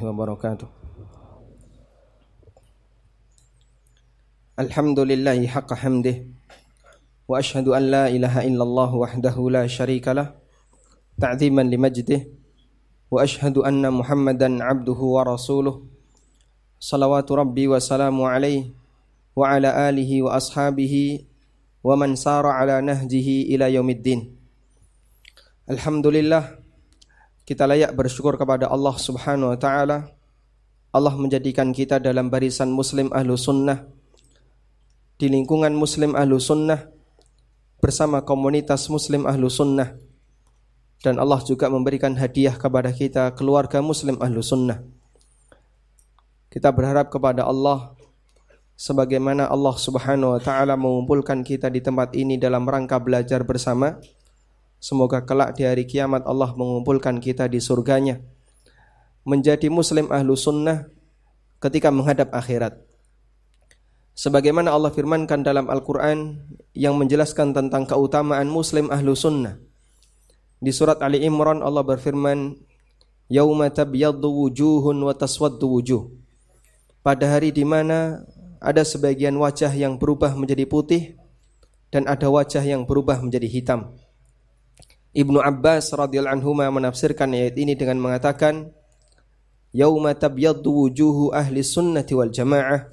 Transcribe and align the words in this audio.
wabarakatuh. 0.00 0.68
Alhamdulillahi 4.56 5.48
haqqa 5.48 5.76
hamdih 5.76 6.28
wa 7.28 7.36
ashhadu 7.36 7.76
an 7.76 7.88
la 7.88 8.04
ilaha 8.08 8.44
illallah 8.44 8.90
wahdahu 8.92 9.48
la 9.50 9.64
syarika 9.64 10.12
lah 10.12 10.36
ta'ziman 11.16 11.66
limajdih 11.66 12.30
wa 13.10 13.24
ashhadu 13.24 13.64
anna 13.66 13.92
Muhammadan 13.92 14.60
abduhu 14.60 15.18
wa 15.18 15.26
rasuluh 15.26 15.84
salawatu 16.78 17.36
rabbi 17.36 17.68
wa 17.68 17.80
salamu 17.80 18.24
alaihi 18.28 18.72
wa 19.36 19.50
ala 19.50 19.88
alihi 19.88 20.22
wa 20.22 20.36
ashabihi 20.36 21.26
wa 21.82 21.98
man 21.98 22.14
sara 22.14 22.54
ala 22.62 22.78
nahjihi 22.78 23.50
ila 23.56 23.66
yaumiddin. 23.66 24.38
Alhamdulillah 25.66 26.61
kita 27.52 27.68
layak 27.68 27.92
bersyukur 27.92 28.40
kepada 28.40 28.64
Allah 28.72 28.96
Subhanahu 28.96 29.52
wa 29.52 29.58
taala. 29.60 30.08
Allah 30.88 31.12
menjadikan 31.12 31.68
kita 31.68 32.00
dalam 32.00 32.32
barisan 32.32 32.72
muslim 32.72 33.12
ahlu 33.12 33.36
sunnah. 33.36 33.84
Di 35.20 35.28
lingkungan 35.28 35.76
muslim 35.76 36.16
ahlu 36.16 36.40
sunnah 36.40 36.88
bersama 37.76 38.24
komunitas 38.24 38.88
muslim 38.88 39.28
ahlu 39.28 39.52
sunnah. 39.52 40.00
Dan 41.04 41.20
Allah 41.20 41.44
juga 41.44 41.68
memberikan 41.68 42.16
hadiah 42.16 42.56
kepada 42.56 42.88
kita 42.88 43.36
keluarga 43.36 43.84
muslim 43.84 44.16
ahlu 44.16 44.40
sunnah. 44.40 44.80
Kita 46.48 46.72
berharap 46.72 47.12
kepada 47.12 47.44
Allah 47.44 47.92
sebagaimana 48.80 49.44
Allah 49.52 49.76
subhanahu 49.76 50.36
wa 50.36 50.40
ta'ala 50.40 50.72
mengumpulkan 50.80 51.44
kita 51.44 51.68
di 51.68 51.84
tempat 51.84 52.16
ini 52.16 52.40
dalam 52.40 52.64
rangka 52.64 52.96
belajar 52.96 53.44
bersama 53.44 54.00
semoga 54.82 55.22
kelak 55.22 55.54
di 55.54 55.62
hari 55.62 55.86
kiamat 55.86 56.26
Allah 56.26 56.50
mengumpulkan 56.58 57.22
kita 57.22 57.46
di 57.46 57.62
surganya 57.62 58.18
menjadi 59.22 59.70
muslim 59.70 60.10
ahlu 60.10 60.34
sunnah 60.34 60.90
ketika 61.62 61.94
menghadap 61.94 62.34
akhirat 62.34 62.82
Sebagaimana 64.12 64.76
Allah 64.76 64.92
firmankan 64.92 65.40
dalam 65.40 65.72
Al-Quran 65.72 66.36
yang 66.76 67.00
menjelaskan 67.00 67.56
tentang 67.56 67.88
keutamaan 67.88 68.44
Muslim 68.44 68.92
ahlu 68.92 69.16
sunnah. 69.16 69.56
Di 70.60 70.68
surat 70.68 71.00
Ali 71.00 71.24
Imran 71.24 71.64
Allah 71.64 71.80
berfirman, 71.80 72.60
Yawma 73.32 73.72
tabyaddu 73.72 74.28
wujuhun 74.28 75.00
wa 75.00 75.16
taswaddu 75.16 75.64
wujuh. 75.64 76.12
Pada 77.00 77.24
hari 77.24 77.56
di 77.56 77.64
mana 77.64 78.28
ada 78.60 78.84
sebagian 78.84 79.32
wajah 79.40 79.72
yang 79.72 79.96
berubah 79.96 80.36
menjadi 80.36 80.68
putih 80.68 81.16
dan 81.88 82.04
ada 82.04 82.28
wajah 82.28 82.60
yang 82.60 82.84
berubah 82.84 83.24
menjadi 83.24 83.48
hitam. 83.48 83.96
Ibnu 85.12 85.44
Abbas 85.44 85.92
radhiyallahu 85.92 86.40
anhu 86.40 86.56
menafsirkan 86.56 87.36
ayat 87.36 87.52
ini 87.60 87.76
dengan 87.76 88.00
mengatakan, 88.00 88.72
Yawma 89.72 90.16
tabyaddu 90.16 90.68
wujuhu 90.68 91.32
ahli 91.32 91.60
sunnati 91.60 92.16
wal 92.16 92.32
jamaah 92.32 92.92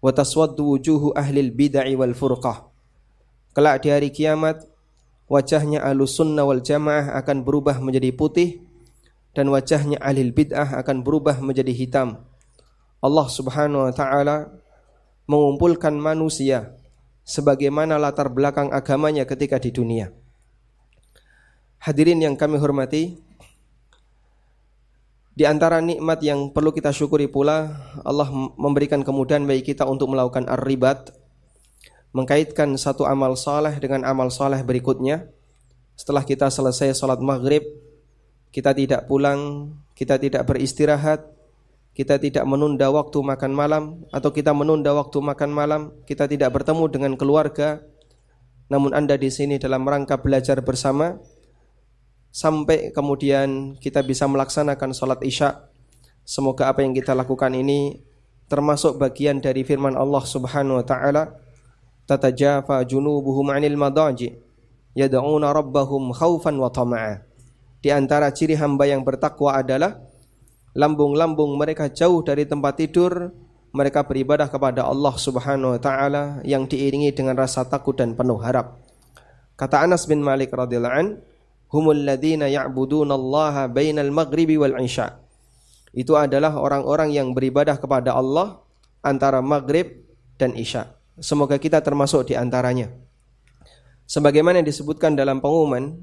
wa 0.00 0.10
taswaddu 0.12 0.76
wujuhu 0.76 1.12
ahlil 1.16 1.52
bid'ah 1.52 1.88
wal 1.96 2.16
furqah. 2.16 2.68
Kelak 3.52 3.84
di 3.84 3.88
hari 3.92 4.08
kiamat 4.08 4.64
wajahnya 5.28 5.84
ahlus 5.84 6.16
sunnah 6.16 6.44
wal 6.44 6.60
jamaah 6.60 7.16
akan 7.20 7.44
berubah 7.44 7.80
menjadi 7.80 8.12
putih 8.12 8.64
dan 9.32 9.48
wajahnya 9.48 9.96
ahlil 10.00 10.32
bid'ah 10.32 10.80
akan 10.84 11.00
berubah 11.00 11.40
menjadi 11.40 11.72
hitam. 11.72 12.20
Allah 13.00 13.26
Subhanahu 13.28 13.88
wa 13.88 13.92
taala 13.92 14.52
mengumpulkan 15.28 15.96
manusia 15.96 16.76
sebagaimana 17.24 17.96
latar 17.96 18.28
belakang 18.28 18.68
agamanya 18.68 19.24
ketika 19.24 19.56
di 19.56 19.72
dunia. 19.72 20.21
Hadirin 21.82 22.22
yang 22.22 22.38
kami 22.38 22.62
hormati, 22.62 23.18
di 25.34 25.42
antara 25.42 25.82
nikmat 25.82 26.22
yang 26.22 26.54
perlu 26.54 26.70
kita 26.70 26.94
syukuri 26.94 27.26
pula 27.26 27.74
Allah 28.06 28.30
memberikan 28.54 29.02
kemudahan 29.02 29.42
bagi 29.42 29.74
kita 29.74 29.82
untuk 29.90 30.14
melakukan 30.14 30.46
ar-ribat 30.46 31.10
mengkaitkan 32.12 32.76
satu 32.76 33.08
amal 33.08 33.34
saleh 33.34 33.80
dengan 33.80 34.04
amal 34.04 34.28
saleh 34.28 34.60
berikutnya. 34.62 35.26
Setelah 35.96 36.22
kita 36.22 36.52
selesai 36.52 36.94
salat 36.94 37.18
maghrib, 37.18 37.64
kita 38.52 38.76
tidak 38.76 39.08
pulang, 39.08 39.72
kita 39.96 40.20
tidak 40.20 40.44
beristirahat, 40.44 41.24
kita 41.96 42.20
tidak 42.20 42.44
menunda 42.44 42.92
waktu 42.92 43.18
makan 43.20 43.52
malam 43.52 43.84
atau 44.12 44.30
kita 44.30 44.54
menunda 44.54 44.92
waktu 44.92 45.18
makan 45.18 45.50
malam, 45.50 45.82
kita 46.04 46.28
tidak 46.28 46.52
bertemu 46.52 46.84
dengan 46.92 47.12
keluarga. 47.16 47.80
Namun 48.70 48.96
Anda 48.96 49.20
di 49.20 49.28
sini 49.28 49.60
dalam 49.60 49.84
rangka 49.84 50.20
belajar 50.20 50.60
bersama, 50.64 51.20
sampai 52.32 52.90
kemudian 52.96 53.76
kita 53.76 54.00
bisa 54.00 54.24
melaksanakan 54.24 54.96
sholat 54.96 55.20
isya. 55.20 55.68
Semoga 56.24 56.72
apa 56.72 56.80
yang 56.80 56.96
kita 56.96 57.12
lakukan 57.12 57.52
ini 57.52 58.00
termasuk 58.48 58.96
bagian 58.96 59.38
dari 59.38 59.62
firman 59.62 59.94
Allah 59.94 60.24
Subhanahu 60.24 60.80
wa 60.80 60.86
taala, 60.86 61.36
"Tatajafa 62.08 62.80
junubuhum 62.88 63.52
'anil 63.52 63.76
madaji 63.76 64.32
yad'una 64.96 65.52
rabbahum 65.52 66.16
khaufan 66.16 66.56
wa 66.56 66.72
tama'a." 66.72 67.20
Di 67.84 67.92
antara 67.92 68.32
ciri 68.32 68.56
hamba 68.56 68.88
yang 68.88 69.04
bertakwa 69.04 69.58
adalah 69.60 70.00
lambung-lambung 70.72 71.52
mereka 71.60 71.92
jauh 71.92 72.24
dari 72.24 72.48
tempat 72.48 72.80
tidur, 72.80 73.34
mereka 73.74 74.06
beribadah 74.06 74.48
kepada 74.48 74.88
Allah 74.88 75.14
Subhanahu 75.20 75.76
wa 75.76 75.80
taala 75.82 76.40
yang 76.48 76.64
diiringi 76.64 77.12
dengan 77.12 77.36
rasa 77.36 77.66
takut 77.66 77.98
dan 77.98 78.16
penuh 78.16 78.40
harap. 78.40 78.80
Kata 79.58 79.84
Anas 79.84 80.08
bin 80.08 80.22
Malik 80.24 80.54
radhiyallahu 80.54 81.31
humul 81.72 82.04
ladzina 82.04 82.52
ya'budunallaha 82.52 83.72
bainal 83.72 84.12
maghribi 84.12 84.60
wal 84.60 84.76
isya. 84.78 85.18
Itu 85.96 86.20
adalah 86.20 86.56
orang-orang 86.56 87.16
yang 87.16 87.32
beribadah 87.32 87.80
kepada 87.80 88.12
Allah 88.16 88.60
antara 89.00 89.40
maghrib 89.40 90.04
dan 90.36 90.52
isya. 90.52 90.92
Semoga 91.20 91.56
kita 91.56 91.80
termasuk 91.80 92.32
di 92.32 92.34
antaranya. 92.36 92.92
Sebagaimana 94.08 94.60
yang 94.60 94.68
disebutkan 94.68 95.16
dalam 95.16 95.40
pengumuman, 95.40 95.96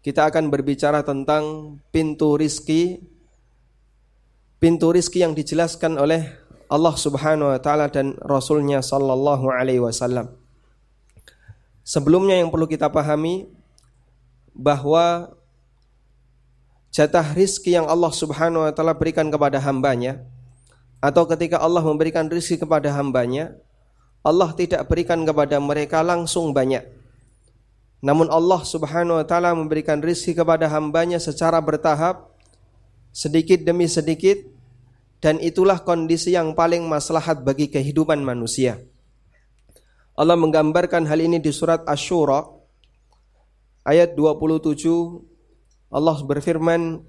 kita 0.00 0.28
akan 0.28 0.48
berbicara 0.48 1.04
tentang 1.04 1.76
pintu 1.92 2.34
rizki 2.36 3.12
pintu 4.62 4.94
rizki 4.94 5.22
yang 5.26 5.34
dijelaskan 5.34 5.98
oleh 5.98 6.22
Allah 6.70 6.94
Subhanahu 6.94 7.50
wa 7.50 7.60
taala 7.60 7.90
dan 7.90 8.14
Rasulnya 8.22 8.78
sallallahu 8.78 9.50
alaihi 9.50 9.82
wasallam. 9.82 10.38
Sebelumnya 11.82 12.38
yang 12.38 12.48
perlu 12.48 12.70
kita 12.70 12.86
pahami 12.88 13.50
bahwa 14.52 15.32
jatah 16.92 17.24
rizki 17.32 17.72
yang 17.72 17.88
Allah 17.88 18.12
subhanahu 18.12 18.68
wa 18.68 18.72
ta'ala 18.72 18.92
berikan 18.92 19.32
kepada 19.32 19.56
hambanya 19.60 20.20
atau 21.00 21.24
ketika 21.26 21.58
Allah 21.58 21.80
memberikan 21.80 22.28
rizki 22.28 22.60
kepada 22.60 22.92
hambanya 22.92 23.56
Allah 24.22 24.54
tidak 24.54 24.86
berikan 24.86 25.24
kepada 25.24 25.56
mereka 25.58 26.04
langsung 26.04 26.52
banyak 26.52 26.84
namun 28.02 28.26
Allah 28.28 28.60
subhanahu 28.66 29.22
wa 29.22 29.26
ta'ala 29.26 29.54
memberikan 29.54 30.02
rizki 30.02 30.34
kepada 30.34 30.66
hambanya 30.66 31.22
secara 31.22 31.62
bertahap 31.62 32.34
sedikit 33.14 33.62
demi 33.62 33.86
sedikit 33.86 34.42
dan 35.22 35.38
itulah 35.38 35.78
kondisi 35.86 36.34
yang 36.34 36.50
paling 36.58 36.82
maslahat 36.82 37.46
bagi 37.46 37.70
kehidupan 37.70 38.18
manusia. 38.26 38.82
Allah 40.18 40.34
menggambarkan 40.34 41.06
hal 41.06 41.22
ini 41.22 41.38
di 41.38 41.54
surat 41.54 41.86
Ash-Shura 41.86 42.61
ayat 43.86 44.14
27 44.14 44.78
Allah 45.92 46.18
berfirman 46.24 47.02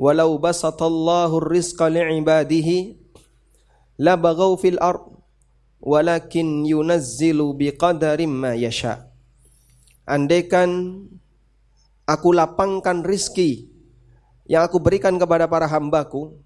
walau 0.00 0.40
basatallahu 0.40 1.40
rizqa 1.42 1.92
li'ibadihi 1.92 2.96
la 4.00 4.16
baghaw 4.16 4.56
fil 4.60 4.80
ard 4.80 5.04
walakin 5.80 6.64
yunazzilu 6.64 7.52
biqadarim 7.56 8.32
ma 8.32 8.52
yasha. 8.56 9.12
Andaikan 10.06 11.02
aku 12.06 12.28
lapangkan 12.30 13.02
rizki 13.02 13.70
yang 14.46 14.62
aku 14.62 14.78
berikan 14.78 15.18
kepada 15.18 15.50
para 15.50 15.66
hambaku 15.66 16.38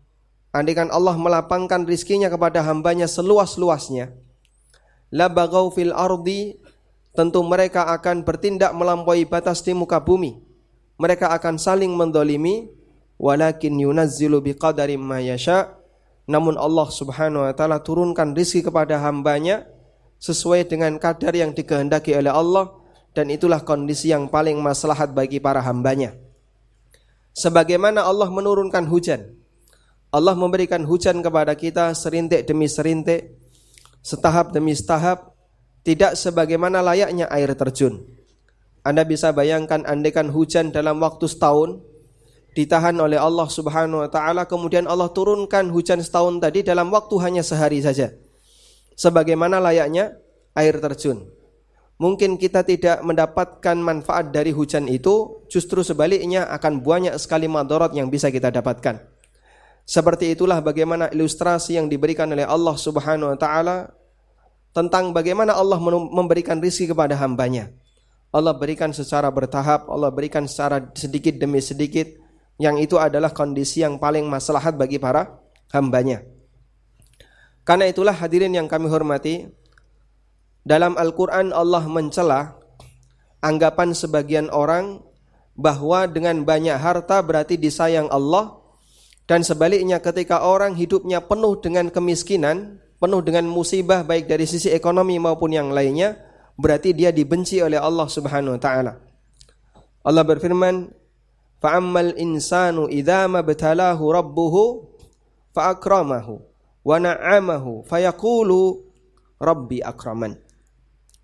andaikan 0.50 0.88
Allah 0.88 1.14
melapangkan 1.14 1.84
rizkinya 1.84 2.32
kepada 2.32 2.64
hambanya 2.64 3.04
seluas-luasnya 3.04 4.16
la 5.12 5.28
baghaw 5.28 5.68
fil 5.74 5.92
ardi 5.92 6.56
tentu 7.14 7.42
mereka 7.42 7.90
akan 7.90 8.22
bertindak 8.22 8.70
melampaui 8.74 9.26
batas 9.26 9.62
di 9.64 9.74
muka 9.74 9.98
bumi. 9.98 10.38
Mereka 11.00 11.32
akan 11.32 11.56
saling 11.56 11.90
mendolimi, 11.96 12.68
walakin 13.16 13.80
yunazzilu 13.80 14.44
biqadari 14.44 15.00
ma 15.00 15.18
yasha. 15.18 15.76
Namun 16.30 16.54
Allah 16.54 16.86
subhanahu 16.86 17.42
wa 17.42 17.54
ta'ala 17.56 17.82
turunkan 17.82 18.38
rizki 18.38 18.62
kepada 18.62 19.02
hambanya 19.02 19.66
sesuai 20.22 20.68
dengan 20.68 20.94
kadar 21.00 21.34
yang 21.34 21.50
dikehendaki 21.50 22.14
oleh 22.14 22.30
Allah 22.30 22.70
dan 23.16 23.26
itulah 23.32 23.64
kondisi 23.66 24.14
yang 24.14 24.30
paling 24.30 24.60
maslahat 24.62 25.10
bagi 25.10 25.42
para 25.42 25.58
hambanya. 25.58 26.14
Sebagaimana 27.34 28.06
Allah 28.06 28.30
menurunkan 28.30 28.86
hujan. 28.86 29.34
Allah 30.10 30.34
memberikan 30.34 30.82
hujan 30.82 31.22
kepada 31.22 31.54
kita 31.54 31.94
serintik 31.94 32.42
demi 32.42 32.66
serintik, 32.66 33.38
setahap 34.02 34.50
demi 34.50 34.74
setahap, 34.74 35.34
tidak 35.86 36.16
sebagaimana 36.16 36.84
layaknya 36.84 37.28
air 37.32 37.52
terjun. 37.56 38.04
Anda 38.80 39.04
bisa 39.04 39.32
bayangkan 39.32 39.84
andekan 39.84 40.32
hujan 40.32 40.72
dalam 40.72 41.00
waktu 41.00 41.28
setahun 41.28 41.84
ditahan 42.56 42.96
oleh 42.98 43.20
Allah 43.20 43.46
Subhanahu 43.46 44.02
wa 44.02 44.10
taala 44.10 44.48
kemudian 44.48 44.88
Allah 44.88 45.12
turunkan 45.12 45.68
hujan 45.70 46.00
setahun 46.00 46.40
tadi 46.40 46.64
dalam 46.64 46.88
waktu 46.88 47.14
hanya 47.20 47.44
sehari 47.44 47.84
saja. 47.84 48.12
Sebagaimana 48.96 49.60
layaknya 49.60 50.16
air 50.56 50.76
terjun. 50.80 51.28
Mungkin 52.00 52.40
kita 52.40 52.64
tidak 52.64 53.04
mendapatkan 53.04 53.76
manfaat 53.76 54.32
dari 54.32 54.56
hujan 54.56 54.88
itu, 54.88 55.44
justru 55.52 55.84
sebaliknya 55.84 56.48
akan 56.48 56.80
banyak 56.80 57.12
sekali 57.20 57.44
madorot 57.44 57.92
yang 57.92 58.08
bisa 58.08 58.32
kita 58.32 58.48
dapatkan. 58.48 59.04
Seperti 59.84 60.32
itulah 60.32 60.64
bagaimana 60.64 61.12
ilustrasi 61.12 61.76
yang 61.76 61.92
diberikan 61.92 62.32
oleh 62.32 62.48
Allah 62.48 62.72
Subhanahu 62.72 63.36
wa 63.36 63.38
taala 63.40 63.92
tentang 64.70 65.10
bagaimana 65.10 65.54
Allah 65.54 65.78
memberikan 65.82 66.62
rizki 66.62 66.86
kepada 66.86 67.18
hambanya. 67.18 67.70
Allah 68.30 68.54
berikan 68.54 68.94
secara 68.94 69.26
bertahap, 69.30 69.90
Allah 69.90 70.14
berikan 70.14 70.46
secara 70.46 70.86
sedikit 70.94 71.34
demi 71.34 71.58
sedikit, 71.58 72.06
yang 72.62 72.78
itu 72.78 72.94
adalah 72.94 73.34
kondisi 73.34 73.82
yang 73.82 73.98
paling 73.98 74.30
maslahat 74.30 74.78
bagi 74.78 75.02
para 75.02 75.42
hambanya. 75.74 76.22
Karena 77.66 77.90
itulah 77.90 78.14
hadirin 78.14 78.54
yang 78.54 78.70
kami 78.70 78.86
hormati, 78.86 79.50
dalam 80.62 80.94
Al-Quran 80.94 81.50
Allah 81.50 81.82
mencela 81.90 82.54
anggapan 83.40 83.96
sebagian 83.96 84.52
orang 84.52 85.02
bahwa 85.56 86.06
dengan 86.06 86.44
banyak 86.46 86.76
harta 86.76 87.18
berarti 87.24 87.58
disayang 87.58 88.06
Allah 88.12 88.60
dan 89.24 89.42
sebaliknya 89.46 90.02
ketika 90.02 90.42
orang 90.42 90.74
hidupnya 90.74 91.22
penuh 91.22 91.54
dengan 91.62 91.86
kemiskinan, 91.88 92.82
penuh 93.00 93.24
dengan 93.24 93.48
musibah 93.48 94.04
baik 94.04 94.28
dari 94.28 94.44
sisi 94.44 94.68
ekonomi 94.68 95.16
maupun 95.16 95.50
yang 95.56 95.72
lainnya, 95.72 96.20
berarti 96.60 96.92
dia 96.92 97.08
dibenci 97.10 97.64
oleh 97.64 97.80
Allah 97.80 98.06
Subhanahu 98.06 98.54
wa 98.54 98.60
taala. 98.60 98.92
Allah 100.04 100.24
berfirman, 100.24 100.92
Fa'ammal 101.60 102.16
insanu 102.16 102.88
idza 102.88 103.28
mabtalahu 103.28 104.00
rabbuhu 104.00 104.88
fa'akramahu 105.52 106.40
wa 106.84 106.96
na'amahu 106.96 107.84
fayaqulu 107.84 108.80
rabbi 109.36 109.84
akraman. 109.84 110.40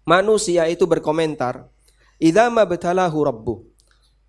Manusia 0.04 0.68
itu 0.68 0.84
berkomentar, 0.84 1.68
idza 2.20 2.52
mabtalahu 2.52 3.16
rabbuh. 3.16 3.58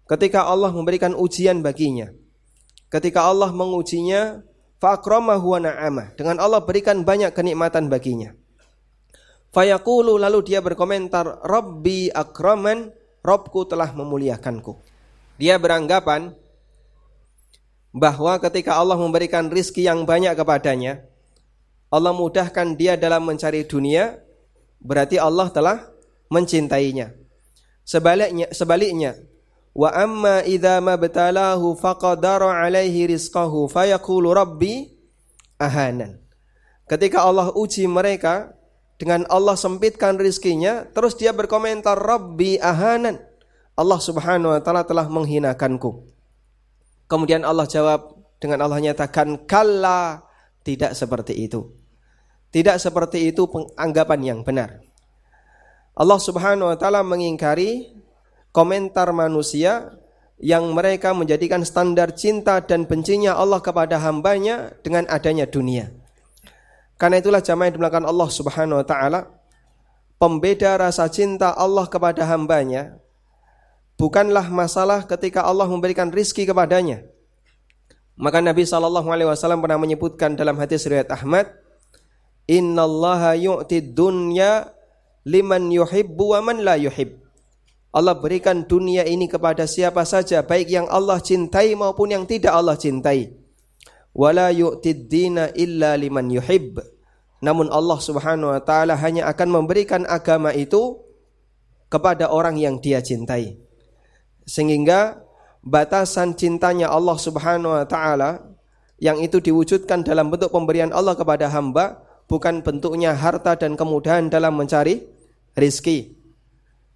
Ketika 0.07 0.47
Allah 0.47 0.71
memberikan 0.71 1.11
ujian 1.11 1.59
baginya. 1.59 2.07
Ketika 2.87 3.27
Allah 3.27 3.51
mengujinya, 3.51 4.39
fa'akramahu 4.81 5.45
wa 5.57 5.59
na'amah. 5.61 6.13
Dengan 6.17 6.41
Allah 6.41 6.61
berikan 6.63 7.01
banyak 7.05 7.33
kenikmatan 7.33 7.89
baginya. 7.89 8.33
Fayaqulu 9.53 10.19
lalu 10.19 10.43
dia 10.43 10.59
berkomentar, 10.61 11.41
Rabbi 11.41 12.11
akraman, 12.11 12.93
Robku 13.25 13.67
telah 13.67 13.91
memuliakanku. 13.91 14.79
Dia 15.35 15.59
beranggapan 15.59 16.31
bahwa 17.91 18.37
ketika 18.39 18.77
Allah 18.79 18.95
memberikan 18.95 19.51
rizki 19.51 19.83
yang 19.83 20.07
banyak 20.07 20.37
kepadanya, 20.37 21.03
Allah 21.87 22.11
mudahkan 22.15 22.75
dia 22.75 22.95
dalam 22.95 23.23
mencari 23.27 23.63
dunia, 23.67 24.19
berarti 24.79 25.19
Allah 25.19 25.47
telah 25.51 25.77
mencintainya. 26.27 27.15
Sebaliknya, 27.87 28.51
sebaliknya, 28.51 29.15
wa 29.77 29.93
amma 29.93 30.41
idza 30.41 30.81
mabtalahu 30.81 31.77
faqadara 31.77 32.65
alaihi 32.65 33.13
rizqahu 33.13 33.69
fayaqulu 33.69 34.33
rabbi 34.33 34.89
ahanan. 35.61 36.17
Ketika 36.89 37.21
Allah 37.21 37.53
uji 37.53 37.85
mereka 37.85 38.57
dengan 38.97 39.27
Allah 39.29 39.53
sempitkan 39.53 40.17
rizkinya, 40.17 40.89
terus 40.89 41.13
dia 41.13 41.29
berkomentar 41.29 41.93
Rabbi 41.93 42.57
ahanan. 42.57 43.21
Allah 43.77 43.99
Subhanahu 44.01 44.57
wa 44.57 44.61
taala 44.63 44.81
telah 44.87 45.05
menghinakanku. 45.05 46.09
Kemudian 47.05 47.45
Allah 47.45 47.69
jawab 47.69 48.17
dengan 48.41 48.65
Allah 48.65 48.81
nyatakan 48.81 49.45
kalla 49.45 50.25
tidak 50.65 50.97
seperti 50.97 51.37
itu. 51.37 51.77
Tidak 52.49 52.79
seperti 52.81 53.29
itu 53.29 53.45
anggapan 53.77 54.19
yang 54.23 54.39
benar. 54.41 54.81
Allah 55.93 56.17
Subhanahu 56.17 56.73
wa 56.73 56.77
taala 56.79 57.05
mengingkari 57.05 57.93
komentar 58.51 59.09
manusia 59.15 59.97
yang 60.37 60.69
mereka 60.73 61.17
menjadikan 61.17 61.65
standar 61.65 62.13
cinta 62.13 62.61
dan 62.61 62.85
bencinya 62.85 63.33
Allah 63.33 63.57
kepada 63.57 63.97
hambanya 63.97 64.73
dengan 64.85 65.09
adanya 65.09 65.49
dunia. 65.49 65.89
Karena 66.97 67.21
itulah 67.21 67.41
jamaah 67.41 67.69
yang 67.69 67.75
dimulakan 67.77 68.05
Allah 68.05 68.29
Subhanahu 68.29 68.81
wa 68.81 68.85
taala 68.85 69.19
pembeda 70.17 70.77
rasa 70.77 71.05
cinta 71.09 71.53
Allah 71.53 71.85
kepada 71.85 72.25
hambanya 72.25 72.97
bukanlah 73.97 74.45
masalah 74.49 75.05
ketika 75.05 75.45
Allah 75.45 75.65
memberikan 75.65 76.09
rizki 76.13 76.45
kepadanya. 76.45 77.05
Maka 78.17 78.41
Nabi 78.41 78.65
Shallallahu 78.65 79.13
Alaihi 79.13 79.29
Wasallam 79.29 79.61
pernah 79.61 79.77
menyebutkan 79.77 80.33
dalam 80.33 80.57
hadis 80.57 80.89
riwayat 80.89 81.13
Ahmad, 81.13 81.53
Inna 82.49 82.89
Allah 82.89 83.37
yu'ti 83.37 83.93
dunya 83.93 84.73
liman 85.21 85.69
yuhibbu 85.69 86.33
wa 86.33 86.39
man 86.41 86.65
la 86.65 86.81
yuhib. 86.81 87.26
Allah 87.97 88.13
berikan 88.13 88.61
dunia 88.61 89.01
ini 89.09 89.25
kepada 89.25 89.65
siapa 89.65 90.05
saja, 90.05 90.45
baik 90.45 90.69
yang 90.69 90.85
Allah 90.85 91.17
cintai 91.17 91.73
maupun 91.73 92.13
yang 92.13 92.29
tidak 92.29 92.53
Allah 92.53 92.77
cintai. 92.77 93.33
Wala 94.13 94.53
yu'tid 94.53 95.09
illa 95.57 95.97
liman 95.97 96.29
yuhib. 96.29 96.77
Namun 97.41 97.73
Allah 97.73 97.97
Subhanahu 97.97 98.53
wa 98.53 98.61
taala 98.61 98.93
hanya 99.01 99.25
akan 99.33 99.49
memberikan 99.49 100.05
agama 100.05 100.53
itu 100.53 101.01
kepada 101.89 102.29
orang 102.29 102.61
yang 102.61 102.77
dia 102.77 103.01
cintai. 103.01 103.57
Sehingga 104.45 105.25
batasan 105.65 106.37
cintanya 106.37 106.93
Allah 106.93 107.17
Subhanahu 107.17 107.81
wa 107.81 107.85
taala 107.89 108.45
yang 109.01 109.17
itu 109.25 109.41
diwujudkan 109.41 110.05
dalam 110.05 110.29
bentuk 110.29 110.53
pemberian 110.53 110.93
Allah 110.93 111.17
kepada 111.17 111.49
hamba 111.49 112.05
bukan 112.29 112.61
bentuknya 112.61 113.17
harta 113.17 113.57
dan 113.57 113.73
kemudahan 113.73 114.29
dalam 114.29 114.53
mencari 114.53 115.01
rizki. 115.57 116.13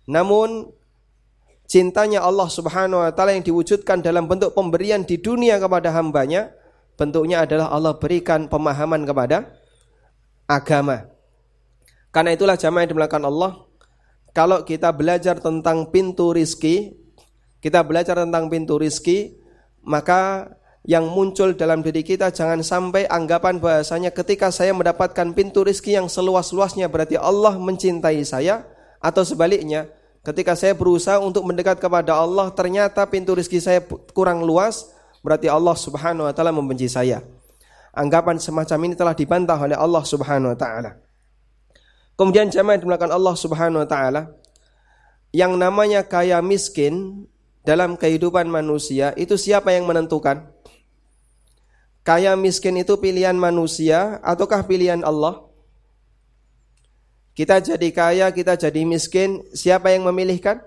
Namun 0.05 0.80
cintanya 1.71 2.19
Allah 2.19 2.51
Subhanahu 2.51 2.99
wa 2.99 3.11
taala 3.15 3.31
yang 3.31 3.47
diwujudkan 3.47 4.03
dalam 4.03 4.27
bentuk 4.27 4.51
pemberian 4.51 5.07
di 5.07 5.15
dunia 5.15 5.55
kepada 5.55 5.95
hambanya 5.95 6.51
bentuknya 6.99 7.47
adalah 7.47 7.71
Allah 7.71 7.95
berikan 7.95 8.51
pemahaman 8.51 9.07
kepada 9.07 9.55
agama. 10.51 11.07
Karena 12.11 12.35
itulah 12.35 12.59
jamaah 12.59 12.83
yang 12.83 12.91
dimulakan 12.91 13.23
Allah, 13.23 13.51
kalau 14.35 14.67
kita 14.67 14.91
belajar 14.91 15.39
tentang 15.39 15.87
pintu 15.95 16.35
rizki, 16.35 16.91
kita 17.63 17.87
belajar 17.87 18.19
tentang 18.19 18.51
pintu 18.51 18.75
rizki, 18.75 19.39
maka 19.79 20.51
yang 20.83 21.07
muncul 21.07 21.55
dalam 21.55 21.79
diri 21.79 22.03
kita 22.03 22.35
jangan 22.35 22.59
sampai 22.59 23.07
anggapan 23.07 23.63
bahasanya 23.63 24.11
ketika 24.11 24.51
saya 24.51 24.75
mendapatkan 24.75 25.31
pintu 25.31 25.63
rizki 25.63 25.95
yang 25.95 26.11
seluas-luasnya 26.11 26.91
berarti 26.91 27.15
Allah 27.15 27.55
mencintai 27.55 28.19
saya 28.27 28.67
atau 28.99 29.23
sebaliknya 29.23 29.87
ketika 30.21 30.53
saya 30.53 30.73
berusaha 30.77 31.17
untuk 31.17 31.45
mendekat 31.45 31.81
kepada 31.81 32.17
Allah 32.17 32.49
ternyata 32.53 33.05
pintu 33.09 33.33
rizki 33.33 33.57
saya 33.57 33.81
kurang 34.13 34.45
luas 34.45 34.89
berarti 35.25 35.49
Allah 35.49 35.73
subhanahu 35.77 36.29
wa 36.29 36.33
ta'ala 36.33 36.53
membenci 36.53 36.89
saya 36.89 37.21
anggapan 37.93 38.37
semacam 38.37 38.79
ini 38.89 38.95
telah 38.97 39.13
dibantah 39.17 39.57
oleh 39.57 39.77
Allah 39.77 40.03
subhanahu 40.05 40.53
wa 40.53 40.57
ta'ala 40.57 40.97
kemudian 42.17 42.49
jamaah 42.49 42.77
dimulakan 42.77 43.11
Allah 43.13 43.33
subhanahu 43.33 43.81
wa 43.81 43.89
ta'ala 43.89 44.21
yang 45.31 45.55
namanya 45.55 46.03
kaya 46.03 46.43
miskin 46.43 47.25
dalam 47.63 47.95
kehidupan 47.95 48.49
manusia 48.49 49.13
itu 49.15 49.37
siapa 49.39 49.71
yang 49.71 49.85
menentukan? 49.85 50.49
Kaya 52.01 52.33
miskin 52.33 52.81
itu 52.81 52.97
pilihan 52.97 53.37
manusia 53.37 54.17
ataukah 54.25 54.65
pilihan 54.65 55.05
Allah? 55.05 55.45
Kita 57.41 57.57
jadi 57.57 57.89
kaya, 57.89 58.29
kita 58.29 58.53
jadi 58.53 58.85
miskin, 58.85 59.41
siapa 59.49 59.89
yang 59.89 60.05
memilihkan? 60.05 60.61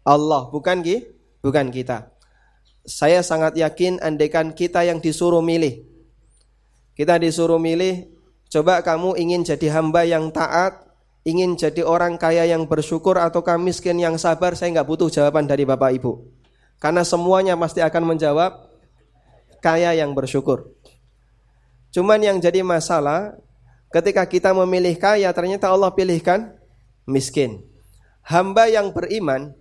Allah, 0.00 0.48
bukan 0.48 0.80
ki? 0.80 1.12
Bukan 1.44 1.68
kita. 1.68 2.08
Saya 2.88 3.20
sangat 3.20 3.52
yakin 3.52 4.00
andaikan 4.00 4.56
kita 4.56 4.80
yang 4.80 5.04
disuruh 5.04 5.44
milih. 5.44 5.84
Kita 6.96 7.20
disuruh 7.20 7.60
milih, 7.60 8.08
coba 8.48 8.80
kamu 8.80 9.20
ingin 9.20 9.44
jadi 9.44 9.76
hamba 9.76 10.08
yang 10.08 10.32
taat 10.32 10.88
ingin 11.28 11.52
jadi 11.52 11.84
orang 11.84 12.16
kaya 12.16 12.48
yang 12.48 12.64
bersyukur 12.64 13.20
ataukah 13.20 13.60
miskin 13.60 14.00
yang 14.00 14.16
sabar, 14.16 14.56
saya 14.56 14.80
nggak 14.80 14.88
butuh 14.88 15.12
jawaban 15.12 15.44
dari 15.44 15.68
Bapak 15.68 16.00
Ibu. 16.00 16.12
Karena 16.80 17.04
semuanya 17.04 17.60
pasti 17.60 17.84
akan 17.84 18.16
menjawab 18.16 18.72
kaya 19.60 19.92
yang 19.92 20.16
bersyukur. 20.16 20.72
Cuman 21.92 22.24
yang 22.24 22.40
jadi 22.40 22.64
masalah 22.64 23.36
ketika 23.94 24.26
kita 24.26 24.50
memilih 24.50 24.98
kaya 24.98 25.30
ternyata 25.30 25.70
Allah 25.70 25.94
pilihkan 25.94 26.50
miskin. 27.06 27.62
Hamba 28.26 28.66
yang 28.66 28.90
beriman 28.90 29.54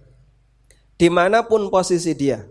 di 0.98 1.06
mana 1.14 1.46
pun 1.46 1.70
posisi 1.70 2.18
dia. 2.18 2.42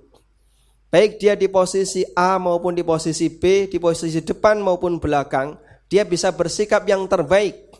Baik 0.95 1.19
dia 1.19 1.35
di 1.35 1.49
posisi 1.49 2.07
A 2.15 2.39
maupun 2.39 2.77
di 2.77 2.85
posisi 2.87 3.33
B, 3.33 3.67
di 3.67 3.81
posisi 3.83 4.21
depan 4.23 4.61
maupun 4.61 5.01
belakang, 5.03 5.59
dia 5.89 6.05
bisa 6.05 6.31
bersikap 6.31 6.85
yang 6.87 7.09
terbaik 7.09 7.73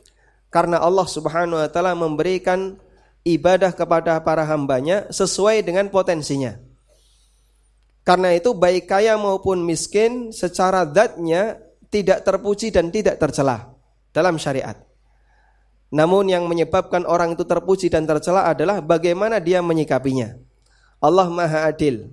karena 0.49 0.81
Allah 0.81 1.05
Subhanahu 1.07 1.61
wa 1.61 1.69
taala 1.69 1.93
memberikan 1.93 2.81
ibadah 3.23 3.71
kepada 3.71 4.19
para 4.25 4.43
hambanya 4.49 5.07
sesuai 5.13 5.63
dengan 5.63 5.93
potensinya. 5.93 6.57
Karena 8.03 8.35
itu 8.35 8.51
baik 8.57 8.91
kaya 8.91 9.15
maupun 9.15 9.63
miskin 9.63 10.33
secara 10.35 10.89
zatnya 10.89 11.61
tidak 11.93 12.25
terpuji 12.27 12.73
dan 12.73 12.89
tidak 12.89 13.21
tercela 13.21 13.72
dalam 14.13 14.39
syariat. 14.39 14.77
Namun 15.93 16.33
yang 16.33 16.49
menyebabkan 16.49 17.05
orang 17.05 17.37
itu 17.37 17.45
terpuji 17.45 17.93
dan 17.93 18.09
tercela 18.09 18.49
adalah 18.49 18.81
bagaimana 18.81 19.37
dia 19.45 19.61
menyikapinya. 19.61 20.41
Allah 21.05 21.29
Maha 21.29 21.69
Adil. 21.69 22.09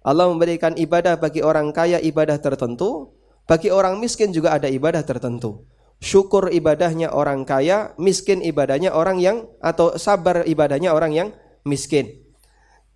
Allah 0.00 0.30
memberikan 0.32 0.72
ibadah 0.78 1.20
bagi 1.20 1.44
orang 1.44 1.68
kaya 1.74 2.00
ibadah 2.00 2.40
tertentu, 2.40 3.12
bagi 3.44 3.68
orang 3.68 4.00
miskin 4.00 4.32
juga 4.32 4.56
ada 4.56 4.64
ibadah 4.64 5.04
tertentu. 5.04 5.68
Syukur 6.00 6.48
ibadahnya 6.48 7.12
orang 7.12 7.44
kaya, 7.44 7.92
miskin 8.00 8.40
ibadahnya 8.40 8.94
orang 8.96 9.20
yang 9.20 9.50
atau 9.60 9.98
sabar 10.00 10.46
ibadahnya 10.48 10.96
orang 10.96 11.12
yang 11.12 11.28
miskin. 11.68 12.24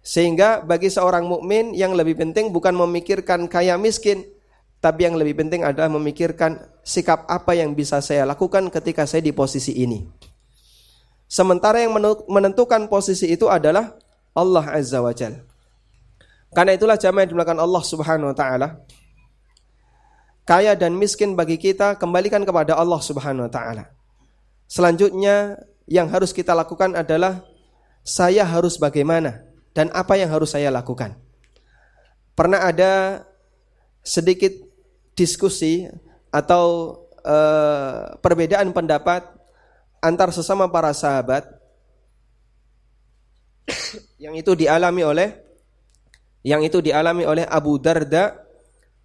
Sehingga 0.01 0.65
bagi 0.65 0.89
seorang 0.89 1.29
mukmin 1.29 1.77
yang 1.77 1.93
lebih 1.93 2.17
penting 2.17 2.49
bukan 2.49 2.73
memikirkan 2.73 3.53
kaya 3.53 3.77
miskin, 3.77 4.25
tapi 4.83 5.07
yang 5.07 5.15
lebih 5.15 5.39
penting 5.39 5.63
adalah 5.63 5.87
memikirkan 5.87 6.59
sikap 6.83 7.23
apa 7.31 7.55
yang 7.55 7.71
bisa 7.71 8.03
saya 8.03 8.27
lakukan 8.27 8.67
ketika 8.67 9.07
saya 9.07 9.23
di 9.23 9.31
posisi 9.31 9.79
ini. 9.79 10.03
Sementara 11.31 11.79
yang 11.79 11.95
menentukan 12.27 12.91
posisi 12.91 13.31
itu 13.31 13.47
adalah 13.47 13.95
Allah 14.35 14.67
Azza 14.75 14.99
wa 14.99 15.15
Jal. 15.15 15.39
Karena 16.51 16.75
itulah 16.75 16.99
jamaah 16.99 17.23
yang 17.23 17.31
dimulakan 17.31 17.63
Allah 17.63 17.83
Subhanahu 17.87 18.35
wa 18.35 18.37
taala. 18.37 18.69
Kaya 20.43 20.75
dan 20.75 20.99
miskin 20.99 21.39
bagi 21.39 21.63
kita 21.63 21.95
kembalikan 21.95 22.43
kepada 22.43 22.75
Allah 22.75 22.99
Subhanahu 22.99 23.47
wa 23.47 23.53
taala. 23.55 23.87
Selanjutnya 24.67 25.63
yang 25.87 26.11
harus 26.11 26.35
kita 26.35 26.59
lakukan 26.59 26.99
adalah 26.99 27.47
saya 28.03 28.43
harus 28.43 28.83
bagaimana 28.83 29.47
dan 29.79 29.95
apa 29.95 30.19
yang 30.19 30.29
harus 30.29 30.59
saya 30.59 30.75
lakukan. 30.75 31.15
Pernah 32.35 32.67
ada 32.67 33.23
sedikit 34.03 34.72
diskusi 35.13 35.87
atau 36.33 36.97
uh, 37.25 38.17
perbedaan 38.19 38.73
pendapat 38.73 39.25
antar 40.03 40.33
sesama 40.35 40.67
para 40.73 40.91
sahabat 40.97 41.47
yang 44.19 44.35
itu 44.35 44.57
dialami 44.59 45.03
oleh 45.07 45.29
yang 46.43 46.65
itu 46.67 46.83
dialami 46.83 47.23
oleh 47.23 47.47
Abu 47.47 47.79
Darda 47.79 48.35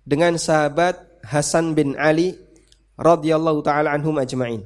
dengan 0.01 0.39
sahabat 0.41 1.21
Hasan 1.21 1.77
bin 1.77 1.93
Ali 1.99 2.33
radhiyallahu 2.97 3.61
taala 3.61 3.93
anhum 3.93 4.17
ajmain. 4.17 4.65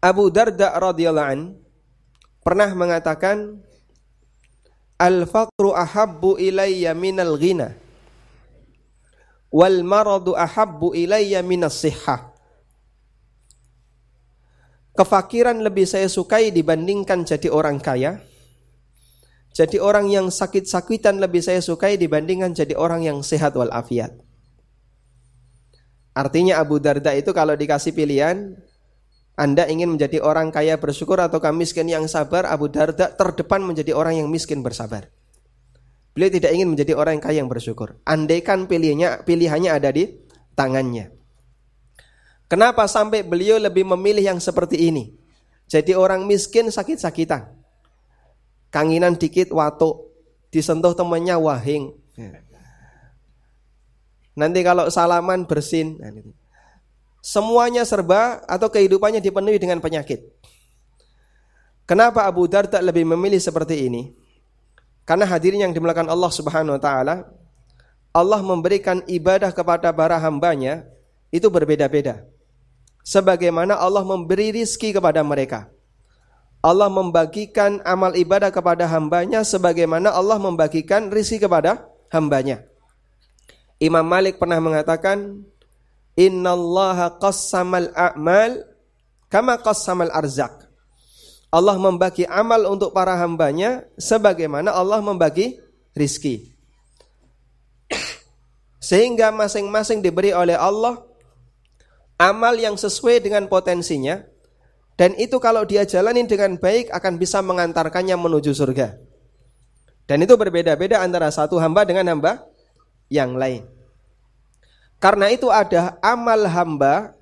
Abu 0.00 0.32
Darda 0.32 0.72
radhiyallahu 0.80 1.28
an 1.28 1.40
pernah 2.40 2.72
mengatakan 2.72 3.60
Al-faqru 4.94 5.74
ahabbu 5.74 6.38
ilayya 6.38 6.94
minal 6.94 7.34
ghina 7.34 7.74
wal 9.54 9.86
maradu 9.86 10.34
ahabbu 10.34 10.98
ilayya 10.98 11.38
minas. 11.46 11.86
Kefakiran 14.94 15.62
lebih 15.62 15.86
saya 15.86 16.10
sukai 16.10 16.50
dibandingkan 16.50 17.22
jadi 17.22 17.46
orang 17.54 17.78
kaya. 17.78 18.18
Jadi 19.54 19.78
orang 19.78 20.10
yang 20.10 20.34
sakit-sakitan 20.34 21.22
lebih 21.22 21.38
saya 21.38 21.62
sukai 21.62 21.94
dibandingkan 21.94 22.50
jadi 22.50 22.74
orang 22.74 23.06
yang 23.06 23.22
sehat 23.22 23.54
walafiat. 23.54 24.10
Artinya 26.14 26.58
Abu 26.58 26.82
Darda 26.82 27.14
itu 27.14 27.30
kalau 27.30 27.54
dikasih 27.54 27.94
pilihan, 27.94 28.58
anda 29.34 29.66
ingin 29.66 29.94
menjadi 29.94 30.22
orang 30.22 30.54
kaya 30.54 30.78
bersyukur 30.78 31.18
atau 31.18 31.42
miskin 31.54 31.90
yang 31.90 32.06
sabar, 32.06 32.46
Abu 32.46 32.70
Darda 32.70 33.14
terdepan 33.14 33.62
menjadi 33.62 33.94
orang 33.94 34.22
yang 34.22 34.30
miskin 34.30 34.62
bersabar. 34.62 35.10
Beliau 36.14 36.30
tidak 36.30 36.54
ingin 36.54 36.70
menjadi 36.70 36.94
orang 36.94 37.18
yang 37.18 37.24
kaya 37.26 37.36
yang 37.42 37.50
bersyukur. 37.50 37.98
Andaikan 38.06 38.70
pilihannya, 38.70 39.26
pilihannya 39.26 39.70
ada 39.74 39.90
di 39.90 40.14
tangannya. 40.54 41.10
Kenapa 42.46 42.86
sampai 42.86 43.26
beliau 43.26 43.58
lebih 43.58 43.82
memilih 43.82 44.22
yang 44.22 44.38
seperti 44.38 44.78
ini? 44.78 45.10
Jadi 45.66 45.90
orang 45.98 46.22
miskin 46.22 46.70
sakit-sakitan. 46.70 47.50
Kanginan 48.70 49.18
dikit 49.18 49.50
watuk, 49.50 50.14
disentuh 50.54 50.94
temannya 50.94 51.34
wahing. 51.34 51.90
Nanti 54.38 54.60
kalau 54.62 54.86
salaman 54.90 55.50
bersin. 55.50 55.98
Nah, 55.98 56.10
Semuanya 57.24 57.88
serba 57.88 58.44
atau 58.44 58.68
kehidupannya 58.68 59.24
dipenuhi 59.24 59.56
dengan 59.56 59.80
penyakit. 59.80 60.28
Kenapa 61.88 62.28
Abu 62.28 62.44
Darda 62.44 62.84
lebih 62.84 63.08
memilih 63.08 63.40
seperti 63.40 63.88
ini? 63.88 64.12
Karena 65.04 65.28
hadirin 65.28 65.68
yang 65.68 65.72
dimulakan 65.76 66.08
Allah 66.08 66.32
Subhanahu 66.32 66.76
wa 66.76 66.82
taala, 66.82 67.28
Allah 68.14 68.40
memberikan 68.40 69.04
ibadah 69.04 69.52
kepada 69.52 69.92
para 69.92 70.16
hambanya 70.16 70.88
itu 71.28 71.50
berbeda-beda. 71.52 72.24
Sebagaimana 73.04 73.76
Allah 73.76 74.00
memberi 74.00 74.56
rizki 74.56 74.96
kepada 74.96 75.20
mereka. 75.20 75.68
Allah 76.64 76.88
membagikan 76.88 77.84
amal 77.84 78.16
ibadah 78.16 78.48
kepada 78.48 78.88
hambanya 78.88 79.44
sebagaimana 79.44 80.08
Allah 80.08 80.40
membagikan 80.40 81.12
rizki 81.12 81.36
kepada 81.36 81.84
hambanya. 82.08 82.64
Imam 83.76 84.06
Malik 84.06 84.40
pernah 84.40 84.56
mengatakan, 84.56 85.44
Innallaha 86.16 87.20
qassamal 87.20 87.92
a'mal 87.92 88.64
kama 89.28 89.60
qassamal 89.60 90.08
arzak. 90.08 90.63
Allah 91.54 91.78
membagi 91.78 92.26
amal 92.26 92.66
untuk 92.66 92.90
para 92.90 93.14
hambanya 93.14 93.86
sebagaimana 93.94 94.74
Allah 94.74 94.98
membagi 94.98 95.62
rizki. 95.94 96.50
Sehingga 98.82 99.30
masing-masing 99.30 100.02
diberi 100.02 100.34
oleh 100.34 100.58
Allah 100.58 100.98
amal 102.18 102.58
yang 102.58 102.74
sesuai 102.74 103.22
dengan 103.22 103.46
potensinya 103.46 104.26
dan 104.98 105.14
itu 105.14 105.38
kalau 105.38 105.62
dia 105.62 105.86
jalani 105.86 106.26
dengan 106.26 106.58
baik 106.58 106.90
akan 106.90 107.22
bisa 107.22 107.38
mengantarkannya 107.38 108.18
menuju 108.18 108.50
surga. 108.50 108.98
Dan 110.10 110.26
itu 110.26 110.34
berbeda-beda 110.34 111.06
antara 111.06 111.30
satu 111.30 111.56
hamba 111.62 111.86
dengan 111.86 112.10
hamba 112.10 112.44
yang 113.06 113.38
lain. 113.38 113.62
Karena 114.98 115.30
itu 115.30 115.48
ada 115.54 115.96
amal 116.02 116.50
hamba 116.50 117.14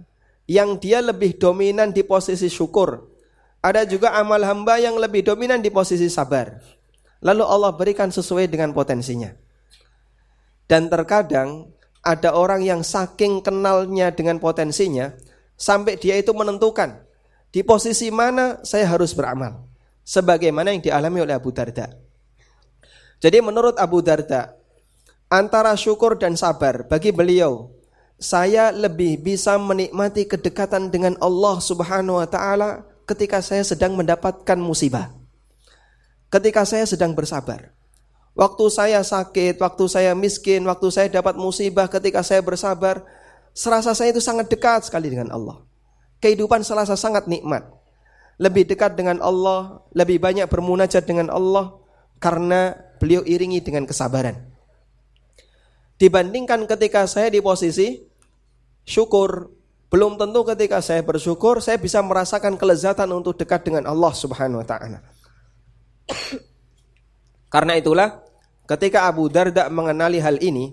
yang 0.48 0.76
dia 0.80 1.04
lebih 1.04 1.36
dominan 1.36 1.92
di 1.94 2.00
posisi 2.00 2.50
syukur. 2.50 3.11
Ada 3.62 3.86
juga 3.86 4.10
amal 4.18 4.42
hamba 4.42 4.82
yang 4.82 4.98
lebih 4.98 5.22
dominan 5.22 5.62
di 5.62 5.70
posisi 5.70 6.10
sabar. 6.10 6.58
Lalu 7.22 7.46
Allah 7.46 7.70
berikan 7.78 8.10
sesuai 8.10 8.50
dengan 8.50 8.74
potensinya. 8.74 9.30
Dan 10.66 10.90
terkadang 10.90 11.70
ada 12.02 12.34
orang 12.34 12.66
yang 12.66 12.82
saking 12.82 13.38
kenalnya 13.38 14.10
dengan 14.10 14.42
potensinya 14.42 15.14
sampai 15.54 15.94
dia 15.94 16.18
itu 16.18 16.34
menentukan 16.34 17.06
di 17.54 17.62
posisi 17.62 18.10
mana 18.10 18.58
saya 18.66 18.90
harus 18.90 19.14
beramal. 19.14 19.70
Sebagaimana 20.02 20.74
yang 20.74 20.82
dialami 20.82 21.22
oleh 21.22 21.38
Abu 21.38 21.54
Darda. 21.54 21.86
Jadi 23.22 23.38
menurut 23.38 23.78
Abu 23.78 24.02
Darda, 24.02 24.58
antara 25.30 25.78
syukur 25.78 26.18
dan 26.18 26.34
sabar 26.34 26.90
bagi 26.90 27.14
beliau 27.14 27.70
saya 28.18 28.74
lebih 28.74 29.22
bisa 29.22 29.54
menikmati 29.62 30.26
kedekatan 30.26 30.90
dengan 30.90 31.14
Allah 31.22 31.62
Subhanahu 31.62 32.18
wa 32.18 32.26
taala 32.26 32.91
ketika 33.12 33.44
saya 33.44 33.60
sedang 33.62 33.92
mendapatkan 33.94 34.56
musibah. 34.56 35.12
Ketika 36.32 36.64
saya 36.64 36.88
sedang 36.88 37.12
bersabar. 37.12 37.76
Waktu 38.32 38.64
saya 38.72 39.04
sakit, 39.04 39.60
waktu 39.60 39.84
saya 39.92 40.16
miskin, 40.16 40.64
waktu 40.64 40.88
saya 40.88 41.12
dapat 41.12 41.36
musibah, 41.36 41.84
ketika 41.92 42.24
saya 42.24 42.40
bersabar, 42.40 43.04
serasa 43.52 43.92
saya 43.92 44.16
itu 44.16 44.24
sangat 44.24 44.48
dekat 44.48 44.88
sekali 44.88 45.12
dengan 45.12 45.28
Allah. 45.28 45.60
Kehidupan 46.24 46.64
serasa 46.64 46.96
sangat 46.96 47.28
nikmat. 47.28 47.68
Lebih 48.40 48.64
dekat 48.64 48.96
dengan 48.96 49.20
Allah, 49.20 49.84
lebih 49.92 50.16
banyak 50.16 50.48
bermunajat 50.48 51.04
dengan 51.04 51.28
Allah 51.28 51.76
karena 52.16 52.72
beliau 52.96 53.20
iringi 53.28 53.60
dengan 53.60 53.84
kesabaran. 53.84 54.40
Dibandingkan 56.00 56.64
ketika 56.64 57.04
saya 57.04 57.28
di 57.28 57.44
posisi 57.44 58.00
syukur, 58.88 59.52
belum 59.92 60.16
tentu 60.16 60.40
ketika 60.48 60.80
saya 60.80 61.04
bersyukur 61.04 61.60
saya 61.60 61.76
bisa 61.76 62.00
merasakan 62.00 62.56
kelezatan 62.56 63.12
untuk 63.12 63.36
dekat 63.36 63.60
dengan 63.68 63.84
Allah 63.84 64.16
Subhanahu 64.16 64.64
wa 64.64 64.66
taala. 64.66 65.04
Karena 67.52 67.76
itulah 67.76 68.24
ketika 68.64 69.04
Abu 69.04 69.28
Darda 69.28 69.68
mengenali 69.68 70.16
hal 70.16 70.40
ini, 70.40 70.72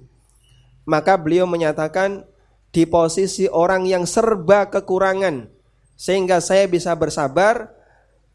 maka 0.87 1.19
beliau 1.19 1.43
menyatakan 1.43 2.23
di 2.71 2.87
posisi 2.87 3.43
orang 3.51 3.83
yang 3.83 4.07
serba 4.07 4.71
kekurangan 4.71 5.51
sehingga 5.99 6.39
saya 6.39 6.71
bisa 6.71 6.95
bersabar 6.95 7.75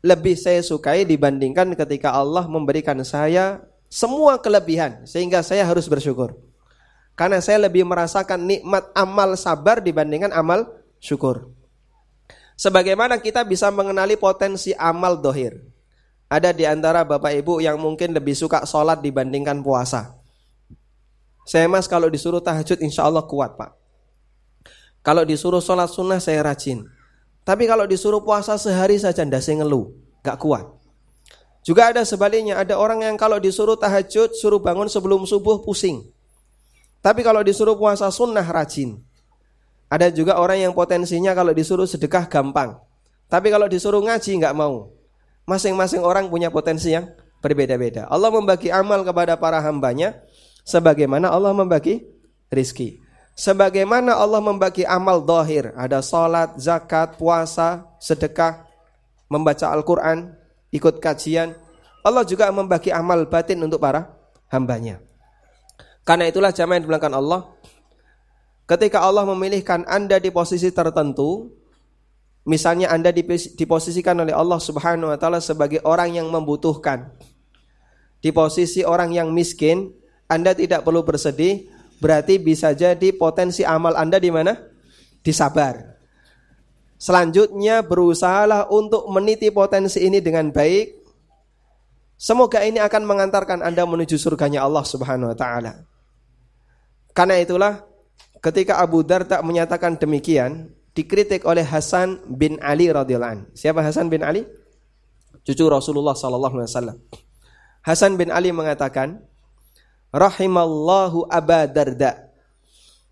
lebih 0.04 0.36
saya 0.36 0.60
sukai 0.60 1.08
dibandingkan 1.08 1.72
ketika 1.72 2.12
Allah 2.12 2.44
memberikan 2.44 3.00
saya 3.08 3.64
semua 3.88 4.36
kelebihan 4.36 5.08
sehingga 5.08 5.40
saya 5.40 5.64
harus 5.64 5.88
bersyukur. 5.88 6.36
Karena 7.14 7.38
saya 7.38 7.70
lebih 7.70 7.86
merasakan 7.86 8.42
nikmat 8.42 8.90
amal 8.94 9.38
sabar 9.38 9.78
dibandingkan 9.78 10.34
amal 10.34 10.66
syukur. 10.98 11.50
Sebagaimana 12.58 13.22
kita 13.22 13.42
bisa 13.46 13.70
mengenali 13.70 14.18
potensi 14.18 14.74
amal 14.74 15.18
dohir. 15.18 15.58
Ada 16.30 16.50
di 16.50 16.66
antara 16.66 17.06
bapak 17.06 17.34
ibu 17.38 17.62
yang 17.62 17.78
mungkin 17.78 18.10
lebih 18.14 18.34
suka 18.34 18.66
sholat 18.66 18.98
dibandingkan 18.98 19.62
puasa. 19.62 20.18
Saya 21.44 21.68
mas 21.68 21.86
kalau 21.86 22.08
disuruh 22.08 22.40
tahajud 22.40 22.80
insya 22.80 23.06
Allah 23.06 23.22
kuat 23.28 23.54
pak. 23.54 23.76
Kalau 25.04 25.22
disuruh 25.22 25.60
sholat 25.60 25.92
sunnah 25.92 26.16
saya 26.16 26.40
rajin. 26.40 26.88
Tapi 27.44 27.68
kalau 27.68 27.84
disuruh 27.84 28.24
puasa 28.24 28.56
sehari 28.56 28.96
saja 28.96 29.20
ndak 29.20 29.44
saya 29.44 29.60
ngeluh, 29.60 29.92
gak 30.24 30.40
kuat. 30.40 30.64
Juga 31.60 31.92
ada 31.92 32.00
sebaliknya, 32.08 32.56
ada 32.56 32.80
orang 32.80 33.04
yang 33.04 33.16
kalau 33.20 33.36
disuruh 33.36 33.76
tahajud, 33.76 34.32
suruh 34.32 34.64
bangun 34.64 34.88
sebelum 34.88 35.28
subuh 35.28 35.60
pusing. 35.60 36.13
Tapi 37.04 37.20
kalau 37.20 37.44
disuruh 37.44 37.76
puasa 37.76 38.08
sunnah 38.08 38.48
rajin. 38.48 38.96
Ada 39.92 40.08
juga 40.08 40.40
orang 40.40 40.64
yang 40.64 40.72
potensinya 40.72 41.36
kalau 41.36 41.52
disuruh 41.52 41.84
sedekah 41.84 42.24
gampang. 42.24 42.80
Tapi 43.28 43.52
kalau 43.52 43.68
disuruh 43.68 44.00
ngaji 44.00 44.40
nggak 44.40 44.56
mau. 44.56 44.88
Masing-masing 45.44 46.00
orang 46.00 46.32
punya 46.32 46.48
potensi 46.48 46.96
yang 46.96 47.12
berbeda-beda. 47.44 48.08
Allah 48.08 48.32
membagi 48.32 48.72
amal 48.72 49.04
kepada 49.04 49.36
para 49.36 49.60
hambanya 49.60 50.16
sebagaimana 50.64 51.28
Allah 51.28 51.52
membagi 51.52 52.08
rizki. 52.48 53.04
Sebagaimana 53.36 54.16
Allah 54.16 54.40
membagi 54.40 54.88
amal 54.88 55.20
dohir, 55.20 55.76
ada 55.76 56.00
salat, 56.00 56.56
zakat, 56.56 57.20
puasa, 57.20 57.84
sedekah, 58.00 58.64
membaca 59.28 59.68
Al-Quran, 59.68 60.32
ikut 60.72 61.02
kajian. 61.02 61.52
Allah 62.00 62.24
juga 62.24 62.48
membagi 62.48 62.88
amal 62.94 63.28
batin 63.28 63.60
untuk 63.60 63.82
para 63.82 64.08
hambanya. 64.48 65.04
Karena 66.04 66.28
itulah 66.28 66.52
jamaah 66.52 66.76
yang 66.76 66.84
dibilangkan 66.84 67.16
Allah, 67.16 67.48
ketika 68.68 69.00
Allah 69.00 69.24
memilihkan 69.24 69.88
Anda 69.88 70.20
di 70.20 70.28
posisi 70.28 70.68
tertentu, 70.68 71.48
misalnya 72.44 72.92
Anda 72.92 73.08
diposisikan 73.56 74.20
oleh 74.20 74.36
Allah 74.36 74.60
Subhanahu 74.60 75.08
wa 75.08 75.16
taala 75.16 75.40
sebagai 75.40 75.80
orang 75.80 76.12
yang 76.12 76.28
membutuhkan. 76.28 77.08
Di 78.20 78.32
posisi 78.36 78.84
orang 78.84 79.16
yang 79.16 79.32
miskin, 79.32 79.96
Anda 80.28 80.52
tidak 80.52 80.84
perlu 80.84 81.00
bersedih, 81.04 81.72
berarti 82.04 82.36
bisa 82.36 82.76
jadi 82.76 83.12
potensi 83.16 83.64
amal 83.64 83.96
Anda 83.96 84.20
di 84.20 84.28
mana? 84.28 84.60
Di 85.24 85.32
sabar. 85.32 85.96
Selanjutnya 87.00 87.80
berusahalah 87.84 88.68
untuk 88.68 89.08
meniti 89.08 89.48
potensi 89.52 90.04
ini 90.04 90.20
dengan 90.20 90.52
baik. 90.52 91.00
Semoga 92.16 92.64
ini 92.64 92.80
akan 92.80 93.08
mengantarkan 93.08 93.60
Anda 93.60 93.84
menuju 93.84 94.16
surganya 94.16 94.64
Allah 94.64 94.84
Subhanahu 94.84 95.32
wa 95.32 95.36
taala. 95.36 95.93
Karena 97.14 97.38
itulah 97.38 97.86
ketika 98.42 98.82
Abu 98.82 99.06
Darda 99.06 99.38
menyatakan 99.40 99.94
demikian, 99.96 100.74
dikritik 100.98 101.46
oleh 101.46 101.62
Hasan 101.62 102.20
bin 102.26 102.58
Ali 102.58 102.90
radhiyallahu. 102.90 103.54
Siapa 103.54 103.80
Hasan 103.80 104.10
bin 104.10 104.26
Ali? 104.26 104.42
Cucu 105.46 105.64
Rasulullah 105.70 106.18
sallallahu 106.18 106.58
alaihi 106.58 106.70
wasallam. 106.70 106.96
Hasan 107.86 108.18
bin 108.18 108.34
Ali 108.34 108.50
mengatakan, 108.50 109.22
rahimallahu 110.10 111.30
Aba 111.30 111.70
Darda. 111.70 112.32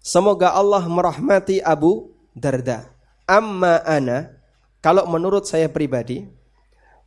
Semoga 0.02 0.50
Allah 0.50 0.82
merahmati 0.88 1.62
Abu 1.62 2.10
Darda. 2.34 2.90
Amma 3.28 3.84
ana, 3.86 4.34
kalau 4.82 5.06
menurut 5.06 5.46
saya 5.46 5.70
pribadi, 5.70 6.26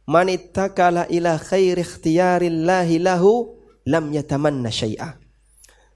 manittakala 0.08 1.10
ila 1.12 1.36
khairi 1.36 1.84
ikhtiyarillahi 1.84 3.02
lahu 3.04 3.60
lam 3.84 4.14
yatamanna 4.14 4.72
syai'a. 4.72 5.25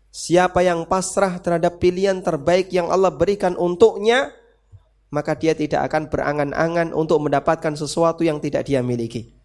Siapa 0.09 0.65
yang 0.65 0.89
pasrah 0.89 1.37
terhadap 1.37 1.77
pilihan 1.77 2.17
terbaik 2.25 2.73
yang 2.73 2.89
Allah 2.89 3.13
berikan 3.13 3.53
untuknya, 3.53 4.33
maka 5.13 5.37
dia 5.37 5.53
tidak 5.53 5.85
akan 5.89 6.09
berangan-angan 6.09 6.97
untuk 6.97 7.21
mendapatkan 7.21 7.77
sesuatu 7.77 8.25
yang 8.25 8.41
tidak 8.41 8.65
dia 8.65 8.81
miliki. 8.81 9.37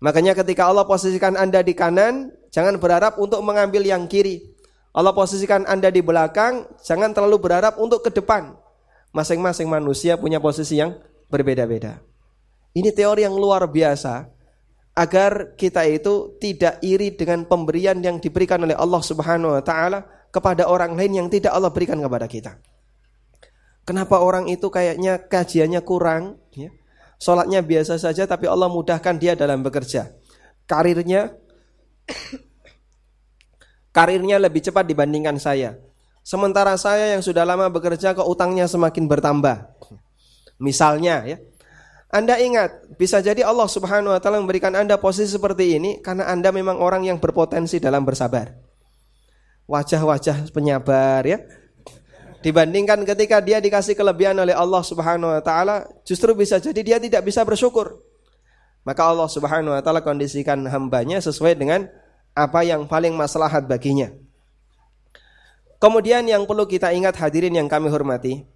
Makanya 0.00 0.36
ketika 0.36 0.68
Allah 0.68 0.84
posisikan 0.84 1.36
Anda 1.36 1.64
di 1.64 1.72
kanan, 1.72 2.32
jangan 2.52 2.76
berharap 2.76 3.16
untuk 3.16 3.40
mengambil 3.40 3.84
yang 3.84 4.04
kiri. 4.08 4.56
Allah 4.96 5.12
posisikan 5.12 5.68
Anda 5.68 5.92
di 5.92 6.00
belakang, 6.00 6.68
jangan 6.84 7.12
terlalu 7.12 7.36
berharap 7.40 7.76
untuk 7.76 8.04
ke 8.04 8.12
depan. 8.12 8.56
Masing-masing 9.12 9.68
manusia 9.68 10.16
punya 10.20 10.40
posisi 10.40 10.76
yang 10.80 10.96
berbeda-beda. 11.28 12.00
Ini 12.76 12.92
teori 12.92 13.24
yang 13.24 13.36
luar 13.36 13.64
biasa 13.64 14.28
agar 14.96 15.52
kita 15.60 15.84
itu 15.84 16.40
tidak 16.40 16.80
iri 16.80 17.12
dengan 17.12 17.44
pemberian 17.44 18.00
yang 18.00 18.16
diberikan 18.16 18.64
oleh 18.64 18.72
Allah 18.72 19.04
Subhanahu 19.04 19.52
wa 19.52 19.60
taala 19.60 20.08
kepada 20.32 20.64
orang 20.64 20.96
lain 20.96 21.12
yang 21.12 21.28
tidak 21.28 21.52
Allah 21.52 21.68
berikan 21.68 22.00
kepada 22.00 22.24
kita. 22.24 22.56
Kenapa 23.84 24.18
orang 24.18 24.48
itu 24.48 24.66
kayaknya 24.72 25.20
kajiannya 25.28 25.84
kurang, 25.84 26.40
ya? 26.56 26.72
Sholatnya 27.16 27.64
biasa 27.64 27.96
saja 27.96 28.28
tapi 28.28 28.48
Allah 28.48 28.68
mudahkan 28.72 29.16
dia 29.20 29.36
dalam 29.36 29.60
bekerja. 29.60 30.12
Karirnya 30.64 31.32
karirnya 33.96 34.36
lebih 34.40 34.64
cepat 34.64 34.84
dibandingkan 34.88 35.36
saya. 35.40 35.76
Sementara 36.26 36.74
saya 36.74 37.14
yang 37.14 37.22
sudah 37.22 37.46
lama 37.46 37.70
bekerja 37.70 38.12
kok 38.12 38.26
utangnya 38.26 38.66
semakin 38.66 39.06
bertambah. 39.06 39.56
Misalnya 40.58 41.22
ya. 41.24 41.38
Anda 42.06 42.38
ingat, 42.38 42.96
bisa 42.96 43.18
jadi 43.18 43.42
Allah 43.42 43.66
Subhanahu 43.66 44.14
wa 44.14 44.20
taala 44.22 44.38
memberikan 44.38 44.72
Anda 44.78 44.94
posisi 44.96 45.34
seperti 45.34 45.76
ini 45.76 45.98
karena 45.98 46.30
Anda 46.30 46.54
memang 46.54 46.78
orang 46.78 47.02
yang 47.02 47.18
berpotensi 47.18 47.82
dalam 47.82 48.06
bersabar. 48.06 48.54
Wajah-wajah 49.66 50.54
penyabar 50.54 51.26
ya, 51.26 51.42
Dibandingkan 52.46 53.02
ketika 53.02 53.42
dia 53.42 53.58
dikasih 53.58 53.98
kelebihan 53.98 54.38
oleh 54.38 54.54
Allah 54.54 54.78
Subhanahu 54.78 55.34
wa 55.34 55.42
taala, 55.42 55.82
justru 56.06 56.30
bisa 56.30 56.62
jadi 56.62 56.78
dia 56.78 56.98
tidak 57.02 57.26
bisa 57.26 57.42
bersyukur. 57.42 57.98
Maka 58.86 59.02
Allah 59.02 59.26
Subhanahu 59.26 59.74
wa 59.74 59.82
taala 59.82 59.98
kondisikan 59.98 60.62
hambanya 60.70 61.18
sesuai 61.18 61.58
dengan 61.58 61.90
apa 62.38 62.62
yang 62.62 62.86
paling 62.86 63.18
maslahat 63.18 63.66
baginya. 63.66 64.14
Kemudian 65.82 66.22
yang 66.30 66.46
perlu 66.46 66.70
kita 66.70 66.94
ingat 66.94 67.18
hadirin 67.18 67.50
yang 67.50 67.66
kami 67.66 67.90
hormati, 67.90 68.46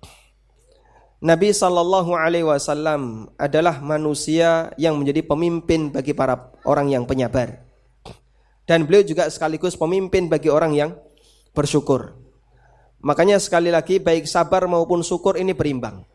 Nabi 1.20 1.52
Shallallahu 1.52 2.16
Alaihi 2.16 2.48
Wasallam 2.48 3.28
adalah 3.36 3.76
manusia 3.84 4.72
yang 4.80 4.96
menjadi 4.96 5.20
pemimpin 5.20 5.92
bagi 5.92 6.16
para 6.16 6.48
orang 6.64 6.88
yang 6.88 7.04
penyabar, 7.04 7.60
dan 8.64 8.88
beliau 8.88 9.04
juga 9.04 9.28
sekaligus 9.28 9.76
pemimpin 9.76 10.32
bagi 10.32 10.48
orang 10.48 10.72
yang 10.72 10.90
bersyukur. 11.52 12.16
Makanya 13.04 13.36
sekali 13.36 13.68
lagi 13.68 14.00
baik 14.00 14.24
sabar 14.24 14.64
maupun 14.64 15.04
syukur 15.04 15.36
ini 15.36 15.52
berimbang. 15.52 16.08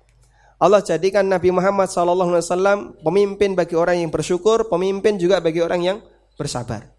Allah 0.57 0.81
jadikan 0.81 1.29
Nabi 1.29 1.53
Muhammad 1.53 1.85
SAW 1.85 2.97
pemimpin 3.05 3.53
bagi 3.53 3.77
orang 3.77 4.01
yang 4.01 4.09
bersyukur, 4.09 4.65
pemimpin 4.73 5.21
juga 5.21 5.37
bagi 5.37 5.61
orang 5.61 5.85
yang 5.85 5.97
bersabar. 6.33 6.89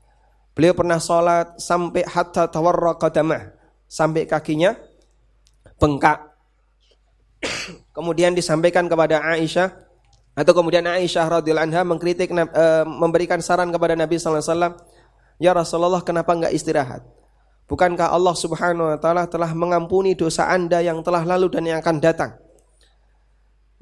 Beliau 0.55 0.79
pernah 0.79 1.03
sholat 1.03 1.59
sampai 1.59 2.07
hatta 2.07 2.47
tawarra 2.47 2.95
qadamah, 3.03 3.51
sampai 3.91 4.31
kakinya 4.31 4.79
bengkak. 5.83 6.36
Kemudian 7.97 8.37
disampaikan 8.37 8.87
kepada 8.87 9.25
Aisyah 9.25 9.73
atau 10.37 10.53
kemudian 10.53 10.85
Aisyah 10.85 11.41
radhiyallahu 11.41 11.67
anha 11.73 11.83
mengkritik 11.83 12.29
eh, 12.29 12.85
memberikan 12.85 13.41
saran 13.41 13.73
kepada 13.73 13.97
Nabi 13.97 14.21
SAW, 14.21 14.77
"Ya 15.41 15.57
Rasulullah, 15.57 16.05
kenapa 16.05 16.37
enggak 16.37 16.53
istirahat?" 16.53 17.03
Bukankah 17.67 18.15
Allah 18.15 18.37
Subhanahu 18.37 18.95
wa 18.95 18.99
taala 19.01 19.27
telah 19.27 19.51
mengampuni 19.57 20.15
dosa 20.15 20.47
Anda 20.47 20.85
yang 20.85 21.03
telah 21.03 21.27
lalu 21.27 21.51
dan 21.51 21.67
yang 21.67 21.83
akan 21.83 21.99
datang? 21.99 22.39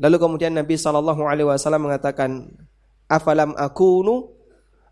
Lalu 0.00 0.16
kemudian 0.16 0.56
Nabi 0.56 0.74
sallallahu 0.74 1.26
alaihi 1.28 1.46
wasallam 1.46 1.90
mengatakan, 1.90 2.48
"Afalam 3.06 3.52
akunu 3.58 4.32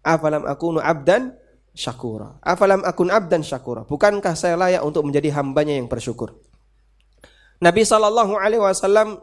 afalam 0.05 0.45
akunu 0.45 0.79
abdan 0.83 1.33
syakura." 1.73 2.37
Afalam 2.45 2.85
akun 2.85 3.09
abdan 3.09 3.41
syakura. 3.41 3.89
Bukankah 3.89 4.37
saya 4.37 4.61
layak 4.61 4.85
untuk 4.85 5.09
menjadi 5.09 5.41
hambanya 5.41 5.73
yang 5.79 5.89
bersyukur? 5.89 6.37
Nabi 7.63 7.87
sallallahu 7.87 8.35
alaihi 8.35 8.59
wasallam 8.59 9.23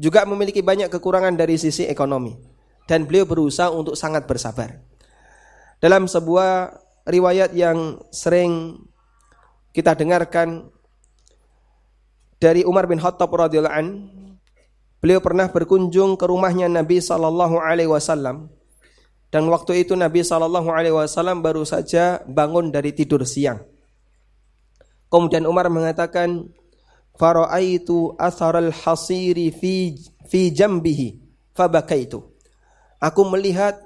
juga 0.00 0.24
memiliki 0.24 0.64
banyak 0.64 0.88
kekurangan 0.88 1.36
dari 1.36 1.60
sisi 1.60 1.84
ekonomi 1.84 2.32
dan 2.88 3.04
beliau 3.04 3.28
berusaha 3.28 3.68
untuk 3.68 3.92
sangat 3.92 4.24
bersabar. 4.24 4.80
Dalam 5.84 6.08
sebuah 6.08 6.80
riwayat 7.04 7.52
yang 7.52 8.00
sering 8.08 8.80
kita 9.76 9.92
dengarkan 9.92 10.72
dari 12.40 12.64
Umar 12.64 12.88
bin 12.88 12.96
Khattab 12.96 13.28
radhiyallahu 13.28 13.76
an 13.76 13.88
beliau 15.04 15.20
pernah 15.20 15.52
berkunjung 15.52 16.16
ke 16.16 16.24
rumahnya 16.24 16.72
Nabi 16.72 17.04
sallallahu 17.04 17.60
alaihi 17.60 17.92
wasallam 17.92 18.48
dan 19.28 19.44
waktu 19.52 19.84
itu 19.84 19.92
Nabi 19.92 20.24
sallallahu 20.24 20.72
alaihi 20.72 20.96
wasallam 20.96 21.44
baru 21.44 21.68
saja 21.68 22.24
bangun 22.24 22.72
dari 22.72 22.96
tidur 22.96 23.28
siang. 23.28 23.60
Kemudian 25.12 25.44
Umar 25.44 25.68
mengatakan 25.68 26.48
faraaitu 27.14 28.14
atharal 28.18 28.70
hasiri 28.70 29.50
fi 29.54 29.98
fi 30.26 30.50
jambihi 30.50 31.20
fabakaitu. 31.54 32.22
Aku 32.98 33.22
melihat 33.28 33.78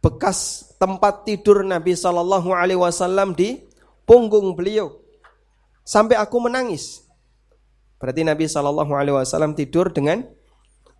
bekas 0.00 0.70
tempat 0.80 1.24
tidur 1.24 1.64
Nabi 1.64 1.96
sallallahu 1.96 2.52
alaihi 2.52 2.80
wasallam 2.80 3.32
di 3.32 3.62
punggung 4.04 4.52
beliau 4.56 5.04
sampai 5.84 6.16
aku 6.16 6.40
menangis. 6.40 7.04
Berarti 8.04 8.20
Nabi 8.20 8.44
Shallallahu 8.44 8.92
Alaihi 8.92 9.16
Wasallam 9.16 9.56
tidur 9.56 9.88
dengan 9.88 10.28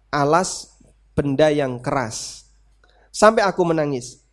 alas 0.09 0.73
benda 1.13 1.53
yang 1.53 1.77
keras 1.77 2.49
sampai 3.13 3.45
aku 3.45 3.61
menangis. 3.61 4.25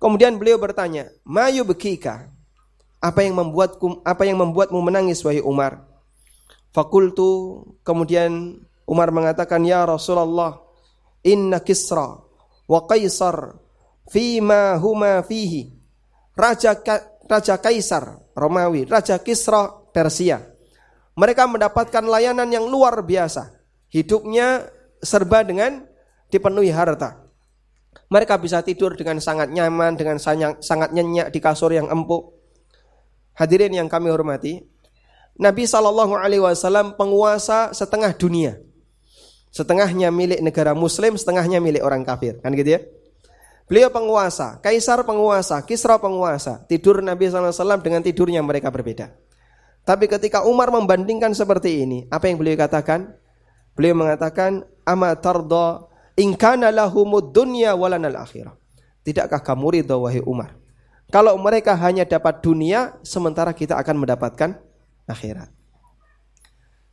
Kemudian 0.00 0.40
beliau 0.40 0.56
bertanya, 0.62 1.10
Mayu 1.26 1.68
bekika, 1.68 2.32
Apa 2.98 3.22
yang 3.22 3.38
membuatku 3.38 4.02
apa 4.02 4.24
yang 4.24 4.40
membuatmu 4.40 4.80
menangis 4.82 5.20
wahai 5.20 5.38
Umar? 5.44 5.86
Fakultu 6.78 7.58
kemudian 7.82 8.54
Umar 8.86 9.10
mengatakan 9.10 9.66
ya 9.66 9.82
Rasulullah 9.82 10.62
inna 11.26 11.58
Kisra 11.58 12.22
wa 12.70 12.80
Kaisar 12.86 13.58
fima 14.06 14.78
huma 14.78 15.26
fihi 15.26 15.74
Raja 16.38 16.78
Ka, 16.78 17.18
Raja 17.26 17.58
Kaisar 17.58 18.22
Romawi, 18.30 18.86
Raja 18.86 19.18
Kisra 19.18 19.74
Persia. 19.90 20.38
Mereka 21.18 21.50
mendapatkan 21.50 22.06
layanan 22.06 22.46
yang 22.46 22.70
luar 22.70 23.02
biasa. 23.02 23.58
Hidupnya 23.90 24.70
serba 25.02 25.42
dengan 25.42 25.82
dipenuhi 26.30 26.70
harta. 26.70 27.26
Mereka 28.06 28.38
bisa 28.38 28.62
tidur 28.62 28.94
dengan 28.94 29.18
sangat 29.18 29.50
nyaman, 29.50 29.98
dengan 29.98 30.22
sangat 30.22 30.94
nyenyak 30.94 31.34
di 31.34 31.42
kasur 31.42 31.74
yang 31.74 31.90
empuk. 31.90 32.38
Hadirin 33.34 33.74
yang 33.74 33.90
kami 33.90 34.14
hormati, 34.14 34.62
Nabi 35.38 35.70
Shallallahu 35.70 36.18
Alaihi 36.18 36.42
Wasallam 36.42 36.98
penguasa 36.98 37.70
setengah 37.70 38.10
dunia, 38.18 38.58
setengahnya 39.54 40.10
milik 40.10 40.42
negara 40.42 40.74
Muslim, 40.74 41.14
setengahnya 41.14 41.62
milik 41.62 41.80
orang 41.86 42.02
kafir, 42.02 42.42
kan 42.42 42.50
gitu 42.58 42.74
ya? 42.74 42.80
Beliau 43.70 43.92
penguasa, 43.92 44.58
kaisar 44.64 45.04
penguasa, 45.04 45.60
kisra 45.62 46.00
penguasa. 46.00 46.64
Tidur 46.64 47.04
Nabi 47.04 47.28
SAW 47.28 47.84
dengan 47.84 48.00
tidurnya 48.00 48.40
mereka 48.40 48.72
berbeda. 48.72 49.12
Tapi 49.84 50.08
ketika 50.08 50.42
Umar 50.48 50.72
membandingkan 50.72 51.36
seperti 51.36 51.84
ini, 51.84 52.08
apa 52.08 52.32
yang 52.32 52.40
beliau 52.40 52.56
katakan? 52.56 53.12
Beliau 53.76 53.94
mengatakan, 53.94 54.64
"Ama 54.88 55.12
tarda 55.20 55.84
in 56.16 56.32
kana 56.34 56.72
lahumud 56.72 57.30
dunya 57.30 57.76
walanal 57.76 58.24
akhirah." 58.24 58.56
Tidakkah 59.04 59.44
kamu 59.44 59.80
ridho 59.80 60.00
wahai 60.00 60.24
Umar? 60.24 60.56
Kalau 61.08 61.36
mereka 61.40 61.72
hanya 61.76 62.04
dapat 62.04 62.40
dunia, 62.44 63.00
sementara 63.00 63.52
kita 63.56 63.76
akan 63.80 64.04
mendapatkan 64.04 64.60
akhirat. 65.08 65.50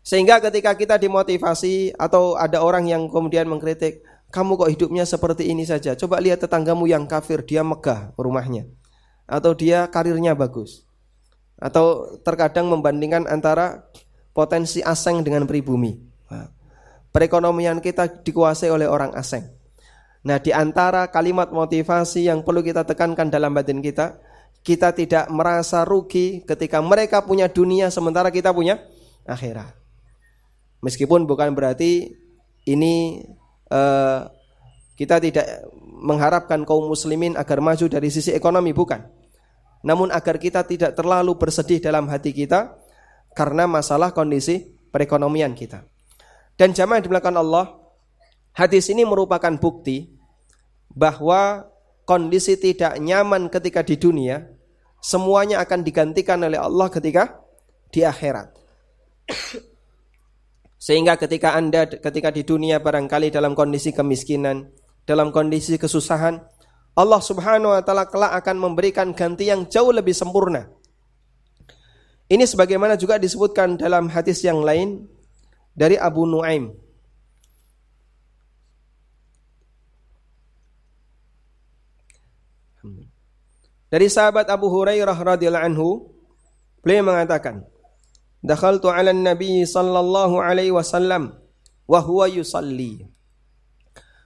Sehingga 0.05 0.37
ketika 0.37 0.77
kita 0.77 0.95
dimotivasi 1.01 1.97
atau 1.97 2.37
ada 2.37 2.61
orang 2.61 2.85
yang 2.85 3.09
kemudian 3.09 3.49
mengkritik, 3.49 4.05
kamu 4.29 4.53
kok 4.53 4.69
hidupnya 4.69 5.01
seperti 5.01 5.49
ini 5.49 5.65
saja. 5.65 5.97
Coba 5.97 6.21
lihat 6.21 6.45
tetanggamu 6.45 6.85
yang 6.85 7.09
kafir, 7.09 7.41
dia 7.41 7.65
megah 7.65 8.13
rumahnya. 8.13 8.69
Atau 9.25 9.57
dia 9.57 9.89
karirnya 9.89 10.37
bagus. 10.37 10.85
Atau 11.57 12.19
terkadang 12.21 12.69
membandingkan 12.69 13.25
antara 13.25 13.89
potensi 14.35 14.83
asing 14.85 15.23
dengan 15.25 15.47
pribumi. 15.49 16.13
perekonomian 17.15 17.79
kita 17.79 18.11
dikuasai 18.27 18.67
oleh 18.67 18.91
orang 18.91 19.15
asing. 19.15 19.47
Nah, 20.27 20.35
di 20.43 20.51
antara 20.51 21.07
kalimat 21.07 21.47
motivasi 21.47 22.27
yang 22.27 22.43
perlu 22.43 22.59
kita 22.59 22.83
tekankan 22.83 23.31
dalam 23.31 23.55
batin 23.55 23.79
kita, 23.79 24.19
kita 24.65 24.97
tidak 24.97 25.29
merasa 25.29 25.85
rugi 25.85 26.41
ketika 26.41 26.81
mereka 26.81 27.21
punya 27.21 27.45
dunia 27.45 27.93
sementara 27.93 28.33
kita 28.33 28.49
punya 28.49 28.81
akhirat. 29.29 29.77
Meskipun 30.81 31.29
bukan 31.29 31.53
berarti 31.53 32.09
ini 32.65 33.21
uh, 33.69 34.25
kita 34.97 35.21
tidak 35.21 35.45
mengharapkan 36.01 36.65
kaum 36.65 36.89
muslimin 36.89 37.37
agar 37.37 37.61
maju 37.61 37.85
dari 37.85 38.09
sisi 38.09 38.33
ekonomi 38.33 38.73
bukan. 38.73 39.05
Namun 39.85 40.09
agar 40.09 40.41
kita 40.41 40.65
tidak 40.65 40.97
terlalu 40.97 41.37
bersedih 41.37 41.77
dalam 41.77 42.09
hati 42.09 42.33
kita 42.33 42.73
karena 43.37 43.69
masalah 43.69 44.17
kondisi 44.17 44.65
perekonomian 44.89 45.53
kita. 45.53 45.85
Dan 46.57 46.73
jamaah 46.73 47.05
di 47.05 47.09
belakang 47.11 47.37
Allah, 47.37 47.69
hadis 48.57 48.89
ini 48.89 49.05
merupakan 49.05 49.53
bukti 49.61 50.09
bahwa 50.89 51.69
kondisi 52.07 52.57
tidak 52.57 52.97
nyaman 52.97 53.51
ketika 53.51 53.85
di 53.85 53.99
dunia 53.99 54.54
semuanya 55.05 55.61
akan 55.61 55.85
digantikan 55.85 56.41
oleh 56.41 56.57
Allah 56.57 56.89
ketika 56.89 57.45
di 57.93 58.01
akhirat. 58.01 58.49
Sehingga 60.81 61.13
ketika 61.21 61.53
Anda 61.53 61.85
ketika 61.85 62.33
di 62.33 62.41
dunia 62.41 62.81
barangkali 62.81 63.29
dalam 63.29 63.53
kondisi 63.53 63.93
kemiskinan, 63.93 64.73
dalam 65.05 65.29
kondisi 65.29 65.77
kesusahan, 65.77 66.41
Allah 66.97 67.21
Subhanahu 67.21 67.77
wa 67.77 67.81
taala 67.85 68.09
kelak 68.09 68.33
akan 68.41 68.57
memberikan 68.57 69.13
ganti 69.13 69.49
yang 69.49 69.69
jauh 69.69 69.93
lebih 69.93 70.17
sempurna. 70.17 70.65
Ini 72.25 72.41
sebagaimana 72.49 72.97
juga 72.97 73.21
disebutkan 73.21 73.77
dalam 73.77 74.09
hadis 74.09 74.41
yang 74.41 74.65
lain 74.65 75.05
dari 75.77 75.93
Abu 76.01 76.25
Nuaim. 76.25 76.73
Dari 83.95 84.11
sahabat 84.11 84.51
Abu 84.51 84.67
Hurairah 84.67 85.15
radhiyallahu 85.15 85.67
anhu, 85.71 86.11
beliau 86.83 87.07
mengatakan, 87.07 87.63
dakhaltu 88.43 88.91
'ala 88.91 89.15
nabi 89.15 89.63
sallallahu 89.63 90.35
alaihi 90.35 90.75
wasallam 90.75 91.31
wa 91.87 92.03
huwa 92.03 92.27
yusalli. 92.27 93.07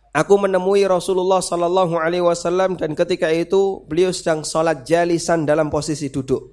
Aku 0.09 0.41
menemui 0.41 0.89
Rasulullah 0.89 1.37
sallallahu 1.37 2.01
alaihi 2.01 2.25
wasallam 2.25 2.81
dan 2.81 2.97
ketika 2.97 3.29
itu 3.29 3.85
beliau 3.85 4.09
sedang 4.09 4.41
salat 4.41 4.89
jalisan 4.89 5.45
dalam 5.45 5.69
posisi 5.69 6.09
duduk. 6.09 6.49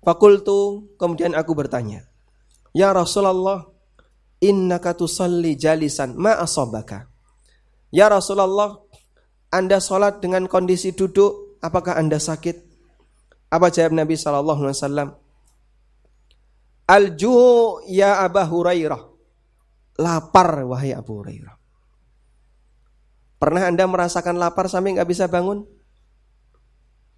Fakultu 0.00 0.88
kemudian 0.96 1.36
aku 1.36 1.52
bertanya, 1.52 2.08
"Ya 2.72 2.96
Rasulullah, 2.96 3.68
innaka 4.40 4.96
tusalli 4.96 5.52
jalisan 5.52 6.16
ma 6.16 6.32
asabaka?" 6.40 7.12
Ya 7.92 8.08
Rasulullah, 8.08 8.80
Anda 9.52 9.84
salat 9.84 10.24
dengan 10.24 10.48
kondisi 10.48 10.96
duduk, 10.96 11.49
apakah 11.60 11.96
Anda 11.96 12.16
sakit? 12.20 12.68
Apa 13.50 13.72
jawab 13.72 13.96
Nabi 13.96 14.14
sallallahu 14.16 14.60
alaihi 14.66 14.76
wasallam? 14.76 15.08
Alju 16.90 17.38
ya 17.86 18.20
Abu 18.24 18.42
Hurairah. 18.42 19.02
Lapar 20.00 20.64
wahai 20.66 20.96
Abu 20.96 21.22
Hurairah. 21.22 21.54
Pernah 23.40 23.62
Anda 23.72 23.88
merasakan 23.88 24.36
lapar 24.36 24.68
sampai 24.68 25.00
nggak 25.00 25.08
bisa 25.08 25.24
bangun? 25.24 25.64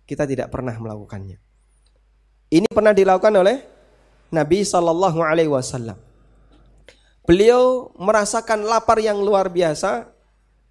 Kita 0.07 0.23
tidak 0.23 0.55
pernah 0.55 0.75
melakukannya. 0.79 1.39
Ini 2.53 2.69
pernah 2.69 2.95
dilakukan 2.95 3.33
oleh 3.33 3.57
Nabi 4.31 4.63
Shallallahu 4.63 5.19
Alaihi 5.19 5.51
Wasallam. 5.51 5.99
Beliau 7.27 7.91
merasakan 7.99 8.67
lapar 8.67 9.03
yang 9.03 9.19
luar 9.19 9.51
biasa 9.51 10.11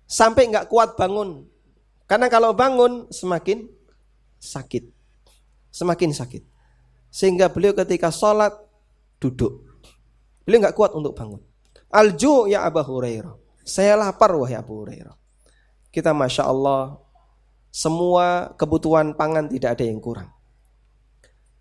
sampai 0.07 0.51
nggak 0.55 0.71
kuat 0.71 0.95
bangun. 0.95 1.50
Karena 2.11 2.27
kalau 2.27 2.51
bangun 2.51 3.07
semakin 3.07 3.71
sakit, 4.35 4.83
semakin 5.71 6.11
sakit. 6.11 6.43
Sehingga 7.07 7.47
beliau 7.47 7.71
ketika 7.71 8.11
sholat 8.11 8.51
duduk. 9.15 9.63
Beliau 10.43 10.67
nggak 10.67 10.75
kuat 10.75 10.91
untuk 10.91 11.15
bangun. 11.15 11.39
Alju 11.87 12.51
ya 12.51 12.67
Abu 12.67 12.83
Hurairah. 12.83 13.63
Saya 13.63 13.95
lapar 13.95 14.35
wahai 14.35 14.59
Abu 14.59 14.83
Hurairah. 14.83 15.15
Kita 15.87 16.11
masya 16.11 16.51
Allah 16.51 16.99
semua 17.71 18.51
kebutuhan 18.59 19.15
pangan 19.15 19.47
tidak 19.47 19.79
ada 19.79 19.87
yang 19.87 20.03
kurang. 20.03 20.27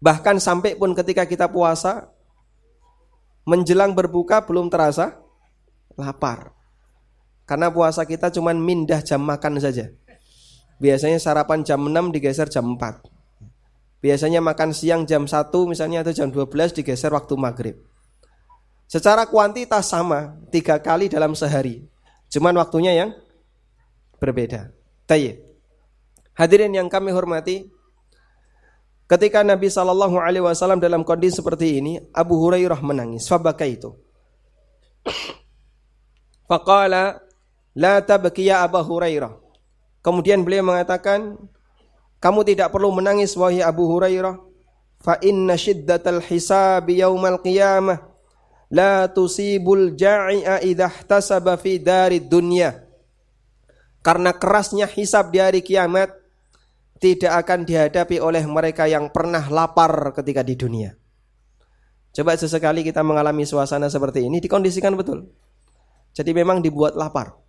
Bahkan 0.03 0.43
sampai 0.43 0.75
pun 0.75 0.99
ketika 0.99 1.31
kita 1.31 1.47
puasa 1.47 2.11
menjelang 3.47 3.95
berbuka 3.95 4.43
belum 4.43 4.67
terasa 4.67 5.15
lapar. 5.95 6.51
Karena 7.47 7.71
puasa 7.71 8.03
kita 8.03 8.35
cuma 8.35 8.51
mindah 8.51 8.99
jam 8.99 9.23
makan 9.23 9.63
saja. 9.63 9.95
Biasanya 10.81 11.21
sarapan 11.21 11.61
jam 11.61 11.85
6 11.85 11.93
digeser 12.17 12.49
jam 12.49 12.65
4. 12.75 13.05
Biasanya 14.01 14.41
makan 14.41 14.73
siang 14.73 15.05
jam 15.05 15.29
1 15.29 15.53
misalnya 15.69 16.01
atau 16.01 16.17
jam 16.17 16.33
12 16.33 16.73
digeser 16.73 17.13
waktu 17.13 17.37
maghrib. 17.37 17.77
Secara 18.89 19.29
kuantitas 19.29 19.93
sama, 19.93 20.41
tiga 20.49 20.81
kali 20.81 21.07
dalam 21.07 21.37
sehari. 21.37 21.85
Cuman 22.33 22.57
waktunya 22.59 22.97
yang 22.97 23.13
berbeda. 24.19 24.73
Tayyib. 25.05 25.45
Hadirin 26.35 26.73
yang 26.73 26.89
kami 26.89 27.13
hormati, 27.13 27.69
ketika 29.05 29.45
Nabi 29.45 29.69
Shallallahu 29.69 30.17
Alaihi 30.17 30.43
Wasallam 30.43 30.81
dalam 30.81 31.05
kondisi 31.05 31.39
seperti 31.39 31.79
ini, 31.79 32.01
Abu 32.17 32.41
Hurairah 32.41 32.81
menangis. 32.81 33.29
Fabaka 33.29 33.69
itu. 33.69 33.95
Faqala 36.49 37.21
la 37.77 38.01
tabki 38.01 38.49
ya 38.49 38.65
Abu 38.65 38.81
Hurairah. 38.81 39.50
Kemudian 40.01 40.45
beliau 40.45 40.65
mengatakan, 40.65 41.37
kamu 42.21 42.45
tidak 42.45 42.73
perlu 42.73 42.93
menangis 42.93 43.37
wahai 43.37 43.65
Abu 43.65 43.89
Hurairah. 43.89 44.37
Fa 45.01 45.17
inna 45.25 45.57
shiddatal 45.57 46.21
hisab 46.21 46.93
yaumal 46.93 47.41
qiyamah 47.41 48.05
la 48.69 49.09
tusibul 49.09 49.97
ja'i'a 49.97 50.61
idha 50.61 50.93
ihtasaba 50.93 51.57
fi 51.57 51.81
darid 51.81 52.29
dunya. 52.29 52.85
Karena 54.01 54.37
kerasnya 54.37 54.89
hisab 54.89 55.33
di 55.33 55.41
hari 55.41 55.61
kiamat 55.61 56.13
tidak 57.01 57.33
akan 57.45 57.65
dihadapi 57.65 58.21
oleh 58.21 58.45
mereka 58.45 58.85
yang 58.85 59.09
pernah 59.09 59.45
lapar 59.49 60.13
ketika 60.13 60.45
di 60.45 60.57
dunia. 60.57 60.93
Coba 62.13 62.37
sesekali 62.37 62.85
kita 62.85 63.01
mengalami 63.01 63.49
suasana 63.49 63.89
seperti 63.89 64.29
ini 64.29 64.37
dikondisikan 64.41 64.93
betul. 64.93 65.33
Jadi 66.13 66.37
memang 66.37 66.61
dibuat 66.61 66.93
lapar. 66.93 67.40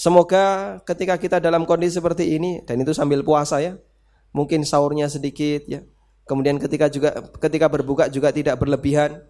Semoga 0.00 0.80
ketika 0.88 1.20
kita 1.20 1.44
dalam 1.44 1.68
kondisi 1.68 2.00
seperti 2.00 2.32
ini 2.40 2.64
dan 2.64 2.80
itu 2.80 2.96
sambil 2.96 3.20
puasa 3.20 3.60
ya, 3.60 3.76
mungkin 4.32 4.64
sahurnya 4.64 5.12
sedikit 5.12 5.68
ya. 5.68 5.84
Kemudian 6.24 6.56
ketika 6.56 6.88
juga 6.88 7.20
ketika 7.36 7.68
berbuka 7.68 8.08
juga 8.08 8.32
tidak 8.32 8.56
berlebihan. 8.56 9.20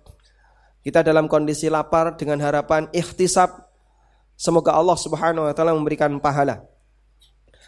Kita 0.87 1.03
dalam 1.03 1.27
kondisi 1.27 1.67
lapar 1.67 2.15
dengan 2.15 2.39
harapan 2.39 2.87
ikhtisab 2.95 3.67
semoga 4.39 4.73
Allah 4.73 4.95
Subhanahu 4.95 5.51
wa 5.51 5.53
taala 5.53 5.75
memberikan 5.75 6.09
pahala 6.23 6.65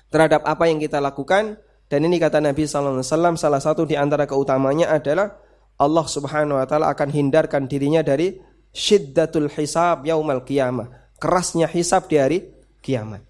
terhadap 0.08 0.46
apa 0.46 0.64
yang 0.70 0.78
kita 0.80 0.96
lakukan 0.96 1.60
dan 1.92 2.00
ini 2.06 2.16
kata 2.16 2.40
Nabi 2.40 2.64
sallallahu 2.64 3.04
alaihi 3.04 3.10
wasallam 3.12 3.34
salah 3.36 3.60
satu 3.60 3.84
di 3.84 3.98
antara 3.98 4.24
keutamanya 4.24 4.88
adalah 4.94 5.36
Allah 5.76 6.06
Subhanahu 6.08 6.56
wa 6.56 6.64
taala 6.64 6.88
akan 6.88 7.12
hindarkan 7.12 7.68
dirinya 7.68 8.00
dari 8.00 8.38
syiddatul 8.72 9.52
hisab 9.52 10.08
yaumal 10.08 10.40
qiyamah, 10.46 10.88
kerasnya 11.20 11.68
hisab 11.68 12.08
di 12.08 12.16
hari 12.16 12.38
kiamat. 12.82 13.22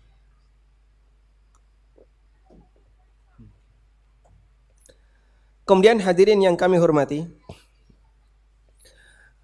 Kemudian 5.62 6.02
hadirin 6.02 6.42
yang 6.42 6.58
kami 6.58 6.74
hormati, 6.76 7.22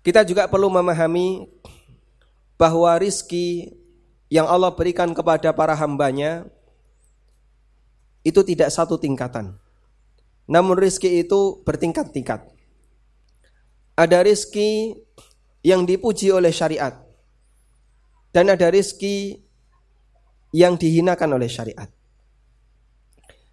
kita 0.02 0.26
juga 0.26 0.50
perlu 0.50 0.66
memahami 0.66 1.46
bahwa 2.58 2.90
rizki 2.98 3.70
yang 4.26 4.44
Allah 4.50 4.74
berikan 4.74 5.14
kepada 5.14 5.54
para 5.54 5.72
hambanya 5.78 6.44
itu 8.26 8.42
tidak 8.44 8.68
satu 8.74 8.98
tingkatan. 8.98 9.56
Namun 10.50 10.76
rizki 10.76 11.22
itu 11.22 11.62
bertingkat-tingkat. 11.62 12.50
Ada 13.94 14.24
rizki 14.26 14.96
yang 15.62 15.86
dipuji 15.86 16.34
oleh 16.34 16.50
syariat. 16.52 16.98
Dan 18.32 18.52
ada 18.52 18.68
rizki 18.68 19.47
yang 20.54 20.80
dihinakan 20.80 21.36
oleh 21.36 21.48
syariat. 21.50 21.88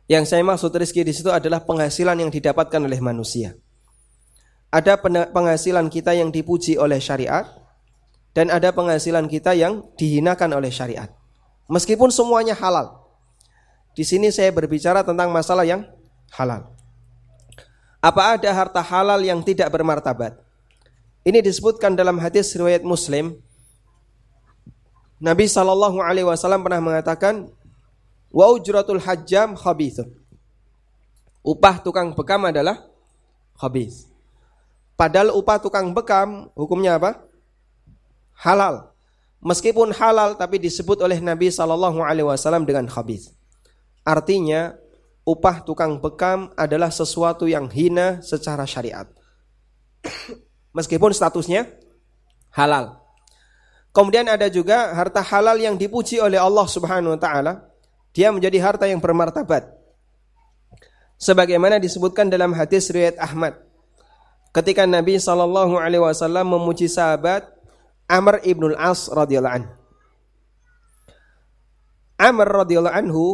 Yang 0.06 0.32
saya 0.32 0.44
maksud 0.46 0.70
rezeki 0.70 1.02
di 1.02 1.14
situ 1.18 1.34
adalah 1.34 1.66
penghasilan 1.66 2.22
yang 2.22 2.30
didapatkan 2.30 2.78
oleh 2.78 3.02
manusia. 3.02 3.58
Ada 4.70 5.02
penghasilan 5.32 5.90
kita 5.90 6.14
yang 6.14 6.30
dipuji 6.30 6.78
oleh 6.78 7.02
syariat 7.02 7.48
dan 8.36 8.52
ada 8.52 8.76
penghasilan 8.76 9.26
kita 9.32 9.56
yang 9.56 9.82
dihinakan 9.96 10.52
oleh 10.60 10.70
syariat. 10.70 11.10
Meskipun 11.72 12.14
semuanya 12.14 12.54
halal. 12.54 13.02
Di 13.96 14.04
sini 14.04 14.30
saya 14.30 14.52
berbicara 14.52 15.02
tentang 15.02 15.32
masalah 15.32 15.64
yang 15.64 15.88
halal. 16.36 16.76
Apa 18.04 18.38
ada 18.38 18.52
harta 18.54 18.84
halal 18.84 19.24
yang 19.26 19.42
tidak 19.42 19.72
bermartabat? 19.74 20.38
Ini 21.26 21.42
disebutkan 21.42 21.98
dalam 21.98 22.22
hadis 22.22 22.54
riwayat 22.54 22.86
Muslim. 22.86 23.42
Nabi 25.22 25.48
Shallallahu 25.48 26.04
Alaihi 26.04 26.28
Wasallam 26.28 26.64
pernah 26.66 26.84
mengatakan, 26.84 27.48
Wa 28.36 28.52
ujratul 28.52 29.00
hajjam 29.00 29.56
khabithun. 29.56 30.12
Upah 31.40 31.80
tukang 31.80 32.12
bekam 32.12 32.44
adalah 32.44 32.84
khabith. 33.56 34.12
Padahal 35.00 35.32
upah 35.32 35.62
tukang 35.62 35.96
bekam 35.96 36.52
hukumnya 36.52 37.00
apa? 37.00 37.24
Halal. 38.36 38.92
Meskipun 39.40 39.94
halal 39.96 40.36
tapi 40.36 40.60
disebut 40.60 41.00
oleh 41.00 41.22
Nabi 41.24 41.48
Shallallahu 41.48 42.04
Alaihi 42.04 42.28
Wasallam 42.28 42.68
dengan 42.68 42.90
khabith. 42.90 43.32
Artinya 44.04 44.76
upah 45.24 45.64
tukang 45.64 46.02
bekam 46.02 46.52
adalah 46.60 46.92
sesuatu 46.92 47.48
yang 47.48 47.72
hina 47.72 48.20
secara 48.20 48.68
syariat. 48.68 49.08
Meskipun 50.78 51.16
statusnya 51.16 51.72
halal. 52.52 53.05
Kemudian 53.96 54.28
ada 54.28 54.52
juga 54.52 54.92
harta 54.92 55.24
halal 55.24 55.56
yang 55.56 55.80
dipuji 55.80 56.20
oleh 56.20 56.36
Allah 56.36 56.68
Subhanahu 56.68 57.16
wa 57.16 57.20
taala 57.20 57.64
dia 58.12 58.28
menjadi 58.28 58.60
harta 58.60 58.92
yang 58.92 59.00
bermartabat. 59.00 59.72
Sebagaimana 61.16 61.80
disebutkan 61.80 62.28
dalam 62.28 62.52
hadis 62.52 62.92
riwayat 62.92 63.16
Ahmad. 63.24 63.56
Ketika 64.52 64.84
Nabi 64.84 65.16
Shallallahu 65.16 65.80
alaihi 65.80 66.04
wasallam 66.04 66.44
memuji 66.44 66.92
sahabat 66.92 67.48
Amr 68.12 68.44
ibnul 68.44 68.76
As 68.76 69.08
radhiyallahu 69.08 69.64
anhu. 69.64 69.72
Amr 72.20 72.48
radhiyallahu 72.68 72.96
anhu 73.00 73.26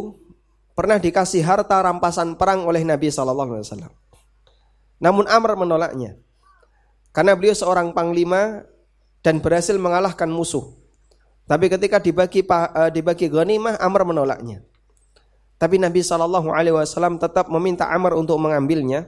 pernah 0.78 1.02
dikasih 1.02 1.42
harta 1.42 1.82
rampasan 1.82 2.38
perang 2.38 2.66
oleh 2.70 2.86
Nabi 2.86 3.10
Shallallahu 3.10 3.50
alaihi 3.58 3.66
wasallam. 3.66 3.92
Namun 5.02 5.26
Amr 5.26 5.58
menolaknya. 5.58 6.22
Karena 7.10 7.34
beliau 7.34 7.54
seorang 7.54 7.90
panglima 7.90 8.62
dan 9.22 9.38
berhasil 9.38 9.78
mengalahkan 9.78 10.28
musuh. 10.28 10.74
Tapi 11.46 11.70
ketika 11.70 12.02
dibagi 12.02 12.42
eh, 12.42 12.90
dibagi 12.90 13.26
ghanimah 13.30 13.78
Amr 13.78 14.02
menolaknya. 14.06 14.62
Tapi 15.58 15.78
Nabi 15.78 16.02
Shallallahu 16.02 16.50
Alaihi 16.50 16.74
Wasallam 16.74 17.22
tetap 17.22 17.46
meminta 17.46 17.86
Amr 17.86 18.18
untuk 18.18 18.34
mengambilnya. 18.42 19.06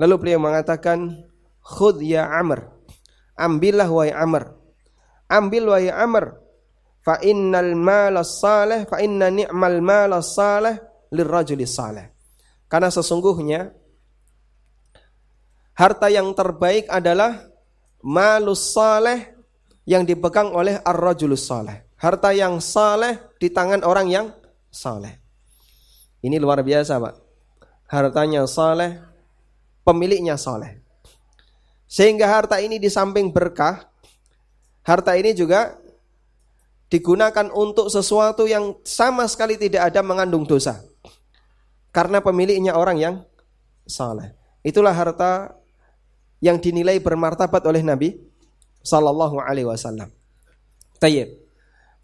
Lalu 0.00 0.14
beliau 0.16 0.40
mengatakan, 0.40 1.28
Khud 1.60 2.00
ya 2.00 2.28
Amr, 2.32 2.68
ambillah 3.36 3.88
wahai 3.88 4.12
Amr, 4.12 4.56
ambil 5.28 5.72
wahai 5.72 5.92
Amr, 5.92 6.36
fa 7.04 7.20
innal 7.24 7.76
mal 7.76 8.20
salih, 8.24 8.88
fa 8.88 9.00
inna 9.00 9.32
ni'mal 9.32 9.80
mal 9.84 10.12
salih 10.20 10.80
lirrajuli 11.12 11.64
salih. 11.68 12.08
Karena 12.68 12.92
sesungguhnya 12.92 13.72
harta 15.76 16.08
yang 16.08 16.32
terbaik 16.32 16.88
adalah 16.88 17.46
malus 18.06 18.70
saleh 18.70 19.34
yang 19.82 20.06
dipegang 20.06 20.54
oleh 20.54 20.78
ar-rajulus 20.78 21.42
saleh. 21.42 21.82
Harta 21.98 22.30
yang 22.30 22.62
saleh 22.62 23.18
di 23.42 23.50
tangan 23.50 23.82
orang 23.82 24.06
yang 24.06 24.26
saleh. 24.70 25.18
Ini 26.22 26.38
luar 26.38 26.62
biasa 26.62 27.02
Pak. 27.02 27.14
Hartanya 27.90 28.46
saleh, 28.46 29.02
pemiliknya 29.82 30.38
saleh. 30.38 30.78
Sehingga 31.86 32.26
harta 32.30 32.58
ini 32.62 32.78
di 32.82 32.90
samping 32.90 33.30
berkah, 33.30 33.86
harta 34.82 35.14
ini 35.14 35.34
juga 35.34 35.78
digunakan 36.90 37.50
untuk 37.54 37.90
sesuatu 37.90 38.46
yang 38.46 38.78
sama 38.82 39.26
sekali 39.26 39.58
tidak 39.58 39.90
ada 39.90 40.02
mengandung 40.02 40.46
dosa. 40.46 40.82
Karena 41.94 42.20
pemiliknya 42.20 42.76
orang 42.76 42.98
yang 42.98 43.14
saleh. 43.86 44.34
Itulah 44.66 44.92
harta 44.92 45.54
yang 46.40 46.60
dinilai 46.60 47.00
bermartabat 47.00 47.62
oleh 47.64 47.80
Nabi 47.80 48.16
sallallahu 48.84 49.40
alaihi 49.40 49.68
wasallam. 49.68 50.12
Tayyib. 51.00 51.32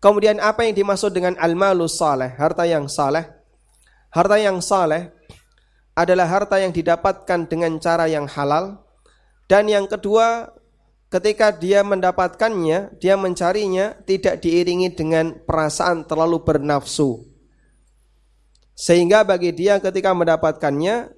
Kemudian 0.02 0.42
apa 0.42 0.66
yang 0.66 0.74
dimaksud 0.74 1.14
dengan 1.14 1.38
al-malus 1.38 1.94
saleh, 1.94 2.34
harta 2.34 2.66
yang 2.66 2.90
saleh? 2.90 3.22
Harta 4.10 4.36
yang 4.36 4.58
saleh 4.58 5.14
adalah 5.94 6.26
harta 6.26 6.58
yang 6.58 6.74
didapatkan 6.74 7.46
dengan 7.46 7.78
cara 7.78 8.10
yang 8.10 8.26
halal 8.26 8.82
dan 9.52 9.68
yang 9.68 9.84
kedua 9.84 10.48
ketika 11.12 11.52
dia 11.52 11.84
mendapatkannya, 11.84 12.96
dia 12.96 13.20
mencarinya 13.20 13.92
tidak 14.08 14.40
diiringi 14.40 14.96
dengan 14.96 15.36
perasaan 15.44 16.08
terlalu 16.08 16.40
bernafsu. 16.40 17.20
Sehingga 18.72 19.22
bagi 19.28 19.52
dia 19.52 19.76
ketika 19.76 20.16
mendapatkannya 20.16 21.12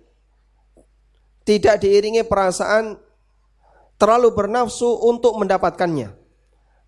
tidak 1.45 1.81
diiringi 1.85 2.25
perasaan 2.25 2.97
terlalu 4.01 4.33
bernafsu 4.33 4.89
untuk 5.05 5.37
mendapatkannya. 5.39 6.13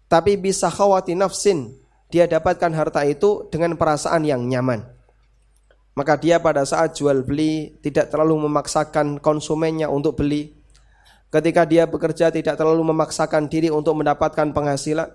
Tapi 0.06 0.38
bisa 0.40 0.72
khawati 0.72 1.14
nafsin, 1.14 1.76
dia 2.10 2.26
dapatkan 2.26 2.72
harta 2.72 3.04
itu 3.04 3.46
dengan 3.52 3.76
perasaan 3.78 4.24
yang 4.26 4.42
nyaman 4.48 4.96
maka 5.96 6.20
dia 6.20 6.36
pada 6.36 6.62
saat 6.68 6.92
jual 6.92 7.24
beli 7.24 7.72
tidak 7.80 8.12
terlalu 8.12 8.46
memaksakan 8.46 9.16
konsumennya 9.18 9.88
untuk 9.88 10.20
beli. 10.20 10.52
Ketika 11.32 11.64
dia 11.64 11.88
bekerja 11.88 12.28
tidak 12.28 12.54
terlalu 12.60 12.84
memaksakan 12.92 13.48
diri 13.48 13.72
untuk 13.72 13.96
mendapatkan 13.98 14.52
penghasilan. 14.52 15.08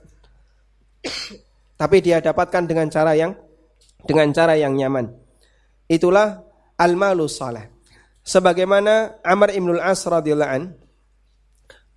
Tapi 1.79 1.97
dia 2.01 2.17
dapatkan 2.21 2.65
dengan 2.65 2.89
cara 2.89 3.13
yang 3.13 3.37
dengan 4.05 4.33
cara 4.33 4.57
yang 4.57 4.73
nyaman. 4.73 5.13
Itulah 5.85 6.41
al-malu 6.77 7.29
saleh. 7.29 7.70
Sebagaimana 8.21 9.17
Amr 9.25 9.57
ibnul 9.57 9.81
As 9.81 10.05
radhiyallahu 10.05 10.51
an 10.51 10.63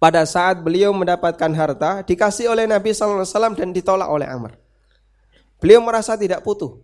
pada 0.01 0.25
saat 0.25 0.61
beliau 0.61 0.93
mendapatkan 0.93 1.53
harta 1.53 2.05
dikasih 2.05 2.53
oleh 2.53 2.65
Nabi 2.69 2.93
sallallahu 2.93 3.25
alaihi 3.25 3.33
wasallam 3.33 3.55
dan 3.57 3.69
ditolak 3.73 4.09
oleh 4.09 4.29
Amr. 4.29 4.57
Beliau 5.61 5.81
merasa 5.85 6.17
tidak 6.17 6.45
putuh 6.45 6.81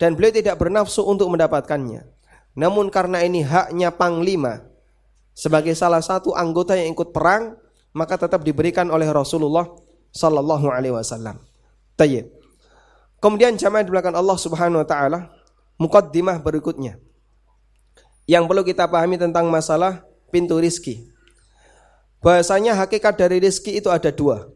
dan 0.00 0.16
beliau 0.16 0.32
tidak 0.32 0.56
bernafsu 0.56 1.04
untuk 1.04 1.28
mendapatkannya. 1.32 2.04
Namun 2.52 2.92
karena 2.92 3.24
ini 3.24 3.40
haknya 3.40 3.92
panglima 3.92 4.64
sebagai 5.32 5.72
salah 5.72 6.04
satu 6.04 6.36
anggota 6.36 6.76
yang 6.76 6.92
ikut 6.92 7.12
perang, 7.16 7.56
maka 7.96 8.20
tetap 8.20 8.44
diberikan 8.44 8.92
oleh 8.92 9.08
Rasulullah 9.08 9.68
sallallahu 10.12 10.68
alaihi 10.68 10.92
wasallam. 10.92 11.40
Tayyib. 11.96 12.28
Kemudian 13.20 13.56
jamaah 13.56 13.84
di 13.84 13.90
belakang 13.92 14.16
Allah 14.16 14.36
Subhanahu 14.36 14.84
wa 14.84 14.88
taala, 14.88 15.32
mukaddimah 15.80 16.40
berikutnya. 16.40 17.00
Yang 18.26 18.44
perlu 18.46 18.62
kita 18.62 18.86
pahami 18.86 19.18
tentang 19.18 19.50
masalah 19.50 20.06
pintu 20.30 20.58
rizki. 20.62 21.10
Bahasanya 22.22 22.78
hakikat 22.78 23.18
dari 23.18 23.42
rizki 23.42 23.82
itu 23.82 23.90
ada 23.90 24.14
dua. 24.14 24.46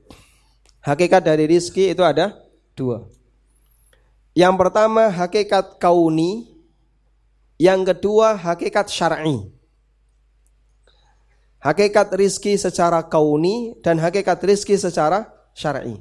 Hakikat 0.87 1.23
dari 1.27 1.51
rizki 1.51 1.91
itu 1.91 2.01
ada 2.07 2.31
dua. 2.79 3.11
Yang 4.39 4.55
pertama 4.55 5.11
hakikat 5.11 5.83
kauni, 5.83 6.55
Yang 7.57 7.97
kedua 7.97 8.37
hakikat 8.37 8.93
syar'i. 8.93 9.49
Hakikat 11.57 12.13
rizki 12.13 12.53
secara 12.61 13.01
kauni 13.01 13.81
dan 13.81 13.97
hakikat 13.97 14.45
rizki 14.45 14.77
secara 14.77 15.33
syar'i. 15.57 15.97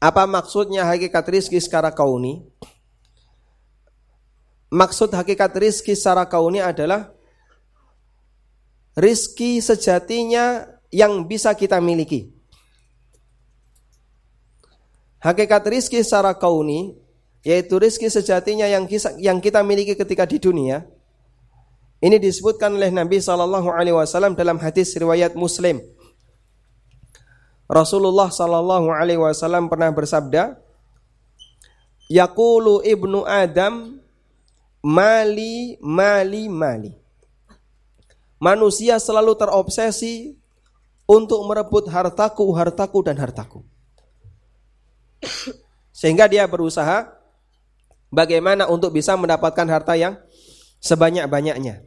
Apa 0.00 0.24
maksudnya 0.24 0.88
hakikat 0.88 1.20
rizki 1.28 1.60
secara 1.60 1.92
kauni? 1.92 2.48
Maksud 4.68 5.12
hakikat 5.16 5.52
rizki 5.56 5.96
secara 5.96 6.28
kauni 6.28 6.60
adalah 6.60 7.08
rizki 8.92 9.64
sejatinya 9.64 10.68
yang 10.92 11.24
bisa 11.24 11.56
kita 11.56 11.80
miliki. 11.80 12.28
Hakikat 15.24 15.64
rizki 15.66 16.04
secara 16.04 16.36
kauni 16.36 16.94
yaitu 17.42 17.80
rizki 17.80 18.12
sejatinya 18.12 18.68
yang 18.68 18.84
yang 19.16 19.38
kita 19.40 19.64
miliki 19.64 19.96
ketika 19.96 20.28
di 20.28 20.36
dunia 20.36 20.84
ini 21.98 22.16
disebutkan 22.22 22.78
oleh 22.78 22.94
Nabi 22.94 23.18
Shallallahu 23.18 23.74
Alaihi 23.74 23.98
Wasallam 23.98 24.38
dalam 24.38 24.54
hadis 24.62 24.94
riwayat 24.94 25.34
Muslim. 25.34 25.82
Rasulullah 27.66 28.30
Shallallahu 28.30 28.94
Alaihi 28.94 29.18
Wasallam 29.18 29.66
pernah 29.66 29.90
bersabda, 29.90 30.62
Yakulu 32.06 32.86
ibnu 32.86 33.26
Adam, 33.26 33.97
mali, 34.82 35.76
mali, 35.82 36.46
mali. 36.46 36.92
Manusia 38.38 39.02
selalu 39.02 39.34
terobsesi 39.34 40.38
untuk 41.08 41.42
merebut 41.48 41.90
hartaku, 41.90 42.46
hartaku, 42.54 42.98
dan 43.02 43.18
hartaku. 43.18 43.66
Sehingga 45.90 46.30
dia 46.30 46.46
berusaha 46.46 47.10
bagaimana 48.12 48.70
untuk 48.70 48.94
bisa 48.94 49.18
mendapatkan 49.18 49.66
harta 49.66 49.98
yang 49.98 50.14
sebanyak-banyaknya. 50.78 51.82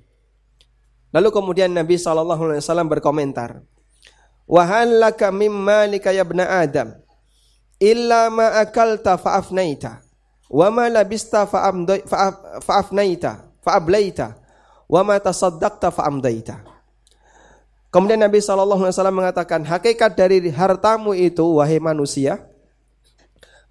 Lalu 1.12 1.30
kemudian 1.32 1.72
Nabi 1.72 1.96
SAW 1.96 2.88
berkomentar, 2.88 3.64
Wahallaka 4.52 5.32
mimma 5.32 5.88
lika 5.88 6.12
ya 6.12 6.28
Adam, 6.28 6.92
illa 7.80 8.28
ma 8.28 8.60
akalta 8.60 9.16
fa'afnaita, 9.16 10.04
wa 10.52 10.68
ma 10.68 10.92
labista 10.92 11.48
fa'afnaita, 11.48 13.32
fa'ablaita, 13.64 14.28
wa 14.92 15.02
ma 15.08 15.16
tasaddaqta 15.16 15.96
fa'amdaita. 15.96 16.68
Kemudian 17.92 18.20
Nabi 18.20 18.44
SAW 18.44 18.92
mengatakan, 19.12 19.64
hakikat 19.64 20.16
dari 20.16 20.52
hartamu 20.52 21.16
itu, 21.16 21.44
wahai 21.60 21.80
manusia, 21.80 22.40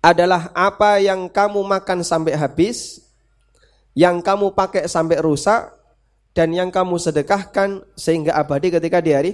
adalah 0.00 0.48
apa 0.56 0.96
yang 1.00 1.28
kamu 1.28 1.60
makan 1.60 2.00
sampai 2.00 2.32
habis, 2.36 3.04
yang 3.92 4.24
kamu 4.24 4.56
pakai 4.56 4.88
sampai 4.88 5.20
rusak 5.20 5.72
dan 6.32 6.52
yang 6.56 6.72
kamu 6.72 6.96
sedekahkan 6.96 7.84
sehingga 7.96 8.36
abadi 8.36 8.72
ketika 8.72 9.04
di 9.04 9.12
hari 9.12 9.32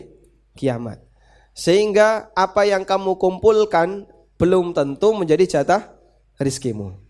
kiamat. 0.59 0.99
Sehingga 1.55 2.31
apa 2.35 2.67
yang 2.67 2.83
kamu 2.83 3.19
kumpulkan 3.19 4.07
belum 4.39 4.75
tentu 4.75 5.15
menjadi 5.15 5.63
jatah 5.63 5.95
rizkimu. 6.39 7.06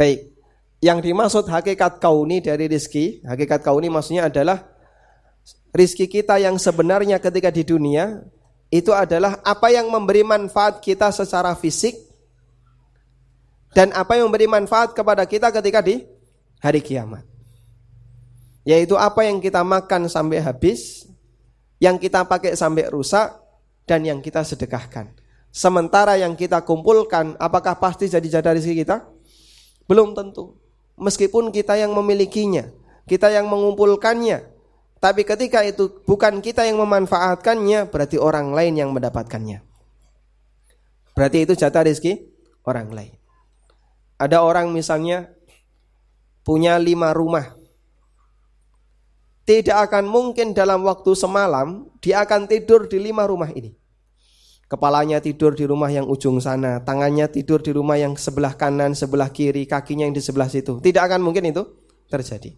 Baik, 0.00 0.32
yang 0.80 1.04
dimaksud 1.04 1.44
hakikat 1.44 2.00
kauni 2.00 2.40
dari 2.40 2.72
rizki, 2.72 3.20
hakikat 3.20 3.60
kauni 3.60 3.92
maksudnya 3.92 4.32
adalah 4.32 4.64
rizki 5.76 6.08
kita 6.08 6.40
yang 6.40 6.56
sebenarnya 6.56 7.20
ketika 7.20 7.52
di 7.52 7.68
dunia 7.68 8.24
itu 8.72 8.96
adalah 8.96 9.44
apa 9.44 9.68
yang 9.68 9.92
memberi 9.92 10.24
manfaat 10.24 10.80
kita 10.80 11.12
secara 11.12 11.52
fisik 11.52 12.00
dan 13.76 13.92
apa 13.92 14.16
yang 14.16 14.32
memberi 14.32 14.48
manfaat 14.48 14.96
kepada 14.96 15.28
kita 15.28 15.52
ketika 15.52 15.84
di 15.84 16.00
hari 16.64 16.80
kiamat. 16.80 17.28
Yaitu 18.64 18.96
apa 18.96 19.28
yang 19.28 19.36
kita 19.36 19.60
makan 19.60 20.08
sampai 20.08 20.40
habis, 20.40 21.04
yang 21.76 22.00
kita 22.00 22.24
pakai 22.24 22.56
sampai 22.56 22.88
rusak, 22.88 23.36
dan 23.84 24.00
yang 24.08 24.24
kita 24.24 24.48
sedekahkan. 24.48 25.12
Sementara 25.52 26.16
yang 26.16 26.32
kita 26.40 26.64
kumpulkan, 26.64 27.36
apakah 27.36 27.76
pasti 27.76 28.08
jadi 28.08 28.40
jatah 28.40 28.56
rezeki 28.56 28.80
kita? 28.80 29.19
Belum 29.90 30.14
tentu. 30.14 30.54
Meskipun 30.94 31.50
kita 31.50 31.74
yang 31.74 31.90
memilikinya, 31.90 32.70
kita 33.10 33.26
yang 33.34 33.50
mengumpulkannya, 33.50 34.46
tapi 35.02 35.26
ketika 35.26 35.66
itu 35.66 36.04
bukan 36.06 36.38
kita 36.38 36.62
yang 36.62 36.78
memanfaatkannya, 36.78 37.90
berarti 37.90 38.14
orang 38.20 38.54
lain 38.54 38.78
yang 38.78 38.94
mendapatkannya. 38.94 39.66
Berarti 41.16 41.42
itu 41.42 41.58
jatah 41.58 41.82
rezeki 41.88 42.22
orang 42.68 42.92
lain. 42.94 43.12
Ada 44.20 44.44
orang 44.44 44.68
misalnya 44.70 45.32
punya 46.44 46.76
lima 46.76 47.16
rumah. 47.16 47.56
Tidak 49.48 49.74
akan 49.74 50.06
mungkin 50.06 50.52
dalam 50.52 50.84
waktu 50.84 51.16
semalam 51.16 51.88
dia 51.98 52.22
akan 52.22 52.46
tidur 52.46 52.86
di 52.86 53.00
lima 53.00 53.24
rumah 53.24 53.48
ini. 53.56 53.79
Kepalanya 54.70 55.18
tidur 55.18 55.58
di 55.58 55.66
rumah 55.66 55.90
yang 55.90 56.06
ujung 56.06 56.38
sana, 56.38 56.78
tangannya 56.86 57.26
tidur 57.26 57.58
di 57.58 57.74
rumah 57.74 57.98
yang 57.98 58.14
sebelah 58.14 58.54
kanan, 58.54 58.94
sebelah 58.94 59.34
kiri, 59.34 59.66
kakinya 59.66 60.06
yang 60.06 60.14
di 60.14 60.22
sebelah 60.22 60.46
situ. 60.46 60.78
Tidak 60.78 61.02
akan 61.02 61.26
mungkin 61.26 61.50
itu 61.50 61.66
terjadi. 62.06 62.54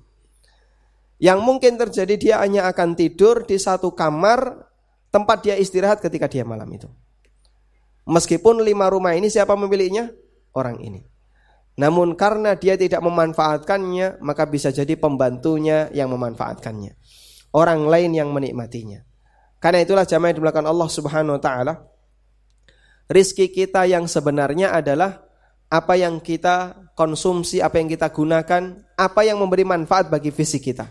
Yang 1.17 1.39
mungkin 1.41 1.81
terjadi 1.81 2.15
dia 2.21 2.37
hanya 2.45 2.69
akan 2.69 3.01
tidur 3.01 3.49
di 3.49 3.57
satu 3.57 3.97
kamar 3.97 4.69
tempat 5.09 5.41
dia 5.41 5.57
istirahat 5.57 6.05
ketika 6.05 6.29
dia 6.29 6.45
malam 6.45 6.69
itu. 6.69 6.93
Meskipun 8.05 8.61
lima 8.61 8.93
rumah 8.93 9.17
ini 9.17 9.33
siapa 9.33 9.57
memilihnya? 9.57 10.13
Orang 10.53 10.85
ini. 10.85 11.09
Namun 11.81 12.13
karena 12.21 12.53
dia 12.61 12.77
tidak 12.77 13.01
memanfaatkannya, 13.01 14.21
maka 14.21 14.45
bisa 14.45 14.69
jadi 14.69 15.01
pembantunya 15.01 15.89
yang 15.97 16.13
memanfaatkannya. 16.13 16.93
Orang 17.57 17.89
lain 17.89 18.13
yang 18.13 18.29
menikmatinya. 18.37 19.01
Karena 19.63 19.81
itulah 19.81 20.05
jamaah 20.05 20.35
yang 20.35 20.37
dimulakan 20.43 20.67
Allah 20.69 20.89
Subhanahu 20.93 21.39
wa 21.39 21.43
taala. 21.43 21.92
Rizki 23.11 23.51
kita 23.51 23.87
yang 23.87 24.07
sebenarnya 24.07 24.75
adalah 24.75 25.27
apa 25.73 25.97
yang 25.97 26.21
kita 26.21 26.91
konsumsi, 26.93 27.65
apa 27.65 27.81
yang 27.81 27.89
kita 27.89 28.13
gunakan, 28.13 28.85
apa 28.93 29.21
yang 29.25 29.41
memberi 29.41 29.65
manfaat 29.65 30.13
bagi 30.13 30.29
fisik 30.29 30.69
kita. 30.69 30.87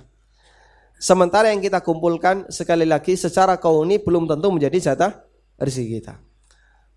Sementara 1.02 1.50
yang 1.50 1.62
kita 1.62 1.82
kumpulkan 1.82 2.50
sekali 2.50 2.86
lagi 2.86 3.18
secara 3.18 3.58
kauni 3.58 4.02
belum 4.02 4.30
tentu 4.30 4.54
menjadi 4.54 4.94
jatah 4.94 5.26
rezeki 5.58 6.02
kita. 6.02 6.14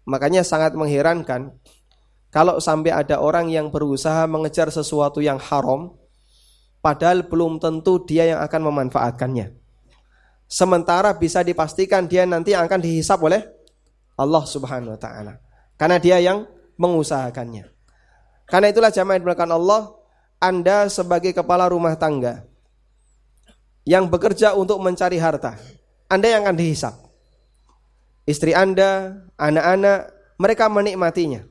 Makanya 0.04 0.44
sangat 0.44 0.76
mengherankan 0.76 1.56
kalau 2.28 2.58
sampai 2.58 2.90
ada 2.90 3.22
orang 3.22 3.46
yang 3.46 3.70
berusaha 3.70 4.26
mengejar 4.26 4.66
sesuatu 4.68 5.22
yang 5.22 5.38
haram, 5.38 5.94
padahal 6.82 7.24
belum 7.24 7.62
tentu 7.62 8.02
dia 8.02 8.26
yang 8.26 8.42
akan 8.42 8.60
memanfaatkannya. 8.74 9.54
Sementara 10.50 11.14
bisa 11.14 11.46
dipastikan 11.46 12.10
dia 12.10 12.26
nanti 12.26 12.52
akan 12.52 12.82
dihisap 12.82 13.22
oleh 13.22 13.53
Allah 14.14 14.44
Subhanahu 14.46 14.94
wa 14.94 15.00
taala. 15.00 15.42
Karena 15.74 15.98
dia 15.98 16.18
yang 16.22 16.46
mengusahakannya. 16.78 17.70
Karena 18.46 18.66
itulah 18.70 18.92
jamaah 18.92 19.18
yang 19.18 19.50
Allah, 19.50 19.82
Anda 20.38 20.86
sebagai 20.92 21.32
kepala 21.32 21.70
rumah 21.70 21.96
tangga 21.96 22.44
yang 23.84 24.08
bekerja 24.08 24.56
untuk 24.56 24.80
mencari 24.80 25.16
harta, 25.20 25.56
Anda 26.08 26.32
yang 26.32 26.44
akan 26.44 26.56
dihisap. 26.56 26.94
Istri 28.24 28.56
Anda, 28.56 29.20
anak-anak, 29.36 30.08
mereka 30.40 30.64
menikmatinya. 30.72 31.44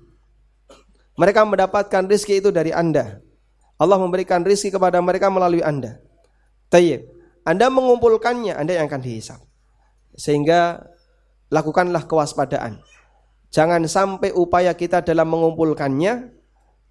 Mereka 1.13 1.45
mendapatkan 1.45 2.09
rizki 2.09 2.41
itu 2.41 2.49
dari 2.49 2.73
Anda. 2.73 3.21
Allah 3.77 4.01
memberikan 4.01 4.41
rizki 4.41 4.73
kepada 4.73 4.97
mereka 4.97 5.29
melalui 5.29 5.61
Anda. 5.61 6.01
Tayyib. 6.73 7.05
Anda 7.45 7.69
mengumpulkannya, 7.69 8.57
Anda 8.57 8.81
yang 8.81 8.89
akan 8.89 9.01
dihisap. 9.05 9.37
Sehingga 10.17 10.81
lakukanlah 11.53 12.09
kewaspadaan. 12.09 12.81
Jangan 13.53 13.85
sampai 13.85 14.33
upaya 14.33 14.73
kita 14.73 15.05
dalam 15.05 15.29
mengumpulkannya 15.29 16.33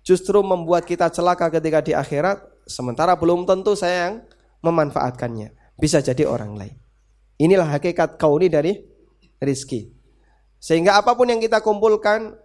justru 0.07 0.38
membuat 0.46 0.87
kita 0.87 1.11
celaka 1.11 1.51
ketika 1.51 1.83
di 1.83 1.92
akhirat, 1.98 2.38
sementara 2.71 3.19
belum 3.19 3.42
tentu 3.42 3.75
saya 3.75 4.06
yang 4.06 4.15
memanfaatkannya. 4.63 5.58
Bisa 5.75 5.98
jadi 5.98 6.23
orang 6.23 6.54
lain. 6.54 6.79
Inilah 7.42 7.67
hakikat 7.67 8.23
kauni 8.23 8.46
dari 8.46 8.79
rizki. 9.42 9.90
Sehingga 10.63 10.94
apa 10.94 11.19
pun 11.19 11.27
yang 11.27 11.42
kita 11.42 11.58
kumpulkan, 11.58 12.38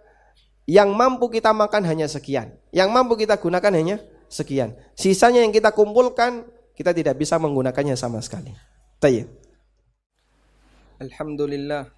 yang 0.66 0.90
mampu 0.90 1.30
kita 1.30 1.54
makan 1.54 1.86
hanya 1.86 2.10
sekian. 2.10 2.58
Yang 2.74 2.88
mampu 2.90 3.14
kita 3.14 3.38
gunakan 3.38 3.70
hanya 3.70 4.02
sekian. 4.26 4.74
Sisanya 4.98 5.46
yang 5.46 5.54
kita 5.54 5.70
kumpulkan, 5.70 6.50
kita 6.74 6.90
tidak 6.90 7.14
bisa 7.14 7.38
menggunakannya 7.38 7.94
sama 7.94 8.18
sekali. 8.18 8.50
Tayyib. 8.98 9.30
Alhamdulillah 10.98 11.97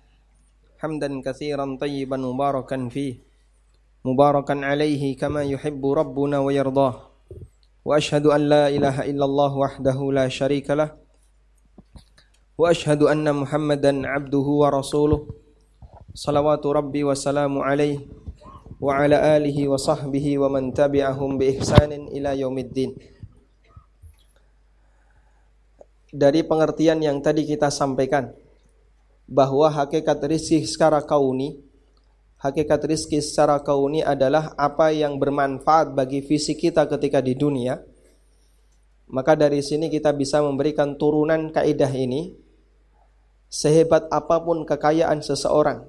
hamdan 0.81 1.21
kathiran 1.21 1.77
tayyiban 1.77 2.25
mubarakan 2.25 2.89
fi 2.89 3.21
mubarakan 4.01 4.65
alaihi 4.65 5.13
kama 5.13 5.45
yuhibbu 5.45 5.93
rabbuna 5.93 6.41
wa 6.41 6.49
yardah 6.49 7.05
wa 7.85 7.93
ashhadu 7.93 8.33
an 8.33 8.49
la 8.49 8.65
ilaha 8.73 9.05
illallah 9.05 9.53
wahdahu 9.53 10.09
la 10.09 10.25
sharika 10.33 10.73
lah 10.73 10.97
wa 12.57 12.73
ashhadu 12.73 13.13
anna 13.13 13.37
muhammadan 13.37 14.09
abduhu 14.09 14.65
wa 14.65 14.73
rasuluh 14.73 15.29
salawatu 16.17 16.73
rabbi 16.73 17.05
wa 17.05 17.13
salamu 17.13 17.61
alaihi 17.61 18.09
wa 18.81 18.97
ala 18.97 19.37
alihi 19.37 19.69
wa 19.69 19.77
sahbihi 19.77 20.41
wa 20.41 20.49
man 20.49 20.73
tabi'ahum 20.73 21.37
bi 21.37 21.61
ihsanin 21.61 22.09
ila 22.09 22.33
yaumiddin 22.33 22.97
dari 26.09 26.41
pengertian 26.41 27.05
yang 27.05 27.21
tadi 27.21 27.45
kita 27.45 27.69
sampaikan 27.69 28.33
bahwa 29.31 29.71
hakikat 29.71 30.19
rizki 30.27 30.67
secara 30.67 30.99
kauni 31.07 31.57
hakikat 32.43 32.83
rizki 32.91 33.23
secara 33.23 33.63
kauni 33.63 34.03
adalah 34.03 34.53
apa 34.59 34.91
yang 34.91 35.17
bermanfaat 35.23 35.95
bagi 35.95 36.25
fisik 36.25 36.67
kita 36.67 36.89
ketika 36.89 37.23
di 37.23 37.37
dunia. 37.39 37.79
Maka 39.11 39.35
dari 39.35 39.61
sini 39.61 39.91
kita 39.91 40.15
bisa 40.15 40.39
memberikan 40.41 40.95
turunan 40.95 41.51
kaidah 41.51 41.91
ini. 41.91 42.33
Sehebat 43.51 44.07
apa 44.15 44.39
pun 44.47 44.63
kekayaan 44.63 45.27
seseorang 45.27 45.83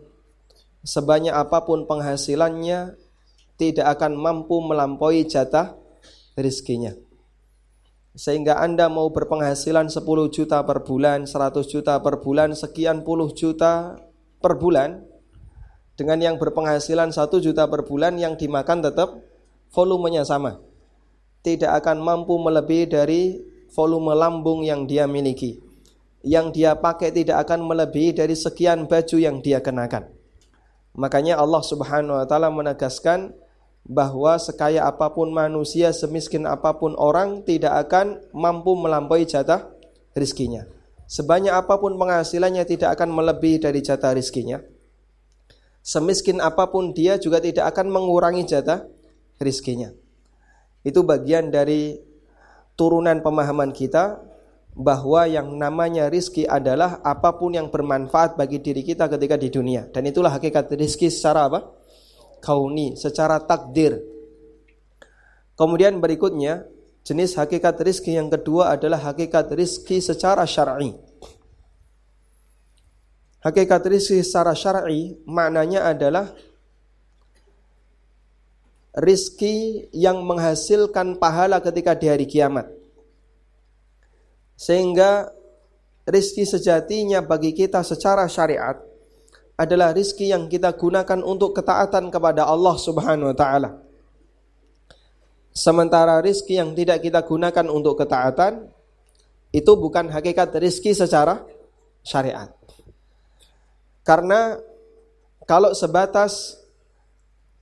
sebanyak 0.82 1.34
apa 1.34 1.62
pun 1.62 1.86
penghasilannya 1.86 2.98
tidak 3.58 3.88
akan 3.98 4.18
mampu 4.18 4.58
melampaui 4.66 5.30
jatah 5.30 5.78
rizkinya 6.34 6.98
sehingga 8.12 8.60
Anda 8.60 8.92
mau 8.92 9.08
berpenghasilan 9.08 9.88
10 9.88 10.04
juta 10.36 10.60
per 10.68 10.84
bulan, 10.84 11.24
100 11.24 11.64
juta 11.68 11.96
per 12.04 12.20
bulan, 12.20 12.52
sekian 12.52 13.08
puluh 13.08 13.32
juta 13.32 13.96
per 14.44 14.60
bulan 14.60 15.08
dengan 15.96 16.20
yang 16.20 16.36
berpenghasilan 16.36 17.16
1 17.16 17.40
juta 17.40 17.70
per 17.72 17.88
bulan 17.88 18.20
yang 18.20 18.36
dimakan 18.36 18.84
tetap 18.84 19.16
volumenya 19.72 20.28
sama. 20.28 20.60
Tidak 21.42 21.72
akan 21.72 22.04
mampu 22.04 22.36
melebihi 22.38 22.86
dari 22.92 23.22
volume 23.72 24.14
lambung 24.14 24.62
yang 24.62 24.86
dia 24.86 25.08
miliki. 25.08 25.58
Yang 26.22 26.62
dia 26.62 26.78
pakai 26.78 27.10
tidak 27.10 27.48
akan 27.48 27.66
melebihi 27.66 28.14
dari 28.14 28.38
sekian 28.38 28.86
baju 28.86 29.18
yang 29.18 29.42
dia 29.42 29.58
kenakan. 29.58 30.06
Makanya 30.94 31.40
Allah 31.40 31.64
Subhanahu 31.66 32.20
wa 32.20 32.28
taala 32.28 32.52
menegaskan 32.54 33.34
bahwa 33.86 34.38
sekaya 34.38 34.86
apa 34.86 35.10
pun 35.12 35.34
manusia, 35.34 35.90
semiskin 35.92 36.46
apa 36.46 36.78
pun 36.78 36.94
orang 36.98 37.42
tidak 37.42 37.90
akan 37.90 38.22
mampu 38.32 38.78
melampaui 38.78 39.26
jatah 39.26 39.74
rizkinya. 40.14 40.70
Sebanyak 41.12 41.52
apa 41.52 41.76
pun 41.76 42.00
penghasilannya 42.00 42.64
tidak 42.64 42.96
akan 42.96 43.12
melebihi 43.12 43.60
dari 43.60 43.84
jatah 43.84 44.16
rizkinya. 44.16 44.64
Semiskin 45.82 46.40
apa 46.40 46.70
pun 46.70 46.94
dia 46.94 47.18
juga 47.18 47.42
tidak 47.42 47.74
akan 47.74 47.90
mengurangi 47.90 48.48
jatah 48.48 48.86
rizkinya. 49.42 49.92
Itu 50.86 51.04
bagian 51.04 51.50
dari 51.52 51.98
turunan 52.78 53.20
pemahaman 53.20 53.74
kita 53.74 54.24
bahwa 54.72 55.28
yang 55.28 55.52
namanya 55.60 56.08
rizki 56.08 56.48
adalah 56.48 57.04
apa 57.04 57.36
pun 57.36 57.60
yang 57.60 57.68
bermanfaat 57.68 58.40
bagi 58.40 58.64
diri 58.64 58.86
kita 58.86 59.12
ketika 59.12 59.36
di 59.36 59.52
dunia. 59.52 59.92
Dan 59.92 60.08
itulah 60.08 60.32
hakikat 60.32 60.72
rizki 60.80 61.12
secara 61.12 61.52
apa? 61.52 61.60
Kauni, 62.42 62.98
secara 62.98 63.40
takdir. 63.40 64.02
Kemudian 65.56 66.02
berikutnya, 66.02 66.66
jenis 67.06 67.38
hakikat 67.38 67.78
rizki 67.86 68.18
yang 68.18 68.34
kedua 68.34 68.74
adalah 68.74 69.14
hakikat 69.14 69.54
rizki 69.54 70.02
secara 70.02 70.44
syar'i. 70.50 70.98
Hakikat 73.46 73.82
rizki 73.88 74.22
secara 74.26 74.58
syar'i 74.58 75.22
maknanya 75.30 75.86
adalah 75.94 76.34
rizki 78.98 79.88
yang 79.96 80.20
menghasilkan 80.26 81.16
pahala 81.16 81.64
ketika 81.64 81.96
di 81.96 82.12
hari 82.12 82.28
kiamat. 82.28 82.68
Sehingga 84.60 85.32
rizki 86.06 86.46
sejatinya 86.46 87.24
bagi 87.24 87.56
kita 87.56 87.82
secara 87.82 88.28
syariat 88.28 88.91
adalah 89.62 89.94
rizki 89.94 90.34
yang 90.34 90.50
kita 90.50 90.74
gunakan 90.74 91.22
untuk 91.22 91.54
ketaatan 91.54 92.10
kepada 92.10 92.50
Allah 92.50 92.76
Subhanahu 92.82 93.30
wa 93.30 93.38
taala. 93.38 93.70
Sementara 95.54 96.18
rizki 96.18 96.58
yang 96.58 96.74
tidak 96.74 97.06
kita 97.06 97.22
gunakan 97.22 97.70
untuk 97.70 98.02
ketaatan 98.02 98.74
itu 99.54 99.72
bukan 99.78 100.10
hakikat 100.10 100.50
rizki 100.58 100.98
secara 100.98 101.46
syariat. 102.02 102.50
Karena 104.02 104.58
kalau 105.46 105.76
sebatas 105.78 106.58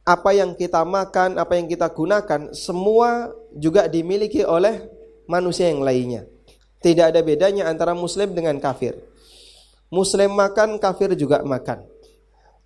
apa 0.05 0.31
yang 0.31 0.55
kita 0.55 0.85
makan, 0.85 1.35
apa 1.35 1.57
yang 1.59 1.67
kita 1.67 1.89
gunakan, 1.91 2.53
semua 2.55 3.33
juga 3.57 3.89
dimiliki 3.89 4.45
oleh 4.45 4.87
manusia 5.25 5.67
yang 5.67 5.83
lainnya. 5.83 6.23
Tidak 6.79 7.11
ada 7.11 7.19
bedanya 7.19 7.67
antara 7.67 7.91
muslim 7.91 8.31
dengan 8.31 8.55
kafir. 8.61 9.08
Muslim 9.89 10.37
makan, 10.37 10.77
kafir 10.77 11.13
juga 11.17 11.41
makan. 11.41 11.85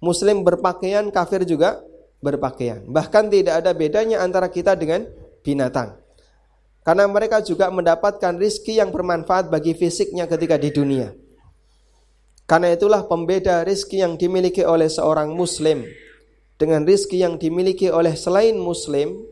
Muslim 0.04 0.44
berpakaian, 0.44 1.08
kafir 1.08 1.48
juga 1.48 1.80
berpakaian. 2.20 2.84
Bahkan 2.84 3.32
tidak 3.32 3.64
ada 3.64 3.72
bedanya 3.72 4.20
antara 4.20 4.52
kita 4.52 4.76
dengan 4.76 5.08
binatang. 5.44 5.96
Karena 6.84 7.08
mereka 7.08 7.40
juga 7.40 7.72
mendapatkan 7.72 8.36
rizki 8.36 8.76
yang 8.76 8.92
bermanfaat 8.92 9.48
bagi 9.48 9.72
fisiknya 9.72 10.28
ketika 10.28 10.60
di 10.60 10.76
dunia. 10.76 11.16
Karena 12.44 12.76
itulah 12.76 13.08
pembeda 13.08 13.64
rizki 13.64 14.04
yang 14.04 14.20
dimiliki 14.20 14.68
oleh 14.68 14.92
seorang 14.92 15.32
muslim 15.32 15.88
dengan 16.60 16.84
rizki 16.84 17.24
yang 17.24 17.40
dimiliki 17.40 17.88
oleh 17.88 18.20
selain 18.20 18.60
muslim 18.60 19.24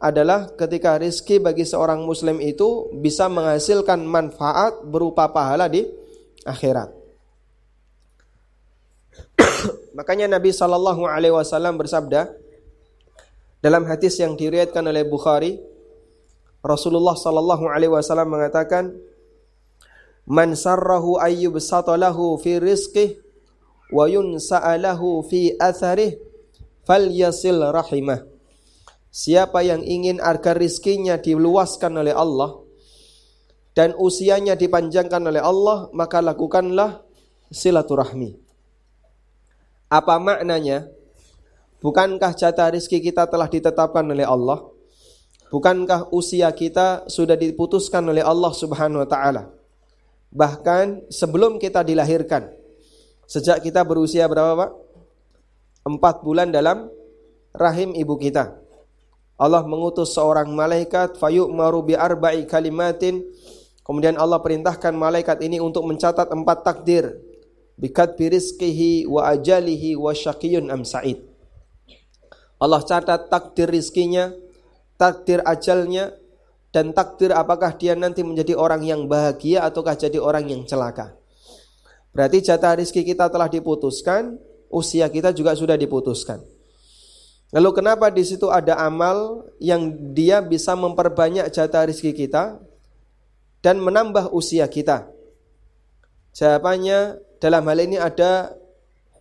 adalah 0.00 0.48
ketika 0.56 0.96
rizki 0.96 1.36
bagi 1.36 1.68
seorang 1.68 2.00
muslim 2.04 2.40
itu 2.40 2.88
bisa 2.96 3.28
menghasilkan 3.28 4.00
manfaat 4.04 4.80
berupa 4.88 5.28
pahala 5.28 5.68
di 5.68 5.84
akhirat. 6.48 6.95
Makanya 9.96 10.28
Nabi 10.28 10.52
Shallallahu 10.52 11.08
Alaihi 11.08 11.32
Wasallam 11.32 11.80
bersabda 11.80 12.28
dalam 13.64 13.88
hadis 13.88 14.20
yang 14.20 14.36
diriwayatkan 14.36 14.84
oleh 14.84 15.08
Bukhari, 15.08 15.56
Rasulullah 16.60 17.16
Shallallahu 17.16 17.64
Alaihi 17.72 17.88
Wasallam 17.88 18.28
mengatakan, 18.28 18.92
"Man 20.28 20.52
sarrahu 20.52 21.16
ayyub 21.16 21.56
satalahu 21.56 22.36
fi 22.44 22.60
rizqih 22.60 23.16
wa 23.88 24.04
yunsa'alahu 24.04 25.24
fi 25.32 25.56
atharih 25.56 26.20
falyasil 26.84 27.56
rahimah." 27.72 28.20
Siapa 29.08 29.64
yang 29.64 29.80
ingin 29.80 30.20
agar 30.20 30.60
rizkinya 30.60 31.16
diluaskan 31.16 32.04
oleh 32.04 32.12
Allah 32.12 32.60
dan 33.72 33.96
usianya 33.96 34.60
dipanjangkan 34.60 35.24
oleh 35.24 35.40
Allah, 35.40 35.88
maka 35.96 36.20
lakukanlah 36.20 37.00
silaturahmi. 37.48 38.45
Apa 39.86 40.18
maknanya? 40.18 40.90
Bukankah 41.78 42.34
jatah 42.34 42.74
rizki 42.74 42.98
kita 42.98 43.30
telah 43.30 43.46
ditetapkan 43.46 44.02
oleh 44.02 44.26
Allah? 44.26 44.66
Bukankah 45.46 46.10
usia 46.10 46.50
kita 46.50 47.06
sudah 47.06 47.38
diputuskan 47.38 48.02
oleh 48.02 48.18
Allah 48.18 48.50
Subhanahu 48.50 49.06
wa 49.06 49.08
taala? 49.08 49.46
Bahkan 50.34 51.06
sebelum 51.06 51.62
kita 51.62 51.86
dilahirkan. 51.86 52.50
Sejak 53.30 53.62
kita 53.62 53.86
berusia 53.86 54.26
berapa, 54.26 54.58
Pak? 54.58 54.70
Empat 55.86 56.26
bulan 56.26 56.50
dalam 56.50 56.90
rahim 57.54 57.94
ibu 57.94 58.18
kita. 58.18 58.58
Allah 59.38 59.62
mengutus 59.62 60.10
seorang 60.18 60.50
malaikat 60.50 61.14
fayu'maru 61.14 61.86
bi 61.86 61.94
arba'i 61.94 62.42
kalimatin. 62.42 63.22
Kemudian 63.86 64.18
Allah 64.18 64.42
perintahkan 64.42 64.90
malaikat 64.98 65.38
ini 65.46 65.62
untuk 65.62 65.86
mencatat 65.86 66.26
empat 66.26 66.66
takdir 66.66 67.14
bikat 67.76 68.16
birizkihi 68.16 69.04
wa 69.04 69.28
ajalihi 69.32 69.94
wa 69.96 70.12
syakiyun 70.12 70.72
am 70.72 70.82
sa'id. 70.82 71.20
Allah 72.56 72.80
catat 72.80 73.28
takdir 73.28 73.68
rizkinya, 73.68 74.32
takdir 74.96 75.44
ajalnya, 75.44 76.16
dan 76.72 76.96
takdir 76.96 77.32
apakah 77.36 77.76
dia 77.76 77.92
nanti 77.92 78.24
menjadi 78.24 78.56
orang 78.56 78.84
yang 78.84 79.04
bahagia 79.04 79.64
ataukah 79.64 79.96
jadi 79.96 80.16
orang 80.16 80.48
yang 80.48 80.64
celaka. 80.64 81.12
Berarti 82.16 82.40
jatah 82.40 82.80
rizki 82.80 83.04
kita 83.04 83.28
telah 83.28 83.48
diputuskan, 83.48 84.40
usia 84.72 85.04
kita 85.12 85.36
juga 85.36 85.52
sudah 85.52 85.76
diputuskan. 85.76 86.40
Lalu 87.52 87.70
kenapa 87.76 88.08
di 88.08 88.24
situ 88.24 88.48
ada 88.48 88.80
amal 88.80 89.44
yang 89.60 89.92
dia 90.16 90.40
bisa 90.40 90.72
memperbanyak 90.72 91.52
jatah 91.52 91.84
rizki 91.84 92.16
kita 92.16 92.56
dan 93.60 93.76
menambah 93.84 94.32
usia 94.32 94.64
kita? 94.64 95.12
Jawabannya 96.32 97.20
dalam 97.42 97.62
hal 97.68 97.78
ini 97.84 97.96
ada 98.00 98.56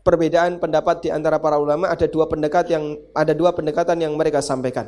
perbedaan 0.05 0.61
pendapat 0.61 1.01
di 1.01 1.09
antara 1.09 1.41
para 1.41 1.57
ulama, 1.57 1.89
ada 1.89 2.05
dua 2.05 2.29
pendekat 2.29 2.69
yang 2.69 2.95
ada 3.11 3.33
dua 3.33 3.51
pendekatan 3.51 3.97
yang 3.99 4.13
mereka 4.13 4.39
sampaikan. 4.39 4.87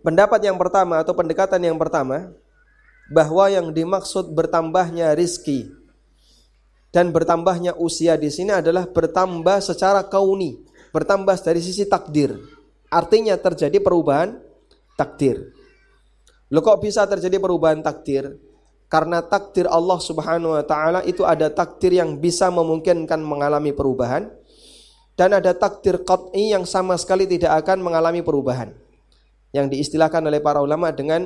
Pendapat 0.00 0.40
yang 0.46 0.56
pertama 0.56 1.02
atau 1.02 1.12
pendekatan 1.12 1.60
yang 1.60 1.76
pertama 1.76 2.32
bahwa 3.10 3.50
yang 3.50 3.74
dimaksud 3.74 4.30
bertambahnya 4.32 5.12
rizki 5.12 5.68
dan 6.94 7.10
bertambahnya 7.10 7.74
usia 7.76 8.14
di 8.14 8.30
sini 8.30 8.54
adalah 8.54 8.86
bertambah 8.86 9.58
secara 9.60 10.06
kauni, 10.06 10.60
bertambah 10.94 11.34
dari 11.40 11.58
sisi 11.58 11.88
takdir. 11.88 12.36
Artinya 12.92 13.34
terjadi 13.40 13.80
perubahan 13.80 14.38
takdir. 14.94 15.50
Lo 16.52 16.60
kok 16.60 16.84
bisa 16.84 17.08
terjadi 17.08 17.40
perubahan 17.40 17.80
takdir? 17.80 18.36
Karena 18.92 19.24
takdir 19.24 19.64
Allah 19.72 19.96
Subhanahu 19.96 20.52
wa 20.52 20.64
taala 20.68 21.00
itu 21.08 21.24
ada 21.24 21.48
takdir 21.48 21.96
yang 21.96 22.20
bisa 22.20 22.52
memungkinkan 22.52 23.24
mengalami 23.24 23.72
perubahan 23.72 24.28
dan 25.16 25.32
ada 25.32 25.56
takdir 25.56 26.04
qat'i 26.04 26.52
yang 26.52 26.68
sama 26.68 27.00
sekali 27.00 27.24
tidak 27.24 27.64
akan 27.64 27.80
mengalami 27.80 28.20
perubahan. 28.20 28.76
Yang 29.56 29.66
diistilahkan 29.72 30.20
oleh 30.28 30.44
para 30.44 30.60
ulama 30.60 30.92
dengan 30.92 31.24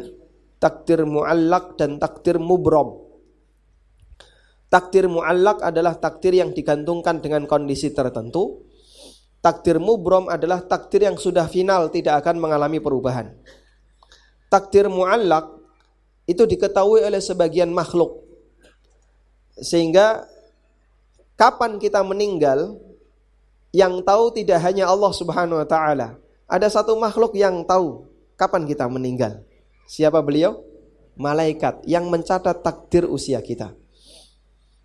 takdir 0.62 1.02
muallak 1.02 1.74
dan 1.74 1.98
takdir 1.98 2.38
mubrom. 2.38 3.02
Takdir 4.70 5.10
muallak 5.10 5.58
adalah 5.58 5.98
takdir 5.98 6.38
yang 6.38 6.54
digantungkan 6.54 7.18
dengan 7.18 7.50
kondisi 7.50 7.90
tertentu. 7.90 8.62
Takdir 9.42 9.82
mubrom 9.82 10.30
adalah 10.30 10.62
takdir 10.62 11.02
yang 11.02 11.18
sudah 11.18 11.50
final 11.50 11.90
tidak 11.90 12.22
akan 12.22 12.38
mengalami 12.38 12.78
perubahan. 12.78 13.34
Takdir 14.46 14.86
muallak 14.86 15.65
itu 16.26 16.42
diketahui 16.42 17.06
oleh 17.06 17.22
sebagian 17.22 17.70
makhluk. 17.70 18.26
Sehingga 19.56 20.26
kapan 21.38 21.78
kita 21.78 22.02
meninggal 22.02 22.76
yang 23.70 24.02
tahu 24.02 24.34
tidak 24.34 24.60
hanya 24.66 24.90
Allah 24.90 25.12
Subhanahu 25.14 25.62
wa 25.62 25.68
taala. 25.68 26.18
Ada 26.46 26.82
satu 26.82 26.98
makhluk 26.98 27.34
yang 27.38 27.62
tahu 27.62 28.06
kapan 28.34 28.66
kita 28.66 28.86
meninggal. 28.90 29.42
Siapa 29.86 30.20
beliau? 30.20 30.62
Malaikat 31.16 31.80
yang 31.88 32.12
mencatat 32.12 32.60
takdir 32.60 33.08
usia 33.08 33.40
kita. 33.40 33.72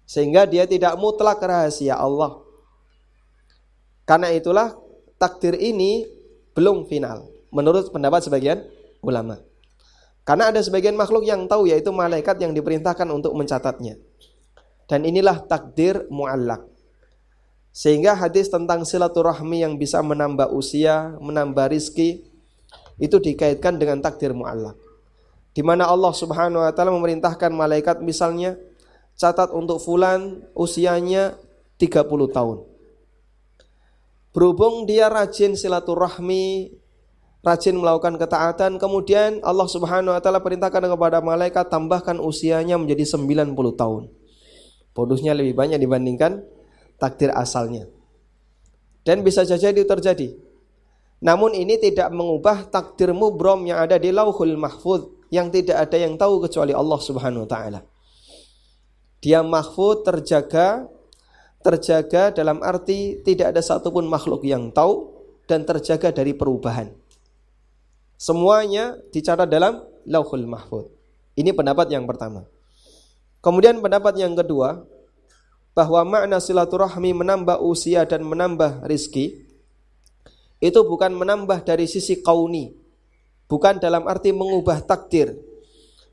Sehingga 0.07 0.47
dia 0.47 0.63
tidak 0.63 0.95
mutlak 0.95 1.43
rahasia 1.43 1.99
Allah. 1.99 2.39
Karena 4.07 4.31
itulah 4.31 4.75
takdir 5.19 5.55
ini 5.59 6.07
belum 6.55 6.87
final 6.87 7.27
menurut 7.51 7.91
pendapat 7.91 8.23
sebagian 8.23 8.63
ulama. 9.03 9.50
Karena 10.21 10.53
ada 10.53 10.61
sebagian 10.61 10.93
makhluk 10.93 11.25
yang 11.25 11.49
tahu 11.49 11.65
yaitu 11.69 11.89
malaikat 11.89 12.37
yang 12.37 12.53
diperintahkan 12.53 13.09
untuk 13.09 13.33
mencatatnya. 13.33 13.97
Dan 14.85 15.07
inilah 15.07 15.41
takdir 15.47 16.05
muallak. 16.13 16.71
Sehingga 17.71 18.19
hadis 18.19 18.51
tentang 18.51 18.83
silaturahmi 18.83 19.63
yang 19.63 19.79
bisa 19.79 20.03
menambah 20.03 20.51
usia, 20.51 21.15
menambah 21.23 21.71
rizki, 21.71 22.27
itu 22.99 23.17
dikaitkan 23.17 23.79
dengan 23.79 24.03
takdir 24.03 24.35
mu'allak. 24.35 24.75
Di 25.51 25.63
mana 25.63 25.87
Allah 25.87 26.11
Subhanahu 26.11 26.63
wa 26.63 26.71
taala 26.71 26.91
memerintahkan 26.95 27.51
malaikat 27.51 28.03
misalnya 28.03 28.55
catat 29.15 29.51
untuk 29.51 29.79
fulan 29.79 30.43
usianya 30.55 31.35
30 31.79 32.07
tahun. 32.31 32.57
Berhubung 34.31 34.87
dia 34.87 35.11
rajin 35.11 35.59
silaturahmi, 35.59 36.71
rajin 37.41 37.73
melakukan 37.77 38.17
ketaatan, 38.21 38.77
kemudian 38.77 39.41
Allah 39.41 39.65
Subhanahu 39.65 40.13
wa 40.13 40.21
taala 40.21 40.41
perintahkan 40.41 40.85
kepada 40.85 41.21
malaikat 41.21 41.69
tambahkan 41.69 42.21
usianya 42.21 42.77
menjadi 42.77 43.05
90 43.17 43.53
tahun. 43.73 44.03
Bonusnya 44.93 45.33
lebih 45.33 45.57
banyak 45.57 45.81
dibandingkan 45.81 46.45
takdir 47.01 47.33
asalnya. 47.33 47.89
Dan 49.01 49.25
bisa 49.25 49.41
saja 49.41 49.73
itu 49.73 49.81
terjadi. 49.81 50.37
Namun 51.21 51.57
ini 51.57 51.77
tidak 51.81 52.13
mengubah 52.13 52.69
takdir 52.69 53.13
mubrom 53.13 53.65
yang 53.65 53.81
ada 53.81 53.97
di 53.97 54.13
lauhul 54.13 54.57
mahfud 54.57 55.29
yang 55.33 55.49
tidak 55.49 55.89
ada 55.89 55.97
yang 55.97 56.17
tahu 56.17 56.45
kecuali 56.45 56.73
Allah 56.73 56.99
Subhanahu 57.01 57.45
wa 57.45 57.49
taala. 57.49 57.79
Dia 59.21 59.41
mahfud 59.45 60.05
terjaga 60.05 60.89
terjaga 61.61 62.33
dalam 62.33 62.57
arti 62.65 63.21
tidak 63.21 63.53
ada 63.53 63.61
satupun 63.61 64.09
makhluk 64.09 64.41
yang 64.45 64.73
tahu 64.73 65.13
dan 65.45 65.61
terjaga 65.61 66.09
dari 66.09 66.33
perubahan. 66.33 67.00
Semuanya 68.21 69.01
dicatat 69.09 69.49
dalam 69.49 69.81
lauhul 70.05 70.45
mahfud. 70.45 70.85
Ini 71.33 71.57
pendapat 71.57 71.89
yang 71.89 72.05
pertama. 72.05 72.45
Kemudian 73.41 73.81
pendapat 73.81 74.13
yang 74.21 74.37
kedua, 74.37 74.85
bahwa 75.71 76.03
makna 76.03 76.43
silaturahmi 76.43 77.15
menambah 77.15 77.63
usia 77.63 78.03
dan 78.03 78.27
menambah 78.27 78.83
rizki 78.83 79.47
itu 80.59 80.79
bukan 80.83 81.15
menambah 81.15 81.63
dari 81.63 81.87
sisi 81.87 82.19
kauni 82.19 82.75
bukan 83.47 83.79
dalam 83.79 84.03
arti 84.03 84.35
mengubah 84.35 84.83
takdir 84.83 85.31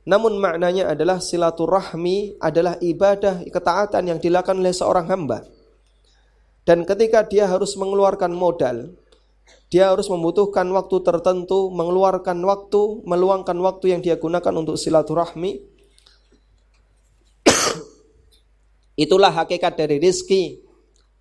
namun 0.09 0.39
maknanya 0.39 0.95
adalah 0.95 1.19
silaturahmi 1.19 2.39
adalah 2.39 2.79
ibadah 2.81 3.45
ketaatan 3.51 4.15
yang 4.15 4.19
dilakukan 4.23 4.57
oleh 4.63 4.73
seorang 4.73 5.11
hamba 5.11 5.43
dan 6.63 6.87
ketika 6.87 7.27
dia 7.27 7.51
harus 7.51 7.75
mengeluarkan 7.75 8.31
modal 8.31 8.95
dia 9.69 9.93
harus 9.93 10.09
membutuhkan 10.09 10.64
waktu 10.73 10.97
tertentu 11.05 11.69
mengeluarkan 11.73 12.41
waktu 12.41 13.05
meluangkan 13.05 13.57
waktu 13.61 13.97
yang 13.97 14.01
dia 14.01 14.16
gunakan 14.16 14.55
untuk 14.57 14.81
silaturahmi 14.81 15.61
Itulah 18.99 19.31
hakikat 19.31 19.79
dari 19.79 20.03
rizki 20.03 20.59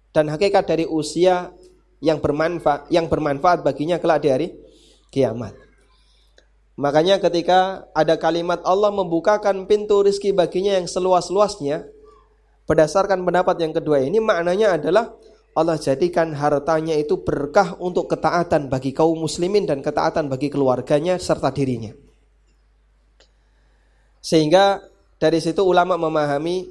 dan 0.10 0.34
hakikat 0.34 0.66
dari 0.66 0.90
usia 0.90 1.54
yang 2.02 2.18
bermanfaat 2.18 2.90
yang 2.90 3.06
bermanfaat 3.06 3.62
baginya 3.62 4.02
kelak 4.02 4.26
di 4.26 4.30
hari 4.34 4.48
kiamat. 5.14 5.54
Makanya 6.78 7.18
ketika 7.18 7.90
ada 7.94 8.22
kalimat 8.22 8.62
Allah 8.62 8.94
membukakan 8.94 9.66
pintu 9.66 10.06
rizki 10.06 10.30
baginya 10.30 10.78
yang 10.78 10.86
seluas-luasnya, 10.86 11.90
berdasarkan 12.70 13.26
pendapat 13.26 13.58
yang 13.62 13.74
kedua 13.74 14.02
ini 14.06 14.22
maknanya 14.22 14.78
adalah 14.78 15.14
Allah 15.58 15.82
jadikan 15.82 16.38
hartanya 16.38 16.94
itu 16.94 17.18
berkah 17.18 17.74
untuk 17.82 18.14
ketaatan 18.14 18.70
bagi 18.70 18.94
kaum 18.94 19.18
muslimin 19.18 19.66
dan 19.66 19.82
ketaatan 19.82 20.30
bagi 20.30 20.54
keluarganya 20.54 21.18
serta 21.18 21.50
dirinya. 21.50 21.98
Sehingga 24.22 24.86
dari 25.18 25.42
situ 25.42 25.66
ulama 25.66 25.98
memahami 25.98 26.70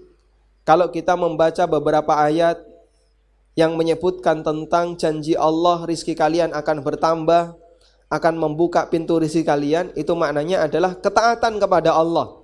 kalau 0.63 0.95
kita 0.95 1.19
membaca 1.19 1.67
beberapa 1.67 2.15
ayat 2.15 2.63
yang 3.59 3.75
menyebutkan 3.75 4.47
tentang 4.47 4.95
janji 4.95 5.35
Allah 5.35 5.83
rizki 5.83 6.15
kalian 6.15 6.55
akan 6.55 6.87
bertambah, 6.87 7.59
akan 8.07 8.35
membuka 8.39 8.87
pintu 8.87 9.19
rizki 9.19 9.43
kalian, 9.43 9.91
itu 9.99 10.15
maknanya 10.15 10.63
adalah 10.71 10.95
ketaatan 10.95 11.59
kepada 11.59 11.91
Allah. 11.91 12.39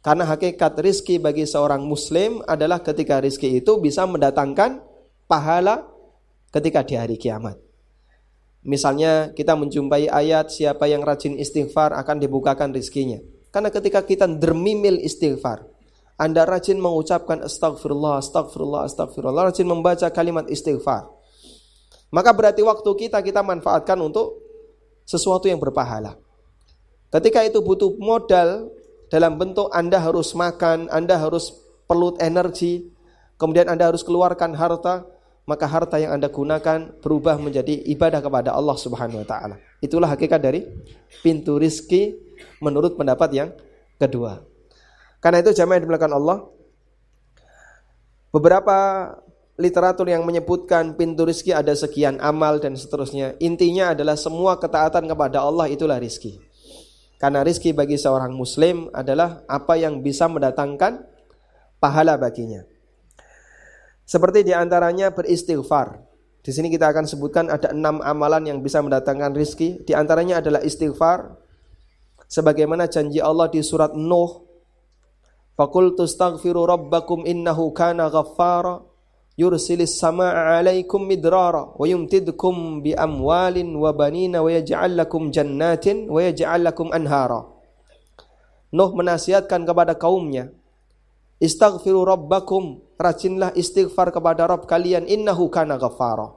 Karena 0.00 0.24
hakikat 0.32 0.80
rizki 0.80 1.20
bagi 1.20 1.44
seorang 1.44 1.84
muslim 1.84 2.40
adalah 2.48 2.80
ketika 2.80 3.20
rizki 3.20 3.60
itu 3.60 3.76
bisa 3.84 4.08
mendatangkan 4.08 4.93
pahala 5.26 5.88
ketika 6.54 6.86
di 6.86 6.94
hari 6.94 7.16
kiamat. 7.18 7.58
Misalnya 8.64 9.34
kita 9.36 9.52
menjumpai 9.58 10.08
ayat 10.08 10.48
siapa 10.48 10.88
yang 10.88 11.04
rajin 11.04 11.36
istighfar 11.36 11.92
akan 11.92 12.16
dibukakan 12.16 12.72
rizkinya. 12.72 13.20
Karena 13.52 13.68
ketika 13.68 14.00
kita 14.00 14.24
dermimil 14.24 14.98
istighfar, 15.04 15.68
anda 16.14 16.46
rajin 16.46 16.78
mengucapkan 16.78 17.42
astagfirullah, 17.42 18.22
astagfirullah, 18.22 18.86
astagfirullah, 18.86 19.50
rajin 19.50 19.66
membaca 19.66 20.06
kalimat 20.14 20.46
istighfar. 20.46 21.10
Maka 22.14 22.30
berarti 22.30 22.62
waktu 22.62 22.86
kita 22.86 23.18
kita 23.20 23.42
manfaatkan 23.42 23.98
untuk 23.98 24.38
sesuatu 25.02 25.50
yang 25.50 25.58
berpahala. 25.58 26.14
Ketika 27.10 27.42
itu 27.42 27.58
butuh 27.60 27.98
modal 27.98 28.70
dalam 29.10 29.34
bentuk 29.38 29.70
Anda 29.74 29.98
harus 29.98 30.32
makan, 30.38 30.86
Anda 30.90 31.18
harus 31.18 31.50
perlu 31.90 32.14
energi, 32.22 32.86
kemudian 33.34 33.66
Anda 33.66 33.90
harus 33.90 34.06
keluarkan 34.06 34.54
harta, 34.54 35.06
maka 35.44 35.68
harta 35.68 36.00
yang 36.00 36.16
Anda 36.16 36.32
gunakan 36.32 37.00
berubah 37.04 37.36
menjadi 37.36 37.84
ibadah 37.92 38.24
kepada 38.24 38.56
Allah 38.56 38.76
Subhanahu 38.80 39.20
wa 39.20 39.28
taala. 39.28 39.56
Itulah 39.84 40.08
hakikat 40.08 40.40
dari 40.40 40.64
pintu 41.20 41.60
rizki 41.60 42.16
menurut 42.64 42.96
pendapat 42.96 43.30
yang 43.32 43.48
kedua. 44.00 44.40
Karena 45.20 45.40
itu 45.40 45.52
jamaah 45.52 45.76
yang 45.80 45.84
dimulakan 45.88 46.12
Allah, 46.16 46.36
beberapa 48.32 48.76
literatur 49.60 50.10
yang 50.10 50.26
menyebutkan 50.26 50.98
pintu 50.98 51.28
rizki 51.28 51.54
ada 51.54 51.72
sekian 51.76 52.18
amal 52.20 52.58
dan 52.58 52.74
seterusnya. 52.74 53.38
Intinya 53.38 53.92
adalah 53.92 54.18
semua 54.18 54.58
ketaatan 54.58 55.06
kepada 55.06 55.44
Allah 55.44 55.70
itulah 55.70 56.00
rizki. 56.00 56.40
Karena 57.20 57.40
rizki 57.46 57.72
bagi 57.72 57.96
seorang 57.96 58.34
muslim 58.34 58.90
adalah 58.90 59.46
apa 59.46 59.78
yang 59.78 60.02
bisa 60.02 60.26
mendatangkan 60.26 61.06
pahala 61.78 62.18
baginya. 62.18 62.73
Seperti 64.04 64.44
di 64.44 64.52
antaranya 64.52 65.12
beristighfar. 65.12 66.00
Di 66.44 66.52
sini 66.52 66.68
kita 66.68 66.92
akan 66.92 67.08
sebutkan 67.08 67.48
ada 67.48 67.72
enam 67.72 68.04
amalan 68.04 68.44
yang 68.44 68.58
bisa 68.60 68.84
mendatangkan 68.84 69.32
rizki. 69.32 69.80
Di 69.80 69.96
antaranya 69.96 70.44
adalah 70.44 70.60
istighfar. 70.60 71.40
Sebagaimana 72.28 72.88
janji 72.88 73.20
Allah 73.20 73.48
di 73.48 73.60
surat 73.64 73.92
Nuh 73.96 74.44
Faqultu 75.54 76.02
astaghfiru 76.02 76.66
rabbakum 76.66 77.22
innahu 77.22 77.70
kana 77.70 78.10
ghaffara 78.10 78.82
yursilis 79.38 79.94
samaa'a 80.02 80.58
'alaikum 80.58 81.06
midrara 81.06 81.70
wa 81.78 81.86
yumtidkum 81.86 82.82
bi 82.82 82.90
amwalin 82.90 83.70
wa 83.78 83.94
banina 83.94 84.42
wa 84.42 84.50
yaj'al 84.50 84.98
lakum 84.98 85.30
jannatin 85.30 86.10
wa 86.10 86.18
yaj'al 86.18 86.58
lakum 86.58 86.90
anhara. 86.90 87.46
Nuh 88.74 88.90
menasihatkan 88.98 89.62
kepada 89.62 89.94
kaumnya, 89.94 90.50
Istaghfiru 91.44 92.08
rabbakum, 92.08 92.80
rajinlah 92.96 93.52
istighfar 93.52 94.08
kepada 94.16 94.48
Rabb 94.48 94.64
kalian 94.64 95.04
innahu 95.04 95.52
kana 95.52 95.76
ghaffara. 95.76 96.32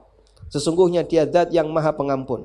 Sesungguhnya 0.52 1.08
dia 1.08 1.24
zat 1.24 1.48
yang 1.48 1.72
maha 1.72 1.96
pengampun. 1.96 2.44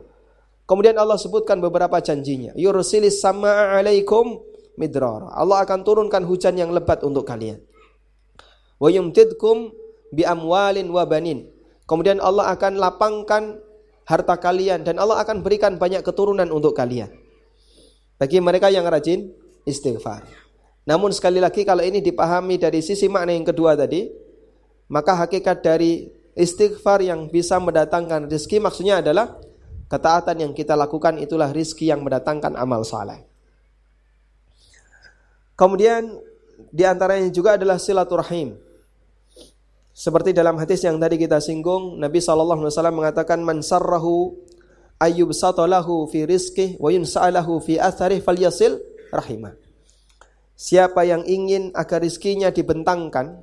Kemudian 0.64 0.95
Allah 0.95 1.20
sebutkan 1.20 1.59
beberapa 1.59 1.99
janjinya. 1.99 2.55
Yursilis 2.55 3.20
samaa'a 3.20 3.84
'alaikum 3.84 4.39
midrar. 4.80 5.28
Allah 5.36 5.59
akan 5.68 5.84
turunkan 5.84 6.24
hujan 6.24 6.55
yang 6.55 6.72
lebat 6.72 7.03
untuk 7.03 7.28
kalian. 7.28 7.59
Wa 8.80 8.88
yumtidkum 8.88 9.76
bi 10.16 10.24
amwalin 10.24 10.88
wa 10.88 11.03
banin. 11.03 11.51
kemudian 11.84 12.24
Allah 12.24 12.55
akan 12.55 12.80
lapangkan 12.80 13.59
harta 14.07 14.39
kalian 14.39 14.88
dan 14.88 15.03
Allah 15.03 15.20
akan 15.20 15.43
berikan 15.43 15.76
banyak 15.76 15.99
keturunan 15.99 16.47
untuk 16.47 16.72
kalian. 16.72 17.11
Bagi 18.16 18.39
mereka 18.39 18.72
yang 18.72 18.88
rajin 18.88 19.36
istighfar. 19.68 20.43
Namun 20.84 21.16
sekali 21.16 21.40
lagi 21.40 21.64
kalau 21.64 21.80
ini 21.80 22.04
dipahami 22.04 22.60
dari 22.60 22.84
sisi 22.84 23.08
makna 23.08 23.32
yang 23.32 23.48
kedua 23.48 23.80
tadi, 23.80 24.12
maka 24.92 25.16
hakikat 25.16 25.64
dari 25.64 26.12
istighfar 26.36 27.00
yang 27.00 27.32
bisa 27.32 27.56
mendatangkan 27.62 28.28
rezeki 28.28 28.60
maksudnya 28.60 29.00
adalah 29.00 29.40
ketaatan 29.88 30.44
yang 30.44 30.52
kita 30.52 30.76
lakukan 30.76 31.22
itulah 31.22 31.54
rizki 31.54 31.88
yang 31.88 32.04
mendatangkan 32.04 32.58
amal 32.60 32.84
saleh. 32.84 33.24
Kemudian 35.54 36.20
di 36.74 36.84
antaranya 36.84 37.30
juga 37.30 37.56
adalah 37.56 37.78
silaturahim. 37.80 38.58
Seperti 39.94 40.34
dalam 40.34 40.58
hadis 40.58 40.82
yang 40.82 40.98
tadi 40.98 41.22
kita 41.22 41.38
singgung, 41.38 42.02
Nabi 42.02 42.18
sallallahu 42.18 42.66
alaihi 42.66 42.74
wasallam 42.74 42.98
mengatakan 42.98 43.40
man 43.46 43.62
sarrahu 43.62 44.34
ayyub 44.98 45.30
satalahu 45.30 46.10
fi 46.10 46.26
rizqih 46.26 46.82
wa 46.82 46.90
yunsa'alahu 46.90 47.62
fi 47.62 47.78
atharih 47.78 48.18
falyasil 48.26 48.82
rahimah. 49.14 49.62
Siapa 50.54 51.01
yang 51.04 51.26
ingin 51.26 51.74
agar 51.74 51.99
rizkinya 52.06 52.54
dibentangkan, 52.54 53.41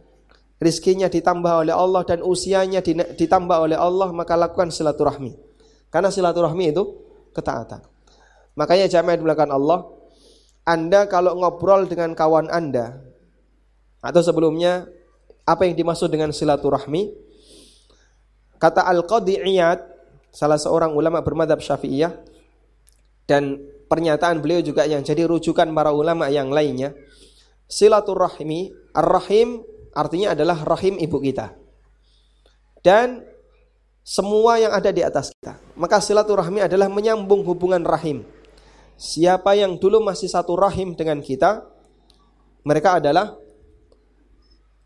rizkinya 0.63 1.11
ditambah 1.11 1.67
oleh 1.67 1.75
Allah 1.75 2.07
dan 2.07 2.23
usianya 2.23 2.81
ditambah 3.19 3.59
oleh 3.59 3.75
Allah, 3.75 4.15
maka 4.15 4.39
lakukan 4.39 4.71
silaturahmi. 4.71 5.35
Karena 5.91 6.09
silaturahmi 6.09 6.65
itu 6.71 6.83
ketaatan. 7.35 7.83
Makanya 8.55 8.87
jamaah 8.87 9.19
belakang 9.19 9.51
Allah, 9.51 9.91
Anda 10.63 11.11
kalau 11.11 11.35
ngobrol 11.35 11.91
dengan 11.91 12.15
kawan 12.15 12.47
Anda 12.47 13.03
atau 14.01 14.23
sebelumnya 14.23 14.87
apa 15.43 15.67
yang 15.67 15.75
dimaksud 15.75 16.09
dengan 16.15 16.31
silaturahmi? 16.31 17.11
Kata 18.61 18.87
Al-Qadi 18.87 19.41
salah 20.31 20.61
seorang 20.61 20.95
ulama 20.95 21.27
bermadhab 21.27 21.59
syafi'iyah, 21.59 22.13
dan 23.27 23.59
pernyataan 23.91 24.39
beliau 24.39 24.63
juga 24.63 24.87
yang 24.87 25.03
jadi 25.03 25.27
rujukan 25.27 25.67
para 25.75 25.91
ulama 25.91 26.31
yang 26.31 26.55
lainnya, 26.55 26.95
silaturahmi, 27.67 28.71
ar-rahim 28.95 29.67
artinya 29.91 30.39
adalah 30.39 30.63
rahim 30.63 30.95
ibu 31.03 31.19
kita. 31.19 31.59
Dan 32.81 33.27
semua 34.07 34.63
yang 34.63 34.71
ada 34.71 34.95
di 34.95 35.03
atas 35.03 35.35
kita. 35.35 35.59
Maka 35.75 35.99
silaturahmi 35.99 36.65
adalah 36.65 36.87
menyambung 36.87 37.43
hubungan 37.43 37.83
rahim. 37.83 38.23
Siapa 38.95 39.59
yang 39.59 39.77
dulu 39.77 39.99
masih 39.99 40.31
satu 40.31 40.55
rahim 40.55 40.95
dengan 40.95 41.19
kita, 41.19 41.67
mereka 42.63 43.03
adalah 43.03 43.35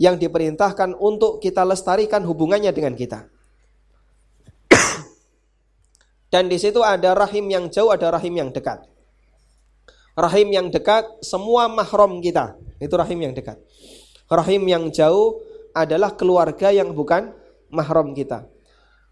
yang 0.01 0.19
diperintahkan 0.19 0.99
untuk 0.99 1.39
kita 1.39 1.63
lestarikan 1.63 2.25
hubungannya 2.27 2.73
dengan 2.75 2.97
kita. 2.99 3.31
Dan 6.35 6.51
di 6.51 6.59
situ 6.59 6.83
ada 6.83 7.15
rahim 7.15 7.47
yang 7.47 7.71
jauh, 7.71 7.95
ada 7.95 8.11
rahim 8.11 8.35
yang 8.35 8.51
dekat. 8.51 8.94
Rahim 10.15 10.55
yang 10.55 10.71
dekat 10.71 11.11
semua 11.27 11.67
mahram 11.67 12.23
kita, 12.23 12.55
itu 12.79 12.95
rahim 12.95 13.19
yang 13.19 13.35
dekat. 13.35 13.59
Rahim 14.31 14.63
yang 14.71 14.87
jauh 14.95 15.43
adalah 15.75 16.15
keluarga 16.15 16.71
yang 16.71 16.95
bukan 16.95 17.35
mahram 17.75 18.15
kita. 18.15 18.47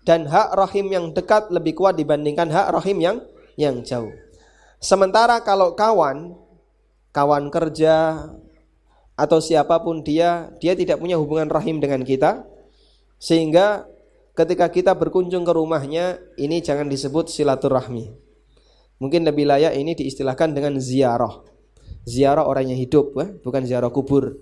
Dan 0.07 0.31
hak 0.31 0.55
rahim 0.55 0.87
yang 0.91 1.11
dekat 1.11 1.51
lebih 1.51 1.79
kuat 1.79 1.99
dibandingkan 1.99 2.51
hak 2.51 2.71
rahim 2.75 2.99
yang 3.03 3.17
yang 3.59 3.83
jauh. 3.83 4.11
Sementara 4.83 5.43
kalau 5.43 5.75
kawan, 5.75 6.35
kawan 7.15 7.51
kerja, 7.51 8.27
atau 9.15 9.39
siapa 9.39 9.79
pun 9.79 10.03
dia, 10.03 10.51
dia 10.59 10.75
tidak 10.75 10.99
punya 10.99 11.15
hubungan 11.21 11.47
rahim 11.47 11.79
dengan 11.79 12.03
kita, 12.03 12.43
sehingga 13.23 13.87
ketika 14.35 14.67
kita 14.67 14.93
berkunjung 14.99 15.47
ke 15.47 15.53
rumahnya, 15.55 16.19
ini 16.35 16.59
jangan 16.59 16.91
disebut 16.91 17.31
silaturahmi. 17.31 18.11
Mungkin 19.03 19.27
lebih 19.27 19.51
layak 19.51 19.75
ini 19.75 19.99
diistilahkan 19.99 20.55
dengan 20.55 20.79
ziarah. 20.79 21.43
Ziarah 22.07 22.47
orang 22.47 22.71
yang 22.71 22.79
hidup, 22.79 23.19
bukan 23.43 23.67
ziarah 23.67 23.91
kubur. 23.91 24.39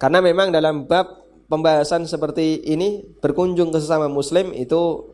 Karena 0.00 0.24
memang 0.24 0.48
dalam 0.48 0.88
bab 0.88 1.28
pembahasan 1.48 2.08
seperti 2.08 2.64
ini 2.72 3.04
berkunjung 3.20 3.68
ke 3.68 3.80
sesama 3.80 4.08
muslim 4.08 4.56
itu 4.56 5.12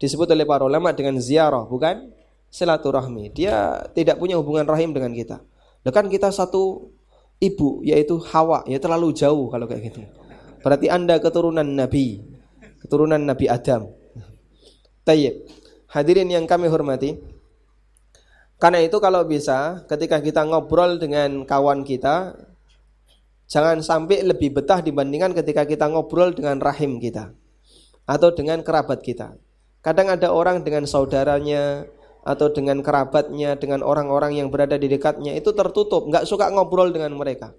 disebut 0.00 0.32
oleh 0.32 0.48
para 0.48 0.64
ulama 0.64 0.96
dengan 0.96 1.20
ziarah, 1.20 1.68
bukan 1.68 2.12
silaturahmi. 2.48 3.28
Dia 3.36 3.84
tidak 3.92 4.16
punya 4.16 4.40
hubungan 4.40 4.64
rahim 4.64 4.96
dengan 4.96 5.12
kita. 5.12 5.44
Loh 5.84 5.92
kan 5.92 6.08
kita 6.08 6.32
satu 6.32 6.92
ibu 7.40 7.84
yaitu 7.84 8.16
Hawa, 8.20 8.64
ya 8.64 8.80
terlalu 8.80 9.12
jauh 9.12 9.52
kalau 9.52 9.68
kayak 9.68 9.92
gitu. 9.92 10.00
Berarti 10.64 10.92
Anda 10.92 11.20
keturunan 11.20 11.64
Nabi, 11.64 12.20
keturunan 12.84 13.20
Nabi 13.20 13.46
Adam. 13.48 13.88
Tayyib. 15.08 15.48
Hadirin 15.88 16.28
yang 16.28 16.44
kami 16.44 16.68
hormati, 16.68 17.16
karena 18.60 18.84
itu 18.84 19.00
kalau 19.00 19.24
bisa 19.24 19.88
ketika 19.88 20.20
kita 20.20 20.44
ngobrol 20.44 21.00
dengan 21.00 21.48
kawan 21.48 21.80
kita 21.86 22.36
jangan 23.48 23.80
sampai 23.80 24.20
lebih 24.20 24.52
betah 24.52 24.84
dibandingkan 24.84 25.32
ketika 25.32 25.64
kita 25.64 25.88
ngobrol 25.88 26.36
dengan 26.36 26.60
rahim 26.60 27.00
kita 27.00 27.32
atau 28.04 28.28
dengan 28.36 28.60
kerabat 28.60 29.00
kita. 29.00 29.40
Kadang 29.80 30.12
ada 30.12 30.28
orang 30.34 30.60
dengan 30.60 30.84
saudaranya, 30.84 31.88
atau 32.28 32.52
dengan 32.52 32.84
kerabatnya, 32.84 33.56
dengan 33.56 33.80
orang-orang 33.80 34.36
yang 34.36 34.52
berada 34.52 34.76
di 34.76 34.84
dekatnya 34.84 35.32
itu 35.32 35.56
tertutup, 35.56 36.04
nggak 36.12 36.28
suka 36.28 36.52
ngobrol 36.52 36.92
dengan 36.92 37.16
mereka. 37.16 37.56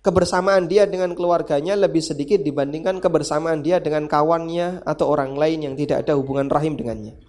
Kebersamaan 0.00 0.64
dia 0.64 0.88
dengan 0.88 1.12
keluarganya 1.12 1.76
lebih 1.76 2.00
sedikit 2.00 2.40
dibandingkan 2.40 3.04
kebersamaan 3.04 3.60
dia 3.60 3.82
dengan 3.84 4.08
kawannya 4.08 4.80
atau 4.86 5.12
orang 5.12 5.36
lain 5.36 5.68
yang 5.68 5.74
tidak 5.76 6.08
ada 6.08 6.16
hubungan 6.16 6.48
rahim 6.48 6.78
dengannya. 6.80 7.20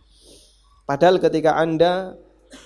Padahal 0.90 1.22
ketika 1.22 1.54
Anda 1.54 2.18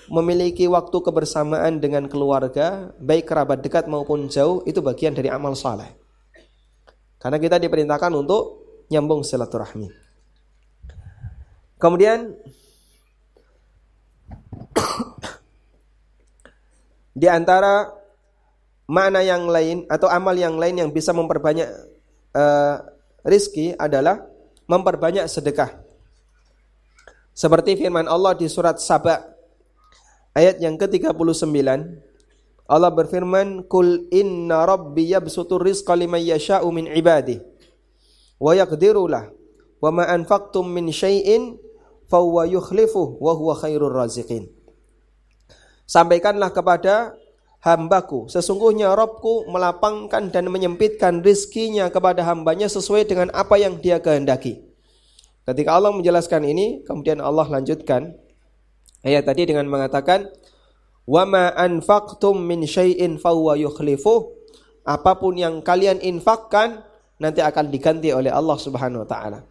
memiliki 0.08 0.64
waktu 0.64 0.96
kebersamaan 0.96 1.76
dengan 1.76 2.08
keluarga, 2.08 2.88
baik 2.96 3.28
kerabat 3.28 3.60
dekat 3.60 3.84
maupun 3.84 4.32
jauh, 4.32 4.64
itu 4.64 4.80
bagian 4.80 5.12
dari 5.12 5.28
amal 5.28 5.52
saleh. 5.52 5.92
Karena 7.20 7.36
kita 7.36 7.60
diperintahkan 7.60 8.08
untuk 8.16 8.64
nyambung 8.88 9.28
silaturahmi. 9.28 9.92
Kemudian 11.76 12.32
di 17.20 17.28
antara 17.28 17.92
makna 18.88 19.20
yang 19.20 19.52
lain 19.52 19.84
atau 19.92 20.08
amal 20.08 20.32
yang 20.32 20.56
lain 20.56 20.80
yang 20.80 20.88
bisa 20.88 21.12
memperbanyak 21.12 21.68
uh, 22.32 22.88
rizki 23.20 23.76
adalah 23.76 24.24
memperbanyak 24.64 25.28
sedekah. 25.28 25.83
Seperti 27.34 27.74
firman 27.74 28.06
Allah 28.06 28.38
di 28.38 28.46
surat 28.46 28.78
Saba 28.78 29.20
ayat 30.38 30.62
yang 30.62 30.78
ke-39 30.78 31.42
Allah 32.64 32.90
berfirman 32.94 33.66
kul 33.68 34.08
inna 34.08 34.64
rabbi 34.64 35.12
yabsutur 35.12 35.60
rizqa 35.60 35.92
liman 35.98 36.22
yasha'u 36.22 36.64
min 36.72 36.88
ibadihi 36.88 37.42
wa 38.40 38.56
yaqdiru 38.56 39.04
lah 39.10 39.28
wa 39.82 39.90
ma 39.92 40.04
anfaqtum 40.08 40.64
min 40.64 40.88
syai'in 40.88 41.60
huwa 42.08 42.46
yukhlifuh 42.46 43.18
wa 43.18 43.32
huwa 43.34 43.58
khairur 43.58 43.90
raziqin. 43.90 44.46
Sampaikanlah 45.84 46.54
kepada 46.54 47.18
hambaku, 47.60 48.30
sesungguhnya 48.30 48.94
Robku 48.96 49.48
melapangkan 49.50 50.32
dan 50.32 50.48
menyempitkan 50.48 51.20
rizkinya 51.20 51.90
kepada 51.92 52.24
hambanya 52.24 52.70
sesuai 52.70 53.04
dengan 53.08 53.28
apa 53.34 53.60
yang 53.60 53.80
dia 53.80 54.00
kehendaki. 54.00 54.63
Ketika 55.44 55.76
Allah 55.76 55.92
menjelaskan 55.92 56.42
ini, 56.48 56.80
kemudian 56.88 57.20
Allah 57.20 57.44
lanjutkan 57.44 58.16
ayat 59.04 59.28
tadi 59.28 59.44
dengan 59.44 59.68
mengatakan, 59.68 60.32
"Wa 61.04 61.28
ma 61.28 61.52
anfaqtum 61.52 62.40
min 62.40 62.64
syai'in 62.64 63.20
huwa 63.20 63.52
yukhlifuh." 63.52 64.32
Apa 64.84 65.16
pun 65.16 65.36
yang 65.36 65.64
kalian 65.64 66.00
infakkan 66.00 66.84
nanti 67.20 67.40
akan 67.40 67.72
diganti 67.72 68.12
oleh 68.12 68.28
Allah 68.28 68.56
Subhanahu 68.56 69.04
wa 69.04 69.08
taala. 69.08 69.48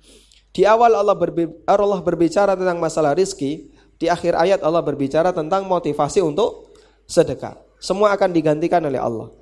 Di 0.53 0.65
awal 0.65 0.93
Allah, 0.93 1.17
Allah 1.65 1.99
berbicara 2.05 2.53
tentang 2.53 2.77
masalah 2.77 3.17
rizki, 3.17 3.73
di 3.97 4.05
akhir 4.05 4.37
ayat 4.37 4.61
Allah 4.61 4.85
berbicara 4.85 5.33
tentang 5.33 5.65
motivasi 5.65 6.21
untuk 6.21 6.73
sedekah. 7.09 7.57
Semua 7.81 8.13
akan 8.13 8.29
digantikan 8.29 8.85
oleh 8.85 9.01
Allah. 9.01 9.33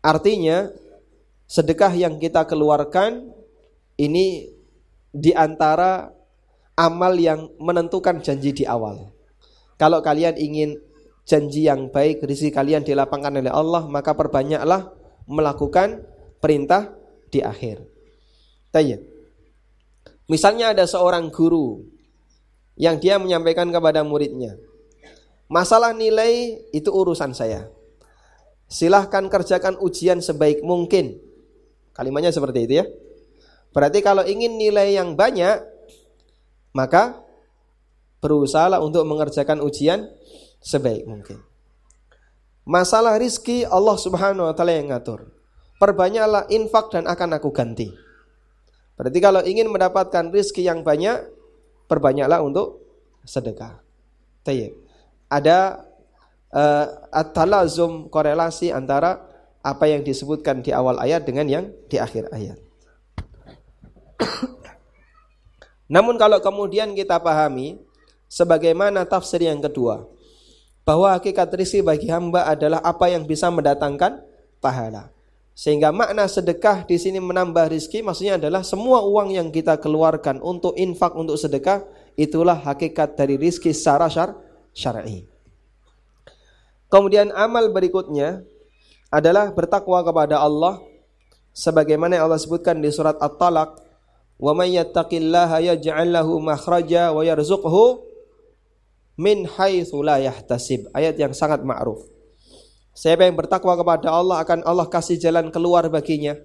Artinya, 0.00 0.72
sedekah 1.44 1.92
yang 1.92 2.16
kita 2.16 2.48
keluarkan 2.48 3.28
ini 4.00 4.48
di 5.10 5.34
antara 5.34 6.10
amal 6.78 7.12
yang 7.18 7.50
menentukan 7.58 8.22
janji 8.22 8.54
di 8.54 8.64
awal. 8.64 9.10
Kalau 9.76 10.00
kalian 10.00 10.36
ingin 10.38 10.80
janji 11.28 11.66
yang 11.68 11.90
baik, 11.92 12.24
rizki 12.24 12.48
kalian 12.48 12.82
dilapangkan 12.82 13.32
oleh 13.36 13.52
Allah, 13.52 13.84
maka 13.86 14.16
perbanyaklah 14.16 14.92
melakukan 15.28 16.02
perintah 16.40 16.94
di 17.30 17.44
akhir. 17.44 17.84
Tanya. 18.72 18.98
Misalnya 20.30 20.70
ada 20.70 20.86
seorang 20.86 21.28
guru 21.34 21.82
yang 22.78 23.02
dia 23.02 23.18
menyampaikan 23.18 23.66
kepada 23.68 24.06
muridnya, 24.06 24.54
masalah 25.50 25.90
nilai 25.90 26.62
itu 26.70 26.86
urusan 26.86 27.34
saya. 27.34 27.66
Silahkan 28.70 29.26
kerjakan 29.26 29.82
ujian 29.82 30.22
sebaik 30.22 30.62
mungkin. 30.62 31.18
Kalimatnya 31.90 32.30
seperti 32.30 32.70
itu 32.70 32.74
ya. 32.78 32.86
Berarti 33.70 34.02
kalau 34.02 34.26
ingin 34.26 34.58
nilai 34.58 34.98
yang 34.98 35.14
banyak, 35.14 35.62
maka 36.74 37.22
berusahalah 38.20 38.82
untuk 38.82 39.06
mengerjakan 39.06 39.62
ujian 39.62 40.10
sebaik 40.60 41.06
mungkin. 41.06 41.40
Masalah 42.68 43.16
rizki 43.16 43.64
Allah 43.66 43.96
subhanahu 43.96 44.46
wa 44.46 44.54
ta'ala 44.54 44.76
yang 44.76 44.92
ngatur. 44.92 45.32
Perbanyaklah 45.80 46.46
infak 46.52 46.92
dan 46.92 47.08
akan 47.08 47.40
aku 47.40 47.48
ganti. 47.50 47.88
Berarti 49.00 49.18
kalau 49.18 49.40
ingin 49.40 49.72
mendapatkan 49.72 50.28
rizki 50.28 50.60
yang 50.60 50.84
banyak, 50.84 51.24
perbanyaklah 51.88 52.44
untuk 52.44 52.84
sedekah. 53.24 53.80
Tayyip. 54.44 54.76
Ada 55.32 55.88
uh, 56.52 56.86
at-talazum 57.08 58.12
korelasi 58.12 58.70
antara 58.70 59.24
apa 59.64 59.84
yang 59.88 60.04
disebutkan 60.04 60.60
di 60.60 60.70
awal 60.72 61.00
ayat 61.00 61.24
dengan 61.24 61.48
yang 61.48 61.64
di 61.88 61.96
akhir 61.96 62.28
ayat. 62.28 62.60
Namun 65.94 66.14
kalau 66.20 66.38
kemudian 66.38 66.94
kita 66.94 67.18
pahami 67.18 67.80
sebagaimana 68.30 69.02
tafsir 69.02 69.42
yang 69.42 69.58
kedua 69.58 70.06
bahwa 70.86 71.10
hakikat 71.12 71.50
rizki 71.54 71.82
bagi 71.82 72.06
hamba 72.08 72.46
adalah 72.46 72.80
apa 72.82 73.10
yang 73.10 73.26
bisa 73.26 73.50
mendatangkan 73.50 74.22
pahala. 74.62 75.10
Sehingga 75.54 75.92
makna 75.92 76.24
sedekah 76.24 76.88
di 76.88 76.96
sini 76.96 77.20
menambah 77.20 77.68
rizki 77.68 78.00
maksudnya 78.00 78.40
adalah 78.40 78.64
semua 78.64 79.04
uang 79.04 79.34
yang 79.34 79.48
kita 79.52 79.76
keluarkan 79.76 80.40
untuk 80.40 80.72
infak 80.80 81.12
untuk 81.12 81.36
sedekah 81.36 81.84
itulah 82.16 82.56
hakikat 82.56 83.18
dari 83.18 83.36
rizki 83.36 83.74
secara 83.76 84.08
syar 84.08 84.32
syar'i. 84.72 85.28
Kemudian 86.88 87.30
amal 87.36 87.70
berikutnya 87.70 88.42
adalah 89.12 89.52
bertakwa 89.52 90.00
kepada 90.02 90.40
Allah 90.40 90.80
sebagaimana 91.52 92.18
yang 92.18 92.30
Allah 92.30 92.40
sebutkan 92.40 92.78
di 92.78 92.88
surat 92.90 93.18
At-Talaq 93.18 93.89
Wa 94.40 94.56
may 94.56 94.72
yattaqillaha 94.72 95.60
yaj'al 95.60 96.16
lahu 96.16 96.40
makhraja 96.40 97.12
wa 97.12 97.20
yarzuqhu 97.20 98.00
min 99.20 99.44
haitsu 99.44 100.00
la 100.00 100.16
yahtasib. 100.16 100.88
Ayat 100.96 101.20
yang 101.20 101.36
sangat 101.36 101.60
ma'ruf. 101.60 102.08
Siapa 102.96 103.28
yang 103.28 103.36
bertakwa 103.36 103.76
kepada 103.76 104.08
Allah 104.08 104.40
akan 104.40 104.64
Allah 104.64 104.88
kasih 104.88 105.20
jalan 105.20 105.52
keluar 105.52 105.84
baginya. 105.92 106.40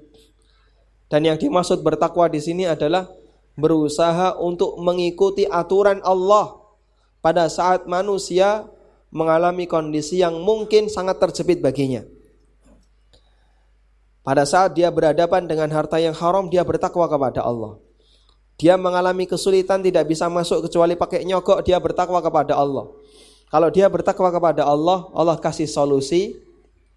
Dan 1.08 1.24
yang 1.24 1.40
dimaksud 1.40 1.80
bertakwa 1.80 2.28
di 2.28 2.44
sini 2.44 2.68
adalah 2.68 3.08
berusaha 3.56 4.36
untuk 4.44 4.76
mengikuti 4.84 5.48
aturan 5.48 6.04
Allah 6.04 6.60
pada 7.24 7.48
saat 7.48 7.88
manusia 7.88 8.68
mengalami 9.16 9.64
kondisi 9.72 10.20
yang 10.20 10.44
mungkin 10.44 10.92
sangat 10.92 11.24
terjepit 11.24 11.64
baginya. 11.64 12.04
Pada 14.26 14.44
saat 14.44 14.76
dia 14.76 14.90
berhadapan 14.90 15.46
dengan 15.48 15.70
harta 15.72 16.02
yang 16.02 16.18
haram, 16.18 16.50
dia 16.50 16.66
bertakwa 16.66 17.06
kepada 17.06 17.46
Allah. 17.46 17.85
Dia 18.56 18.80
mengalami 18.80 19.28
kesulitan 19.28 19.84
tidak 19.84 20.08
bisa 20.08 20.32
masuk 20.32 20.64
kecuali 20.68 20.96
pakai 20.96 21.28
nyogok, 21.28 21.60
dia 21.68 21.76
bertakwa 21.76 22.24
kepada 22.24 22.56
Allah. 22.56 22.88
Kalau 23.52 23.70
dia 23.72 23.88
bertakwa 23.92 24.32
kepada 24.32 24.64
Allah, 24.64 25.12
Allah 25.12 25.36
kasih 25.36 25.68
solusi, 25.68 26.40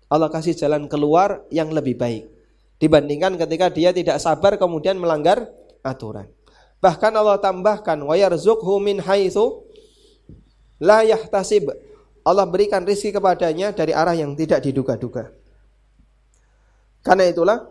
Allah 0.07 0.31
kasih 0.31 0.55
jalan 0.55 0.87
keluar 0.87 1.43
yang 1.51 1.69
lebih 1.75 1.99
baik. 1.99 2.31
Dibandingkan 2.79 3.35
ketika 3.35 3.75
dia 3.75 3.91
tidak 3.91 4.23
sabar 4.23 4.55
kemudian 4.55 4.97
melanggar 4.97 5.51
aturan. 5.83 6.31
Bahkan 6.79 7.13
Allah 7.19 7.43
tambahkan 7.43 7.99
wa 7.99 8.15
yarzuqhu 8.15 8.79
min 8.79 9.03
haitsu 9.03 9.67
la 10.79 11.03
yahtasib. 11.03 11.75
Allah 12.23 12.47
berikan 12.47 12.87
rizki 12.87 13.11
kepadanya 13.11 13.75
dari 13.75 13.91
arah 13.91 14.15
yang 14.15 14.39
tidak 14.39 14.63
diduga-duga. 14.63 15.35
Karena 17.03 17.27
itulah 17.27 17.67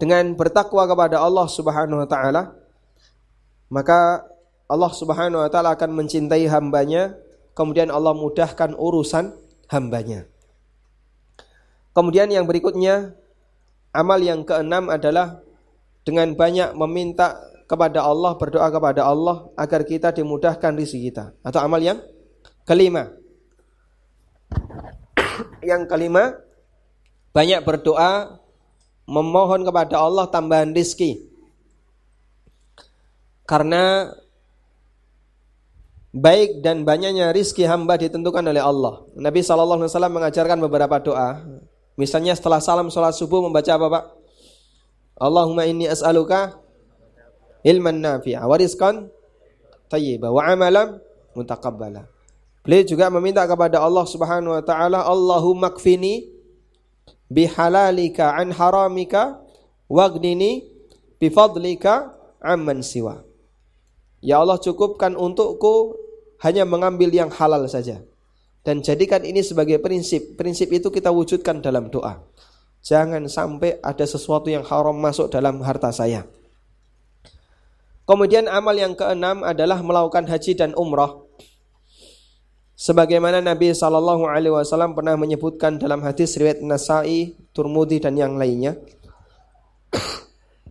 dengan 0.00 0.32
bertakwa 0.32 0.88
kepada 0.88 1.20
Allah 1.20 1.44
Subhanahu 1.44 2.00
wa 2.00 2.08
taala 2.08 2.56
maka 3.68 4.24
Allah 4.66 4.90
Subhanahu 4.96 5.44
wa 5.44 5.50
taala 5.52 5.76
akan 5.76 5.92
mencintai 5.92 6.48
hambanya 6.48 7.14
kemudian 7.54 7.92
Allah 7.92 8.16
mudahkan 8.16 8.72
urusan 8.72 9.36
hambanya. 9.68 10.26
Kemudian 11.92 12.30
yang 12.30 12.46
berikutnya 12.46 13.14
amal 13.90 14.18
yang 14.22 14.46
keenam 14.46 14.88
adalah 14.88 15.42
dengan 16.06 16.32
banyak 16.34 16.72
meminta 16.74 17.36
kepada 17.68 18.02
Allah, 18.02 18.34
berdoa 18.34 18.66
kepada 18.66 19.06
Allah 19.06 19.46
agar 19.54 19.86
kita 19.86 20.10
dimudahkan 20.10 20.74
rezeki 20.74 21.00
kita. 21.10 21.24
Atau 21.44 21.60
amal 21.62 21.78
yang 21.78 21.98
kelima. 22.66 23.14
yang 25.62 25.84
kelima, 25.86 26.40
banyak 27.30 27.60
berdoa 27.62 28.39
memohon 29.08 29.64
kepada 29.64 30.00
Allah 30.00 30.26
tambahan 30.28 30.72
rizki 30.74 31.30
karena 33.50 34.14
baik 36.14 36.62
dan 36.62 36.82
banyaknya 36.86 37.34
rizki 37.34 37.66
hamba 37.66 37.98
ditentukan 37.98 38.46
oleh 38.46 38.62
Allah. 38.62 39.06
Nabi 39.18 39.42
SAW 39.42 39.90
mengajarkan 40.10 40.58
beberapa 40.62 41.02
doa. 41.02 41.42
Misalnya 41.98 42.34
setelah 42.38 42.62
salam 42.62 42.90
sholat 42.90 43.14
subuh 43.14 43.42
membaca 43.42 43.70
apa 43.74 43.86
pak? 43.90 44.04
Allahumma 45.20 45.66
inni 45.66 45.90
as'aluka 45.90 46.56
ilman 47.66 48.00
nafi'a 48.00 48.46
wa 48.46 48.56
rizqan 48.56 49.10
tayyiba 49.90 50.32
wa 50.32 50.46
amalan 50.46 51.02
mutaqabbala. 51.34 52.08
Beliau 52.64 52.84
juga 52.86 53.10
meminta 53.12 53.44
kepada 53.44 53.82
Allah 53.82 54.04
Subhanahu 54.06 54.52
wa 54.54 54.64
taala, 54.64 55.04
Allahumma 55.04 55.74
kfini 55.74 56.28
bihalalika 57.30 58.34
an 58.34 58.50
haramika 58.50 59.38
wagnini 59.86 60.66
bifadlika 61.22 62.12
amman 62.42 62.82
siwa. 62.82 63.22
Ya 64.20 64.42
Allah 64.42 64.60
cukupkan 64.60 65.16
untukku 65.16 65.96
hanya 66.44 66.68
mengambil 66.68 67.08
yang 67.08 67.32
halal 67.32 67.64
saja. 67.70 68.04
Dan 68.60 68.84
jadikan 68.84 69.24
ini 69.24 69.40
sebagai 69.40 69.80
prinsip. 69.80 70.36
Prinsip 70.36 70.68
itu 70.68 70.92
kita 70.92 71.08
wujudkan 71.08 71.64
dalam 71.64 71.88
doa. 71.88 72.20
Jangan 72.84 73.24
sampai 73.28 73.80
ada 73.80 74.04
sesuatu 74.04 74.52
yang 74.52 74.64
haram 74.64 74.96
masuk 74.96 75.32
dalam 75.32 75.64
harta 75.64 75.88
saya. 75.92 76.28
Kemudian 78.04 78.50
amal 78.50 78.76
yang 78.76 78.92
keenam 78.92 79.40
adalah 79.46 79.80
melakukan 79.80 80.28
haji 80.28 80.52
dan 80.58 80.76
umrah. 80.76 81.16
Sebagaimana 82.80 83.44
Nabi 83.44 83.76
Shallallahu 83.76 84.24
Alaihi 84.24 84.56
Wasallam 84.56 84.96
pernah 84.96 85.12
menyebutkan 85.12 85.76
dalam 85.76 86.00
hadis 86.00 86.32
riwayat 86.40 86.64
Nasai, 86.64 87.36
Turmudi 87.52 88.00
dan 88.00 88.16
yang 88.16 88.40
lainnya, 88.40 88.80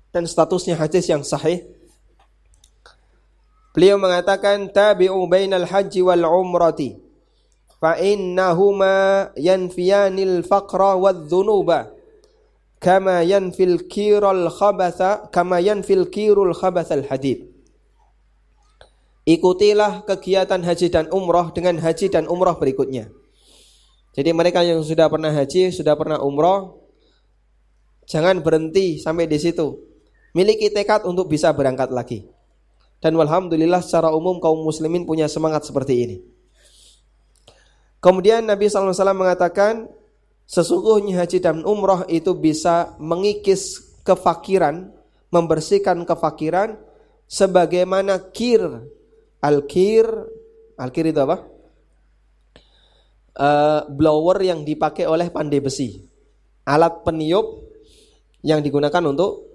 dan 0.10 0.26
statusnya 0.26 0.74
hadis 0.74 1.05
yang 1.05 1.22
sahih. 1.22 1.70
Beliau 3.78 4.01
mengatakan 4.01 4.74
tabi'u 4.74 5.30
bainal 5.30 5.70
haji 5.70 6.01
wal 6.01 6.26
umrati 6.26 6.97
fa 7.78 8.01
innahuma 8.01 9.30
yanfiyanil 9.38 10.41
faqra 10.41 10.97
wadh 10.97 11.30
dhunuba 11.30 11.93
kama 12.82 13.22
yanfil 13.22 13.86
kirul 13.86 14.49
khabatha 14.49 15.30
kama 15.30 15.62
yanfil 15.62 16.10
kirul 16.10 16.57
khabathal 16.57 17.05
hadid. 17.05 17.49
Ikutilah 19.30 20.10
kegiatan 20.10 20.58
haji 20.58 20.90
dan 20.90 21.06
umroh 21.14 21.54
dengan 21.54 21.78
haji 21.78 22.10
dan 22.10 22.26
umroh 22.26 22.58
berikutnya. 22.58 23.14
Jadi 24.18 24.34
mereka 24.34 24.66
yang 24.66 24.82
sudah 24.82 25.06
pernah 25.06 25.30
haji, 25.30 25.70
sudah 25.70 25.94
pernah 25.94 26.18
umroh, 26.18 26.82
jangan 28.10 28.42
berhenti 28.42 28.98
sampai 28.98 29.30
di 29.30 29.38
situ. 29.38 29.86
Miliki 30.34 30.74
tekad 30.74 31.06
untuk 31.06 31.30
bisa 31.30 31.54
berangkat 31.54 31.94
lagi. 31.94 32.26
Dan 32.98 33.22
alhamdulillah 33.22 33.86
secara 33.86 34.10
umum 34.10 34.42
kaum 34.42 34.66
muslimin 34.66 35.06
punya 35.06 35.30
semangat 35.30 35.62
seperti 35.70 35.94
ini. 36.10 36.18
Kemudian 38.02 38.50
Nabi 38.50 38.66
SAW 38.66 39.14
mengatakan, 39.14 39.94
sesungguhnya 40.50 41.22
haji 41.22 41.38
dan 41.38 41.62
umroh 41.70 42.02
itu 42.10 42.34
bisa 42.34 42.98
mengikis 42.98 43.94
kefakiran, 44.02 44.90
membersihkan 45.30 46.02
kefakiran, 46.02 46.82
sebagaimana 47.30 48.34
kir 48.34 48.90
Al-kir, 49.40 50.06
al-kir 50.76 51.06
itu 51.12 51.20
apa? 51.24 51.48
Uh, 53.40 53.88
blower 53.88 54.44
yang 54.44 54.68
dipakai 54.68 55.08
oleh 55.08 55.32
pandai 55.32 55.64
besi. 55.64 56.04
Alat 56.68 57.08
peniup 57.08 57.64
yang 58.44 58.60
digunakan 58.60 59.00
untuk 59.08 59.48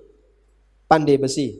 pandai 0.89 1.21
besi. 1.21 1.53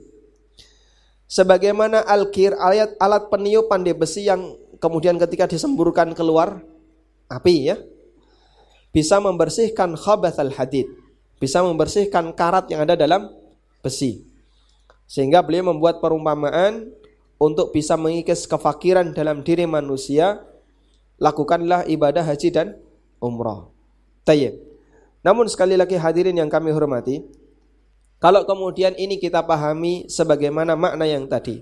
Sebagaimana 1.25 2.05
al-kir, 2.05 2.53
alat, 2.57 2.97
alat 2.97 3.29
peniup 3.29 3.69
pandai 3.69 3.93
besi 3.93 4.25
yang 4.25 4.57
kemudian 4.81 5.17
ketika 5.21 5.49
disemburkan 5.49 6.13
keluar 6.17 6.61
api 7.29 7.55
ya, 7.73 7.77
bisa 8.89 9.21
membersihkan 9.21 9.93
khabath 9.93 10.41
al-hadid, 10.41 10.89
bisa 11.37 11.61
membersihkan 11.61 12.33
karat 12.33 12.69
yang 12.73 12.85
ada 12.85 12.97
dalam 12.97 13.29
besi. 13.85 14.25
Sehingga 15.05 15.45
beliau 15.45 15.69
membuat 15.69 16.01
perumpamaan 16.01 16.89
untuk 17.35 17.75
bisa 17.75 17.99
mengikis 17.99 18.47
kefakiran 18.47 19.11
dalam 19.11 19.43
diri 19.43 19.67
manusia, 19.67 20.43
lakukanlah 21.19 21.83
ibadah 21.87 22.23
haji 22.23 22.49
dan 22.51 22.67
umrah. 23.19 23.67
Tayyib. 24.23 24.57
Namun 25.25 25.49
sekali 25.49 25.73
lagi 25.75 25.97
hadirin 25.97 26.37
yang 26.37 26.51
kami 26.51 26.69
hormati, 26.71 27.21
Kalau 28.15 28.47
kemudian 28.47 28.95
ini 28.95 29.19
kita 29.19 29.43
pahami 29.43 30.07
sebagaimana 30.07 30.73
makna 30.73 31.03
yang 31.05 31.27
tadi, 31.27 31.61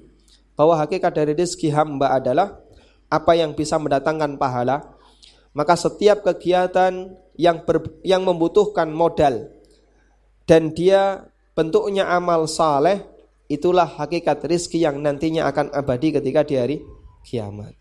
bahwa 0.53 0.77
hakikat 0.77 1.11
dari 1.11 1.33
rezeki 1.33 1.73
hamba 1.73 2.13
adalah 2.13 2.61
apa 3.09 3.33
yang 3.35 3.57
bisa 3.57 3.75
mendatangkan 3.81 4.37
pahala, 4.37 4.93
maka 5.51 5.73
setiap 5.77 6.21
kegiatan 6.25 7.13
yang 7.37 7.65
ber, 7.65 7.83
yang 8.05 8.21
membutuhkan 8.21 8.89
modal 8.89 9.49
dan 10.45 10.73
dia 10.73 11.25
bentuknya 11.57 12.09
amal 12.09 12.45
saleh 12.49 13.05
itulah 13.53 13.85
hakikat 13.85 14.41
rizki 14.49 14.81
yang 14.81 14.97
nantinya 14.97 15.45
akan 15.45 15.69
abadi 15.69 16.17
ketika 16.17 16.41
di 16.41 16.55
hari 16.57 16.77
kiamat. 17.21 17.77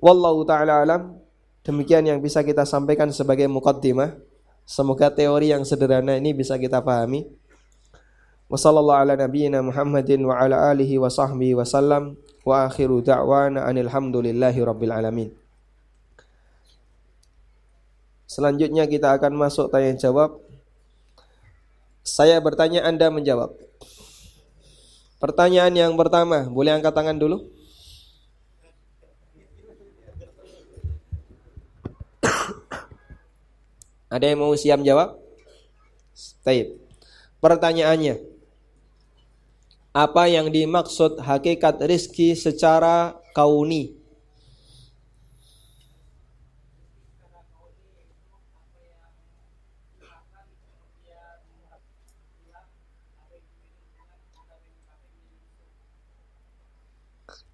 Wallahu 0.00 0.42
taala 0.48 0.80
alam 0.80 1.20
demikian 1.60 2.08
yang 2.08 2.18
bisa 2.24 2.40
kita 2.40 2.64
sampaikan 2.64 3.12
sebagai 3.12 3.44
mukaddimah. 3.46 4.16
Semoga 4.64 5.12
teori 5.12 5.52
yang 5.52 5.60
sederhana 5.68 6.16
ini 6.16 6.32
bisa 6.32 6.56
kita 6.56 6.80
pahami. 6.80 7.28
Ala 8.48 9.12
nabiyyina 9.16 9.60
Muhammadin 9.60 10.24
wa 10.24 10.40
ala 10.40 10.72
alihi 10.72 10.96
wa 10.96 11.12
sahbihi 11.12 11.52
wa 11.58 11.66
sallam 11.68 12.16
wa 12.44 12.68
akhiru 12.68 13.04
da'wana 13.04 13.66
anil 13.68 13.92
hamdulillahi 13.92 14.60
rabbil 14.64 14.94
alamin. 14.94 15.30
Selanjutnya 18.24 18.88
kita 18.88 19.14
akan 19.16 19.36
masuk 19.36 19.68
tanya 19.68 19.94
jawab. 19.96 20.40
Saya 22.04 22.36
bertanya 22.40 22.84
Anda 22.84 23.08
menjawab. 23.08 23.56
Pertanyaan 25.24 25.72
yang 25.72 25.96
pertama, 25.96 26.44
boleh 26.52 26.76
angkat 26.76 26.92
tangan 26.92 27.16
dulu? 27.16 27.48
Ada 34.12 34.28
yang 34.28 34.44
mau 34.44 34.52
siap 34.52 34.84
jawab? 34.84 35.16
Taib. 36.44 36.76
Pertanyaannya, 37.40 38.20
apa 39.96 40.28
yang 40.28 40.52
dimaksud 40.52 41.16
hakikat 41.16 41.80
rizki 41.88 42.36
secara 42.36 43.16
kauni. 43.32 43.96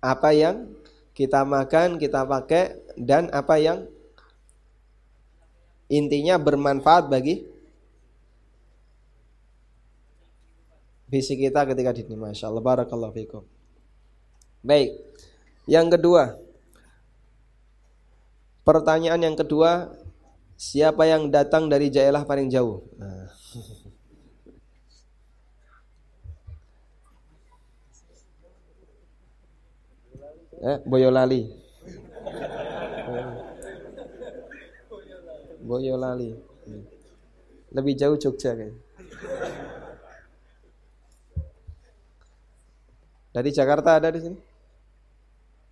Apa 0.00 0.32
yang 0.32 0.68
kita 1.12 1.44
makan, 1.44 2.00
kita 2.00 2.24
pakai 2.24 2.80
dan 2.96 3.28
apa 3.30 3.60
yang 3.60 3.84
intinya 5.92 6.40
bermanfaat 6.40 7.12
bagi 7.12 7.44
visi 11.10 11.34
kita 11.34 11.66
ketika 11.66 11.90
di. 11.90 12.14
Masya 12.14 12.48
Allah, 12.48 12.62
barakallahu 12.62 13.12
fikum. 13.12 13.42
Baik, 14.62 14.96
yang 15.66 15.90
kedua, 15.90 16.38
pertanyaan 18.62 19.20
yang 19.20 19.36
kedua, 19.36 19.90
siapa 20.54 21.08
yang 21.08 21.28
datang 21.28 21.66
dari 21.66 21.90
Jailah 21.90 22.22
paling 22.22 22.48
jauh? 22.48 22.86
Nah. 22.96 23.39
Eh, 30.60 30.78
Boyolali. 30.84 31.48
Boyolali. 35.64 36.30
Lebih 37.72 37.94
jauh 37.96 38.20
Jogja 38.20 38.52
kayaknya. 38.52 38.76
Dari 43.30 43.50
Jakarta 43.54 43.96
ada 43.96 44.12
di 44.12 44.20
sini? 44.20 44.38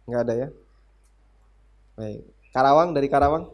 Enggak 0.06 0.22
ada 0.24 0.34
ya? 0.46 0.48
Baik. 1.98 2.22
Karawang 2.54 2.88
dari 2.96 3.08
Karawang? 3.10 3.44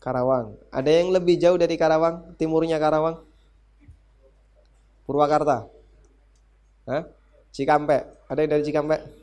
Karawang. 0.00 0.56
Ada 0.72 0.88
yang 0.88 1.12
lebih 1.12 1.36
jauh 1.36 1.58
dari 1.60 1.76
Karawang? 1.76 2.32
Timurnya 2.40 2.80
Karawang? 2.80 3.20
Purwakarta? 5.04 5.68
Hah? 6.88 7.04
Cikampek. 7.52 8.08
Ada 8.30 8.38
yang 8.46 8.50
dari 8.56 8.64
Cikampek? 8.64 9.19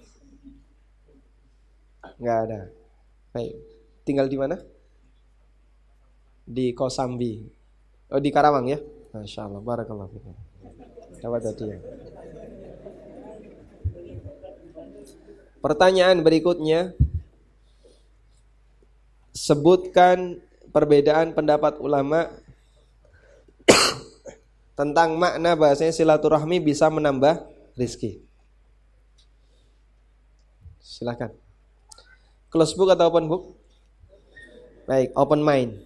Enggak 2.17 2.37
ada. 2.49 2.59
Baik. 3.33 3.53
Tinggal 4.01 4.25
di 4.25 4.37
mana? 4.37 4.57
Di 6.47 6.73
Kosambi. 6.73 7.45
Oh, 8.09 8.21
di 8.21 8.29
Karawang 8.33 8.65
ya? 8.65 8.79
Masya 9.13 9.45
Allah. 9.45 9.61
Barakallah. 9.61 10.09
Dapat 11.21 11.41
tadi 11.45 11.65
ya. 11.69 11.77
Pertanyaan 15.57 16.21
berikutnya 16.21 16.93
sebutkan 19.33 20.41
perbedaan 20.73 21.33
pendapat 21.33 21.81
ulama 21.81 22.29
tentang 24.79 25.17
makna 25.17 25.57
bahasanya 25.57 25.93
silaturahmi 25.93 26.61
bisa 26.61 26.89
menambah 26.89 27.45
rizki. 27.77 28.21
Silakan. 30.81 31.46
Close 32.47 32.71
book 32.79 32.95
atau 32.95 33.11
open 33.11 33.27
book? 33.27 33.43
Baik, 34.87 35.11
open 35.19 35.43
mind. 35.43 35.83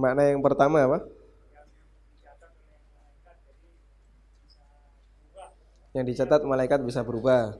Makna 0.00 0.32
yang 0.32 0.40
pertama 0.40 0.82
apa? 0.82 0.98
Yang 5.94 6.04
dicatat 6.10 6.40
malaikat 6.42 6.80
bisa 6.82 7.04
berubah. 7.04 7.54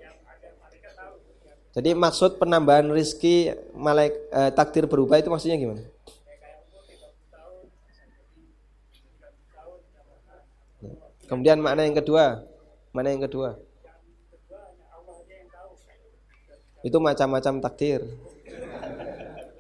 Jadi 1.71 1.95
maksud 1.95 2.43
penambahan 2.43 2.91
rizki 2.91 3.55
malaik, 3.79 4.15
eh, 4.35 4.51
takdir 4.51 4.91
berubah 4.91 5.23
itu 5.23 5.31
maksudnya 5.31 5.55
gimana? 5.55 5.83
Kemudian 11.31 11.63
makna 11.63 11.87
yang 11.87 11.95
kedua, 11.95 12.43
mana 12.91 13.15
yang 13.15 13.23
kedua? 13.23 13.55
Itu 16.83 16.99
macam-macam 16.99 17.63
takdir. 17.63 18.03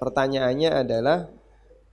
Pertanyaannya 0.03 0.71
adalah 0.83 1.31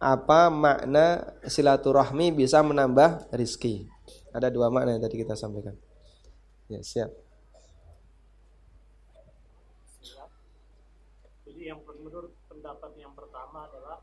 apa 0.01 0.49
makna 0.49 1.37
silaturahmi 1.45 2.33
bisa 2.33 2.65
menambah 2.65 3.29
rizki. 3.37 3.85
Ada 4.33 4.49
dua 4.49 4.73
makna 4.73 4.97
yang 4.97 5.03
tadi 5.05 5.21
kita 5.21 5.37
sampaikan. 5.37 5.77
Ya, 6.73 6.81
siap. 6.81 7.13
Jadi 11.45 11.61
yang 11.69 11.85
menurut 11.85 12.33
pendapat 12.49 12.91
yang 12.97 13.13
pertama 13.13 13.69
adalah 13.69 14.01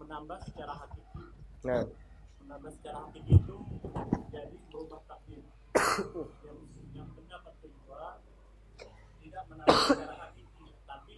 menambah 0.00 0.38
secara 0.46 0.72
hakiki. 0.74 1.22
Nah. 1.64 1.84
Menambah 2.44 2.70
secara 2.76 2.98
hakiki 3.08 3.32
itu 3.40 3.56
jadi 4.32 4.56
berubah 4.70 5.00
takdir. 5.08 5.42
yang, 6.44 6.58
yang 6.94 7.08
pendapat 7.14 7.54
kedua 7.62 8.22
tidak 9.22 9.42
menambah 9.50 9.78
secara 9.88 10.14
hakiki, 10.28 10.66
tapi 10.86 11.14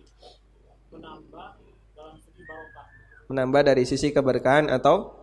menambah 0.92 1.48
dalam 1.96 2.16
segi 2.20 2.42
barokah 2.44 2.86
menambah 3.26 3.62
dari 3.74 3.82
sisi 3.82 4.14
keberkahan 4.14 4.70
atau 4.70 5.14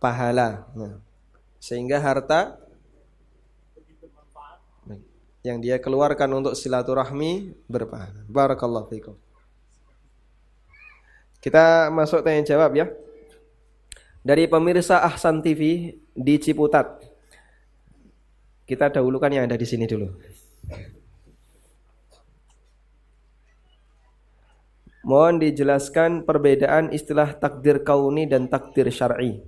pahala. 0.00 0.68
Nah, 0.76 1.00
sehingga 1.60 2.00
harta 2.00 2.60
yang 5.40 5.56
dia 5.64 5.80
keluarkan 5.80 6.44
untuk 6.44 6.52
silaturahmi 6.52 7.56
berpahala. 7.64 8.20
Barakallahu 8.28 8.92
fikum. 8.92 9.16
Kita 11.40 11.88
masuk 11.88 12.20
tanya 12.20 12.44
jawab 12.44 12.76
ya. 12.76 12.86
Dari 14.20 14.44
pemirsa 14.44 15.00
Ahsan 15.00 15.40
TV 15.40 15.96
di 16.12 16.34
Ciputat. 16.36 17.00
Kita 18.68 18.92
dahulukan 18.92 19.32
yang 19.32 19.48
ada 19.48 19.56
di 19.56 19.64
sini 19.64 19.88
dulu. 19.88 20.12
Mohon 25.00 25.40
dijelaskan 25.40 26.28
perbedaan 26.28 26.92
istilah 26.92 27.32
takdir 27.32 27.80
kauni 27.80 28.28
dan 28.28 28.52
takdir 28.52 28.92
syar'i. 28.92 29.40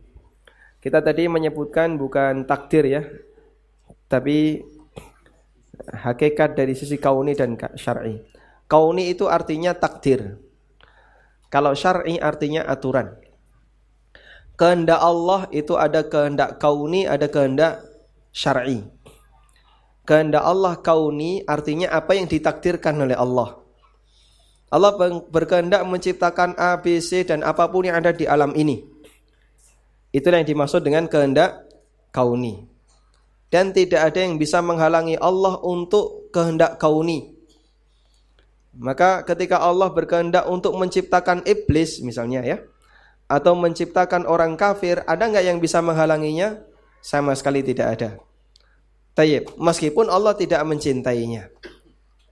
Kita 0.81 1.05
tadi 1.05 1.29
menyebutkan 1.29 2.01
bukan 2.01 2.49
takdir 2.49 2.89
ya, 2.89 3.05
tapi 4.09 4.65
hakikat 5.93 6.57
dari 6.57 6.73
sisi 6.73 6.97
kauni 6.97 7.37
dan 7.37 7.55
syar'i. 7.77 8.19
Kauni 8.65 9.13
itu 9.13 9.29
artinya 9.29 9.77
takdir. 9.77 10.41
Kalau 11.53 11.77
syar'i 11.77 12.17
artinya 12.17 12.65
aturan. 12.65 13.13
kehendak 14.57 15.01
Allah 15.03 15.51
itu 15.53 15.77
ada 15.77 16.07
kehendak 16.07 16.57
kauni, 16.57 17.05
ada 17.05 17.29
kehendak 17.29 17.85
syar'i. 18.33 18.89
Kehendak 20.09 20.41
Allah 20.41 20.81
kauni 20.81 21.45
artinya 21.45 21.93
apa 21.93 22.17
yang 22.17 22.25
ditakdirkan 22.25 22.97
oleh 22.97 23.13
Allah. 23.19 23.61
Allah 24.73 24.97
berkehendak 25.29 25.85
menciptakan 25.85 26.57
A, 26.57 26.81
B, 26.81 26.97
C 27.05 27.29
dan 27.29 27.45
apa 27.45 27.69
pun 27.69 27.85
yang 27.85 28.01
ada 28.01 28.17
di 28.17 28.25
alam 28.25 28.57
ini. 28.57 28.81
Itulah 30.09 30.41
yang 30.41 30.49
dimaksud 30.49 30.81
dengan 30.81 31.05
kehendak 31.05 31.69
kauni. 32.09 32.65
Dan 33.53 33.77
tidak 33.77 34.09
ada 34.09 34.25
yang 34.25 34.41
bisa 34.41 34.65
menghalangi 34.65 35.21
Allah 35.21 35.61
untuk 35.61 36.33
kehendak 36.33 36.81
kauni. 36.81 37.32
Maka 38.73 39.21
ketika 39.29 39.61
Allah 39.61 39.93
berkehendak 39.93 40.49
untuk 40.49 40.73
menciptakan 40.81 41.45
iblis 41.45 42.01
misalnya 42.01 42.41
ya, 42.41 42.59
atau 43.29 43.53
menciptakan 43.53 44.25
orang 44.25 44.57
kafir, 44.57 45.05
ada 45.05 45.29
nggak 45.29 45.45
yang 45.45 45.59
bisa 45.61 45.85
menghalanginya? 45.85 46.61
Sama 47.03 47.35
sekali 47.37 47.61
tidak 47.61 47.99
ada. 47.99 48.11
Tayyib, 49.13 49.61
meskipun 49.61 50.09
Allah 50.09 50.33
tidak 50.33 50.65
mencintainya. 50.65 51.53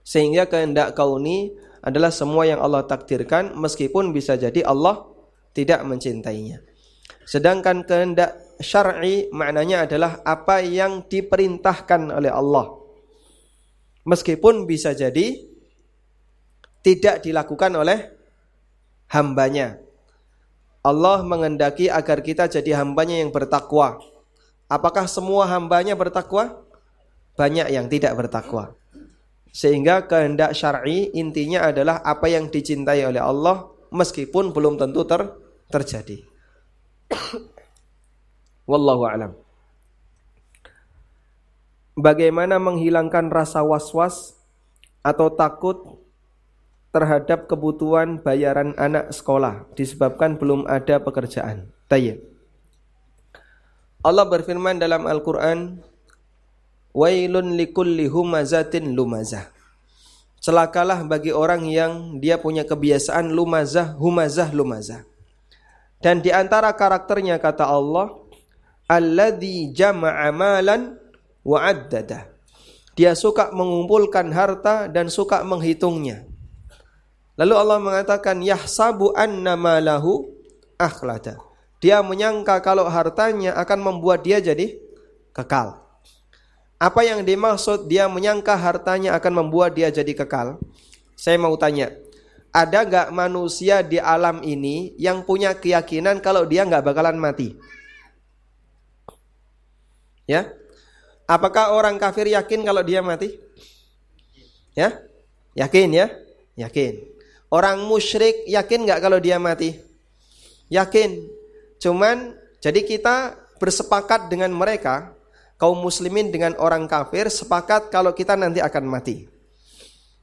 Sehingga 0.01 0.49
kehendak 0.49 0.97
kauni 0.97 1.53
adalah 1.81 2.09
semua 2.09 2.45
yang 2.45 2.61
Allah 2.61 2.85
takdirkan 2.85 3.53
meskipun 3.57 4.13
bisa 4.13 4.37
jadi 4.37 4.65
Allah 4.65 5.05
tidak 5.53 5.85
mencintainya. 5.85 6.61
Sedangkan 7.25 7.85
kehendak 7.85 8.37
syar'i 8.61 9.29
maknanya 9.29 9.85
adalah 9.85 10.21
apa 10.25 10.61
yang 10.65 11.05
diperintahkan 11.05 12.09
oleh 12.13 12.31
Allah. 12.33 12.77
Meskipun 14.05 14.65
bisa 14.65 14.97
jadi 14.97 15.50
tidak 16.81 17.21
dilakukan 17.25 17.71
oleh 17.77 18.09
hambanya. 19.13 19.77
Allah 20.81 21.21
mengendaki 21.21 21.93
agar 21.93 22.25
kita 22.25 22.49
jadi 22.49 22.81
hambanya 22.81 23.21
yang 23.21 23.29
bertakwa. 23.29 24.01
Apakah 24.65 25.05
semua 25.05 25.45
hambanya 25.45 25.93
bertakwa? 25.93 26.65
Banyak 27.37 27.69
yang 27.69 27.85
tidak 27.85 28.17
bertakwa. 28.17 28.73
Sehingga 29.53 30.09
kehendak 30.09 30.57
syar'i 30.57 31.11
intinya 31.13 31.69
adalah 31.69 32.01
apa 32.01 32.31
yang 32.31 32.49
dicintai 32.49 33.05
oleh 33.05 33.21
Allah 33.21 33.69
meskipun 33.93 34.55
belum 34.55 34.79
tentu 34.81 35.05
ter 35.05 35.21
terjadi. 35.69 36.23
Wallahu 38.71 39.03
alam. 39.05 39.31
Bagaimana 41.93 42.57
menghilangkan 42.57 43.27
rasa 43.29 43.61
was-was 43.61 44.33
atau 45.03 45.29
takut 45.29 46.00
terhadap 46.91 47.47
kebutuhan 47.47 48.19
bayaran 48.19 48.75
anak 48.75 49.15
sekolah 49.15 49.67
disebabkan 49.79 50.35
belum 50.35 50.67
ada 50.67 50.99
pekerjaan. 50.99 51.71
Tayyib. 51.87 52.19
Allah 54.03 54.27
berfirman 54.27 54.81
dalam 54.81 55.07
Al-Qur'an, 55.07 55.79
"Wailun 56.91 57.55
likulli 57.55 58.11
humazatin 58.11 58.91
lumazah." 58.91 59.47
Celakalah 60.41 61.05
bagi 61.05 61.29
orang 61.29 61.69
yang 61.69 62.17
dia 62.17 62.41
punya 62.41 62.65
kebiasaan 62.65 63.29
lumazah, 63.29 63.93
humazah, 63.93 64.49
lumazah. 64.49 65.05
Dan 66.01 66.17
di 66.25 66.33
antara 66.33 66.73
karakternya 66.73 67.37
kata 67.37 67.69
Allah, 67.69 68.09
"Alladzi 68.89 69.69
jama'a 69.69 70.33
malan 70.33 70.97
wa 71.45 71.61
addada." 71.61 72.25
Dia 72.97 73.13
suka 73.13 73.53
mengumpulkan 73.53 74.33
harta 74.33 74.89
dan 74.89 75.13
suka 75.13 75.45
menghitungnya. 75.45 76.30
Lalu 77.41 77.53
Allah 77.57 77.81
mengatakan 77.81 78.37
yahsabu 78.45 79.17
anna 79.17 79.57
malahu 79.57 80.29
akhlada. 80.77 81.41
Dia 81.81 82.05
menyangka 82.05 82.61
kalau 82.61 82.85
hartanya 82.85 83.57
akan 83.57 83.81
membuat 83.81 84.21
dia 84.21 84.37
jadi 84.37 84.77
kekal. 85.33 85.81
Apa 86.77 87.01
yang 87.01 87.25
dimaksud 87.25 87.89
dia 87.89 88.05
menyangka 88.05 88.53
hartanya 88.53 89.17
akan 89.17 89.41
membuat 89.41 89.73
dia 89.73 89.89
jadi 89.89 90.13
kekal? 90.13 90.61
Saya 91.17 91.41
mau 91.41 91.57
tanya, 91.57 91.89
ada 92.53 92.85
gak 92.85 93.09
manusia 93.09 93.81
di 93.81 93.97
alam 93.97 94.45
ini 94.45 94.93
yang 95.01 95.25
punya 95.25 95.57
keyakinan 95.57 96.21
kalau 96.21 96.45
dia 96.45 96.61
gak 96.61 96.85
bakalan 96.85 97.17
mati? 97.17 97.57
Ya, 100.29 100.53
apakah 101.25 101.73
orang 101.73 101.97
kafir 101.97 102.29
yakin 102.29 102.61
kalau 102.61 102.85
dia 102.85 103.01
mati? 103.01 103.33
Ya, 104.77 105.01
yakin 105.57 105.89
ya, 105.89 106.07
yakin. 106.53 107.10
Orang 107.51 107.83
musyrik 107.83 108.47
yakin 108.47 108.87
nggak 108.87 109.03
kalau 109.03 109.19
dia 109.19 109.35
mati? 109.35 109.75
Yakin. 110.71 111.19
Cuman 111.83 112.31
jadi 112.63 112.79
kita 112.79 113.35
bersepakat 113.59 114.31
dengan 114.31 114.55
mereka, 114.55 115.11
kaum 115.59 115.75
muslimin 115.83 116.31
dengan 116.31 116.55
orang 116.57 116.87
kafir 116.87 117.27
sepakat 117.27 117.91
kalau 117.91 118.15
kita 118.15 118.39
nanti 118.39 118.63
akan 118.63 118.87
mati. 118.87 119.27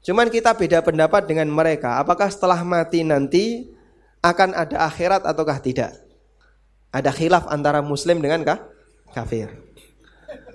Cuman 0.01 0.33
kita 0.33 0.57
beda 0.57 0.81
pendapat 0.81 1.29
dengan 1.29 1.53
mereka, 1.53 2.01
apakah 2.01 2.33
setelah 2.33 2.65
mati 2.65 3.05
nanti 3.05 3.69
akan 4.25 4.57
ada 4.57 4.89
akhirat 4.89 5.29
ataukah 5.29 5.61
tidak? 5.61 5.93
Ada 6.89 7.13
khilaf 7.13 7.45
antara 7.53 7.85
muslim 7.85 8.25
dengan 8.25 8.41
kafir. 9.13 9.53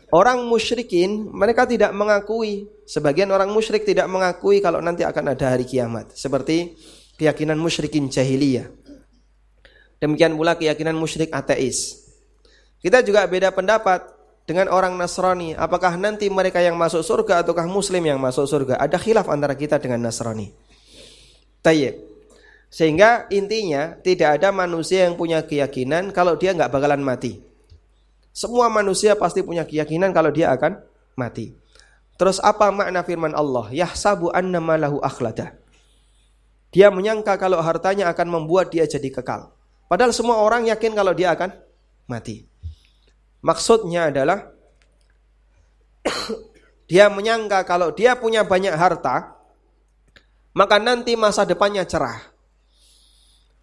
Orang 0.09 0.49
musyrikin 0.49 1.29
mereka 1.29 1.69
tidak 1.69 1.93
mengakui. 1.93 2.65
Sebagian 2.83 3.31
orang 3.31 3.47
musyrik 3.51 3.87
tidak 3.87 4.11
mengakui 4.11 4.59
kalau 4.59 4.83
nanti 4.83 5.07
akan 5.07 5.31
ada 5.31 5.55
hari 5.55 5.63
kiamat. 5.63 6.11
Seperti 6.11 6.75
keyakinan 7.15 7.55
musyrikin 7.55 8.11
jahiliyah. 8.11 8.67
Demikian 10.03 10.35
pula 10.35 10.59
keyakinan 10.59 10.99
musyrik 10.99 11.31
ateis. 11.31 12.03
Kita 12.83 12.99
juga 12.99 13.23
beda 13.23 13.55
pendapat 13.55 14.03
dengan 14.43 14.67
orang 14.67 14.99
Nasrani. 14.99 15.55
Apakah 15.55 15.95
nanti 15.95 16.27
mereka 16.27 16.59
yang 16.59 16.75
masuk 16.75 16.99
surga 16.99 17.39
ataukah 17.47 17.63
muslim 17.63 18.03
yang 18.03 18.19
masuk 18.19 18.43
surga? 18.43 18.75
Ada 18.75 18.99
khilaf 18.99 19.31
antara 19.31 19.55
kita 19.55 19.79
dengan 19.79 20.03
Nasrani. 20.03 20.51
Tayyib. 21.63 21.95
Sehingga 22.67 23.31
intinya 23.31 23.95
tidak 24.03 24.41
ada 24.41 24.51
manusia 24.51 25.07
yang 25.07 25.15
punya 25.15 25.45
keyakinan 25.45 26.11
kalau 26.11 26.35
dia 26.35 26.51
nggak 26.51 26.73
bakalan 26.73 26.99
mati. 26.99 27.39
Semua 28.33 28.67
manusia 28.67 29.13
pasti 29.13 29.45
punya 29.45 29.63
keyakinan 29.63 30.11
kalau 30.11 30.33
dia 30.33 30.51
akan 30.51 30.81
mati. 31.13 31.62
Terus 32.23 32.39
apa 32.39 32.71
makna 32.71 33.03
firman 33.03 33.35
Allah? 33.35 33.67
Yahsabu 33.67 34.31
anna 34.31 34.63
malahu 34.63 35.03
akhlada. 35.03 35.59
Dia 36.71 36.87
menyangka 36.87 37.35
kalau 37.35 37.59
hartanya 37.59 38.07
akan 38.15 38.39
membuat 38.39 38.71
dia 38.71 38.87
jadi 38.87 39.11
kekal. 39.11 39.51
Padahal 39.91 40.15
semua 40.15 40.39
orang 40.39 40.63
yakin 40.71 40.95
kalau 40.95 41.11
dia 41.11 41.35
akan 41.35 41.51
mati. 42.07 42.47
Maksudnya 43.43 44.07
adalah 44.07 44.39
dia 46.89 47.11
menyangka 47.11 47.67
kalau 47.67 47.91
dia 47.91 48.15
punya 48.15 48.47
banyak 48.47 48.71
harta, 48.71 49.35
maka 50.55 50.79
nanti 50.79 51.19
masa 51.19 51.43
depannya 51.43 51.83
cerah. 51.83 52.23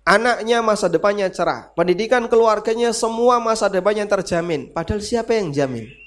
Anaknya 0.04 0.60
masa 0.60 0.92
depannya 0.92 1.32
cerah. 1.32 1.72
Pendidikan 1.72 2.28
keluarganya 2.28 2.92
semua 2.92 3.40
masa 3.40 3.72
depannya 3.72 4.04
terjamin. 4.04 4.68
Padahal 4.68 5.00
siapa 5.00 5.32
yang 5.32 5.48
jamin? 5.48 5.99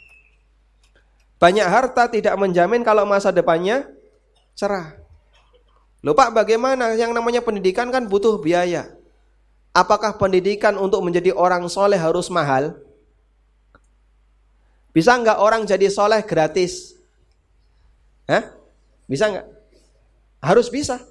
Banyak 1.43 1.67
harta 1.67 2.07
tidak 2.07 2.39
menjamin 2.39 2.87
kalau 2.87 3.03
masa 3.03 3.27
depannya 3.27 3.83
cerah. 4.55 4.95
Lupa 5.99 6.31
bagaimana 6.31 6.95
yang 6.95 7.11
namanya 7.11 7.43
pendidikan 7.43 7.91
kan 7.91 8.07
butuh 8.07 8.39
biaya. 8.39 8.95
Apakah 9.75 10.15
pendidikan 10.15 10.79
untuk 10.79 11.03
menjadi 11.03 11.35
orang 11.35 11.67
soleh 11.67 11.99
harus 11.99 12.31
mahal? 12.31 12.79
Bisa 14.95 15.19
nggak 15.19 15.35
orang 15.35 15.67
jadi 15.67 15.91
soleh 15.91 16.23
gratis? 16.23 16.95
Hah? 18.23 18.55
Bisa 19.03 19.27
nggak? 19.27 19.47
Harus 20.39 20.71
bisa. 20.71 21.03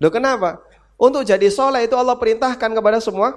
Loh 0.00 0.08
kenapa? 0.08 0.64
Untuk 0.96 1.28
jadi 1.28 1.52
soleh 1.52 1.84
itu 1.84 1.92
Allah 1.92 2.16
perintahkan 2.16 2.72
kepada 2.72 3.04
semua 3.04 3.36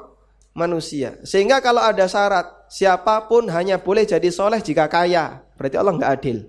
manusia. 0.56 1.20
Sehingga 1.28 1.60
kalau 1.60 1.84
ada 1.84 2.08
syarat, 2.08 2.61
siapa 2.72 3.28
pun 3.28 3.51
hanya 3.51 3.84
boleh 3.84 4.07
jadi 4.07 4.32
soleh 4.32 4.63
jika 4.63 4.88
kaya. 4.88 5.43
Berarti 5.59 5.76
Allah 5.76 5.93
nggak 5.99 6.11
adil. 6.15 6.47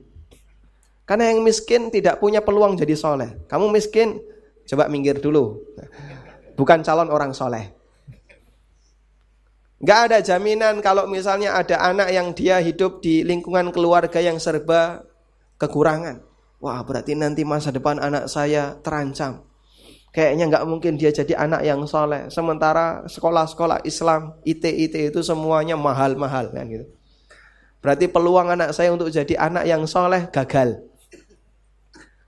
Karena 1.03 1.35
yang 1.35 1.43
miskin 1.43 1.91
tidak 1.91 2.23
punya 2.23 2.39
peluang 2.41 2.79
jadi 2.79 2.95
soleh. 2.95 3.43
Kamu 3.51 3.69
miskin, 3.75 4.23
coba 4.71 4.87
minggir 4.87 5.19
dulu. 5.19 5.59
Bukan 6.55 6.87
calon 6.87 7.11
orang 7.11 7.35
soleh. 7.35 7.75
Gak 9.83 10.01
ada 10.09 10.19
jaminan 10.23 10.79
kalau 10.79 11.11
misalnya 11.11 11.59
ada 11.59 11.83
anak 11.83 12.15
yang 12.15 12.31
dia 12.31 12.63
hidup 12.63 13.03
di 13.03 13.27
lingkungan 13.27 13.75
keluarga 13.75 14.23
yang 14.23 14.39
serba 14.39 15.03
kekurangan. 15.59 16.23
Wah 16.63 16.79
berarti 16.87 17.19
nanti 17.19 17.43
masa 17.43 17.75
depan 17.75 17.99
anak 17.99 18.31
saya 18.31 18.79
terancam. 18.79 19.43
Kayaknya 20.13 20.45
nggak 20.53 20.65
mungkin 20.69 21.01
dia 21.01 21.09
jadi 21.09 21.33
anak 21.41 21.65
yang 21.65 21.89
soleh. 21.89 22.29
Sementara 22.29 23.09
sekolah-sekolah 23.09 23.81
Islam, 23.89 24.37
IT-IT 24.45 25.09
itu 25.09 25.21
semuanya 25.25 25.73
mahal-mahal 25.81 26.53
kan 26.53 26.69
gitu. 26.69 26.85
Berarti 27.81 28.07
peluang 28.13 28.53
anak 28.53 28.77
saya 28.77 28.93
untuk 28.93 29.09
jadi 29.09 29.35
anak 29.41 29.65
yang 29.65 29.89
soleh 29.89 30.29
gagal. 30.29 30.85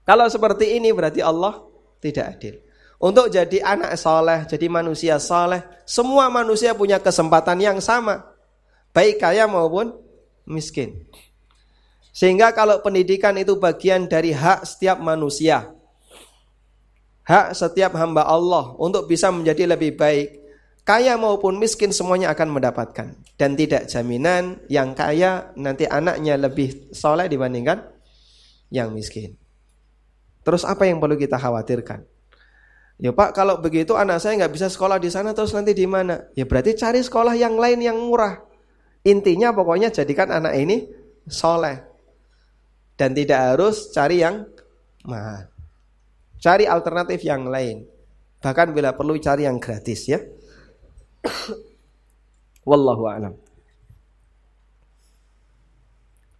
Kalau 0.01 0.25
seperti 0.27 0.81
ini 0.81 0.89
berarti 0.89 1.21
Allah 1.21 1.61
tidak 2.01 2.25
adil. 2.37 2.55
Untuk 2.97 3.29
jadi 3.29 3.61
anak 3.61 3.93
soleh, 4.01 4.49
jadi 4.49 4.65
manusia 4.65 5.21
soleh, 5.21 5.61
semua 5.85 6.25
manusia 6.33 6.73
punya 6.73 6.97
kesempatan 6.97 7.61
yang 7.61 7.77
sama. 7.77 8.33
Baik 8.95 9.21
kaya 9.21 9.45
maupun 9.45 9.93
miskin. 10.47 11.05
Sehingga 12.15 12.55
kalau 12.55 12.79
pendidikan 12.79 13.35
itu 13.35 13.59
bagian 13.59 14.07
dari 14.07 14.31
hak 14.31 14.63
setiap 14.63 14.97
manusia. 15.03 15.69
Hak 17.25 17.57
setiap 17.57 17.97
hamba 17.97 18.21
Allah 18.21 18.77
untuk 18.77 19.09
bisa 19.09 19.33
menjadi 19.33 19.65
lebih 19.73 19.97
baik. 19.97 20.45
Kaya 20.85 21.17
maupun 21.17 21.57
miskin 21.57 21.89
semuanya 21.89 22.29
akan 22.29 22.53
mendapatkan. 22.53 23.17
Dan 23.33 23.57
tidak 23.57 23.89
jaminan 23.89 24.61
yang 24.69 24.93
kaya 24.93 25.49
nanti 25.57 25.89
anaknya 25.89 26.37
lebih 26.37 26.93
soleh 26.93 27.25
dibandingkan 27.25 27.81
yang 28.69 28.93
miskin. 28.93 29.33
Terus 30.45 30.61
apa 30.61 30.85
yang 30.85 31.01
perlu 31.01 31.17
kita 31.17 31.41
khawatirkan? 31.41 32.05
Ya 33.01 33.09
Pak, 33.09 33.33
kalau 33.33 33.57
begitu 33.57 33.97
anak 33.97 34.21
saya 34.21 34.45
nggak 34.45 34.53
bisa 34.53 34.69
sekolah 34.69 35.01
di 35.01 35.09
sana 35.09 35.33
terus 35.33 35.51
nanti 35.57 35.73
di 35.73 35.89
mana? 35.89 36.29
Ya 36.37 36.45
berarti 36.45 36.77
cari 36.77 37.01
sekolah 37.01 37.33
yang 37.33 37.57
lain 37.57 37.81
yang 37.81 37.97
murah. 37.97 38.45
Intinya 39.01 39.49
pokoknya 39.49 39.89
jadikan 39.89 40.29
anak 40.29 40.53
ini 40.53 40.85
soleh. 41.25 41.81
Dan 42.93 43.17
tidak 43.17 43.57
harus 43.57 43.89
cari 43.89 44.21
yang 44.21 44.45
mahal. 45.03 45.54
Cari 46.45 46.69
alternatif 46.69 47.25
yang 47.25 47.49
lain. 47.49 47.89
Bahkan 48.37 48.69
bila 48.77 48.93
perlu 48.93 49.17
cari 49.17 49.49
yang 49.49 49.57
gratis 49.57 50.05
ya. 50.05 50.21
Wallahu 52.69 53.09
a'lam. 53.09 53.33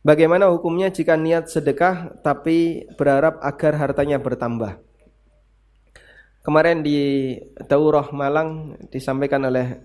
Bagaimana 0.06 0.54
hukumnya 0.54 0.94
jika 0.94 1.18
niat 1.18 1.50
sedekah 1.50 2.22
tapi 2.22 2.86
berharap 2.94 3.42
agar 3.42 3.74
hartanya 3.82 4.22
bertambah? 4.22 4.78
Kemarin 6.46 6.86
di 6.86 7.34
Daurah 7.66 8.06
Malang 8.14 8.78
disampaikan 8.94 9.42
oleh 9.50 9.82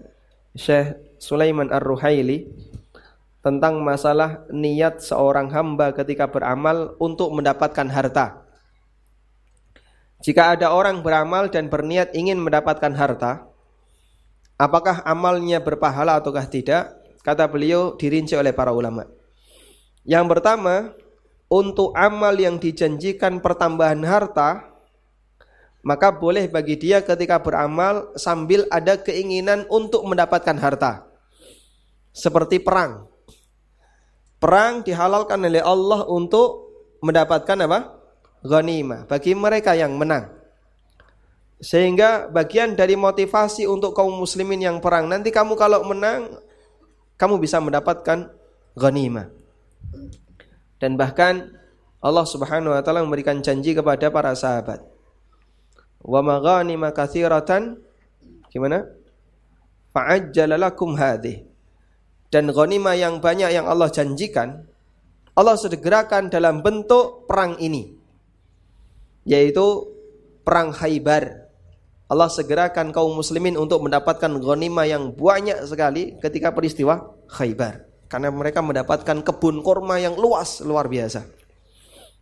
Syekh 0.52 1.16
Sulaiman 1.16 1.72
Ar-Ruhaili 1.72 2.44
tentang 3.40 3.80
masalah 3.80 4.44
niat 4.52 5.00
seorang 5.00 5.48
hamba 5.48 5.96
ketika 5.96 6.28
beramal 6.28 6.92
untuk 7.00 7.32
mendapatkan 7.32 7.88
harta. 7.88 8.49
Jika 10.20 10.52
ada 10.52 10.76
orang 10.76 11.00
beramal 11.00 11.48
dan 11.48 11.72
berniat 11.72 12.12
ingin 12.12 12.36
mendapatkan 12.36 12.92
harta, 12.92 13.48
apakah 14.60 15.00
amalnya 15.08 15.64
berpahala 15.64 16.20
ataukah 16.20 16.44
tidak? 16.44 16.92
Kata 17.24 17.48
beliau 17.48 17.96
dirinci 17.96 18.36
oleh 18.36 18.52
para 18.52 18.72
ulama. 18.72 19.08
Yang 20.04 20.26
pertama, 20.36 20.92
untuk 21.48 21.92
amal 21.96 22.36
yang 22.36 22.60
dijanjikan 22.60 23.40
pertambahan 23.40 24.00
harta, 24.04 24.70
maka 25.80 26.12
boleh 26.12 26.48
bagi 26.48 26.76
dia 26.76 27.00
ketika 27.00 27.40
beramal 27.40 28.12
sambil 28.16 28.68
ada 28.68 29.00
keinginan 29.00 29.64
untuk 29.72 30.04
mendapatkan 30.04 30.56
harta. 30.60 31.08
Seperti 32.12 32.60
perang. 32.60 33.08
Perang 34.40 34.84
dihalalkan 34.84 35.40
oleh 35.44 35.60
Allah 35.64 36.04
untuk 36.08 36.72
mendapatkan 37.00 37.56
apa? 37.64 37.99
Ghanimah 38.40 39.04
bagi 39.04 39.36
mereka 39.36 39.76
yang 39.76 40.00
menang. 40.00 40.32
Sehingga 41.60 42.32
bagian 42.32 42.72
dari 42.72 42.96
motivasi 42.96 43.68
untuk 43.68 43.92
kaum 43.92 44.16
muslimin 44.16 44.64
yang 44.64 44.80
perang 44.80 45.12
nanti 45.12 45.28
kamu 45.28 45.60
kalau 45.60 45.84
menang 45.84 46.40
kamu 47.20 47.36
bisa 47.36 47.60
mendapatkan 47.60 48.32
ghanimah. 48.80 49.28
Dan 50.80 50.96
bahkan 50.96 51.52
Allah 52.00 52.24
Subhanahu 52.24 52.72
wa 52.72 52.80
taala 52.80 53.04
memberikan 53.04 53.44
janji 53.44 53.76
kepada 53.76 54.08
para 54.08 54.32
sahabat 54.32 54.80
wa 56.00 56.20
maghanima 56.24 56.96
katsiratan 56.96 57.76
gimana? 58.48 58.88
Fa'ajjala 59.92 60.56
lakum. 60.56 60.96
Dan 62.32 62.48
ghanimah 62.56 62.96
yang 62.96 63.20
banyak 63.20 63.52
yang 63.52 63.68
Allah 63.68 63.92
janjikan 63.92 64.64
Allah 65.36 65.60
segerakan 65.60 66.32
dalam 66.32 66.64
bentuk 66.64 67.28
perang 67.28 67.60
ini 67.60 67.99
yaitu 69.24 69.88
perang 70.42 70.72
Khaybar. 70.72 71.48
Allah 72.10 72.26
segerakan 72.26 72.90
kaum 72.90 73.14
muslimin 73.14 73.54
untuk 73.54 73.86
mendapatkan 73.86 74.34
ghanimah 74.42 74.86
yang 74.88 75.14
banyak 75.14 75.62
sekali 75.62 76.18
ketika 76.18 76.50
peristiwa 76.50 77.14
Khaybar. 77.30 77.86
Karena 78.10 78.34
mereka 78.34 78.58
mendapatkan 78.58 79.22
kebun 79.22 79.62
korma 79.62 80.02
yang 80.02 80.18
luas, 80.18 80.58
luar 80.66 80.90
biasa. 80.90 81.22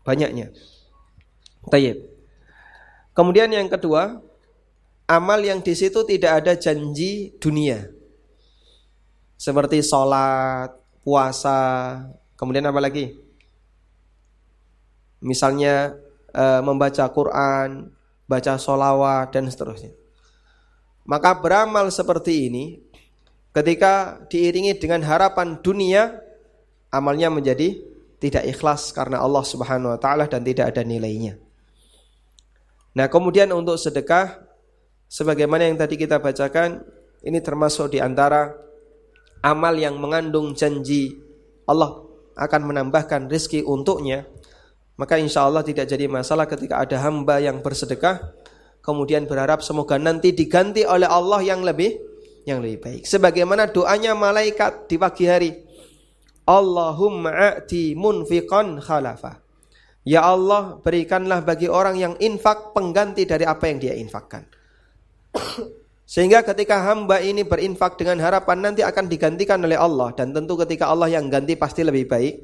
Banyaknya. 0.05 0.53
Tayyib. 1.72 2.05
Kemudian 3.16 3.49
yang 3.49 3.72
kedua, 3.72 4.20
amal 5.09 5.40
yang 5.40 5.64
di 5.64 5.72
situ 5.72 6.05
tidak 6.05 6.44
ada 6.44 6.53
janji 6.61 7.32
dunia. 7.40 7.88
Seperti 9.40 9.80
sholat, 9.80 10.76
puasa, 11.01 12.05
kemudian 12.36 12.68
apa 12.68 12.84
lagi? 12.84 13.16
Misalnya 15.24 15.96
e, 16.31 16.45
membaca 16.64 17.05
Quran, 17.11 17.93
baca 18.29 18.53
sholawat, 18.57 19.33
dan 19.33 19.49
seterusnya. 19.49 19.93
Maka 21.09 21.37
beramal 21.41 21.89
seperti 21.89 22.53
ini, 22.53 22.64
ketika 23.57 24.20
diiringi 24.29 24.76
dengan 24.76 25.01
harapan 25.05 25.57
dunia, 25.64 26.20
amalnya 26.93 27.33
menjadi 27.33 27.81
tidak 28.18 28.45
ikhlas 28.51 28.91
karena 28.93 29.22
Allah 29.22 29.45
Subhanahu 29.47 29.95
wa 29.95 30.01
taala 30.01 30.26
dan 30.26 30.43
tidak 30.43 30.74
ada 30.74 30.83
nilainya. 30.83 31.39
Nah, 32.99 33.07
kemudian 33.07 33.49
untuk 33.55 33.79
sedekah 33.79 34.43
sebagaimana 35.07 35.70
yang 35.70 35.79
tadi 35.79 35.95
kita 35.95 36.18
bacakan, 36.18 36.83
ini 37.22 37.39
termasuk 37.39 37.95
di 37.95 38.03
antara 38.03 38.55
amal 39.43 39.74
yang 39.79 39.97
mengandung 40.03 40.53
janji 40.55 41.14
Allah 41.66 42.05
akan 42.35 42.61
menambahkan 42.74 43.31
rizki 43.31 43.62
untuknya. 43.62 44.26
Maka 44.99 45.14
insya 45.14 45.46
Allah 45.46 45.62
tidak 45.62 45.86
jadi 45.86 46.11
masalah 46.11 46.51
ketika 46.51 46.82
ada 46.82 46.99
hamba 46.99 47.38
yang 47.38 47.62
bersedekah 47.62 48.34
kemudian 48.82 49.28
berharap 49.30 49.62
semoga 49.62 50.01
nanti 50.01 50.34
diganti 50.34 50.82
oleh 50.82 51.07
Allah 51.07 51.44
yang 51.44 51.62
lebih 51.62 52.01
yang 52.49 52.64
lebih 52.64 52.80
baik. 52.80 53.03
Sebagaimana 53.05 53.68
doanya 53.68 54.16
malaikat 54.16 54.88
di 54.88 54.96
pagi 54.96 55.28
hari. 55.28 55.53
Allahumma 56.49 57.28
a'ti 57.53 57.92
munfiqan 57.92 58.80
khalafah. 58.80 59.36
Ya 60.09 60.24
Allah 60.24 60.80
berikanlah 60.80 61.44
bagi 61.44 61.68
orang 61.68 62.01
yang 62.01 62.14
infak 62.16 62.72
pengganti 62.72 63.28
dari 63.28 63.44
apa 63.44 63.68
yang 63.68 63.76
dia 63.76 63.92
infakkan. 63.92 64.49
Sehingga 66.09 66.40
ketika 66.40 66.80
hamba 66.88 67.20
ini 67.20 67.44
berinfak 67.44 68.01
dengan 68.01 68.16
harapan 68.24 68.64
nanti 68.64 68.80
akan 68.80 69.12
digantikan 69.12 69.61
oleh 69.61 69.76
Allah. 69.76 70.16
Dan 70.16 70.32
tentu 70.32 70.57
ketika 70.57 70.88
Allah 70.88 71.12
yang 71.12 71.28
ganti 71.28 71.53
pasti 71.53 71.84
lebih 71.84 72.09
baik. 72.09 72.40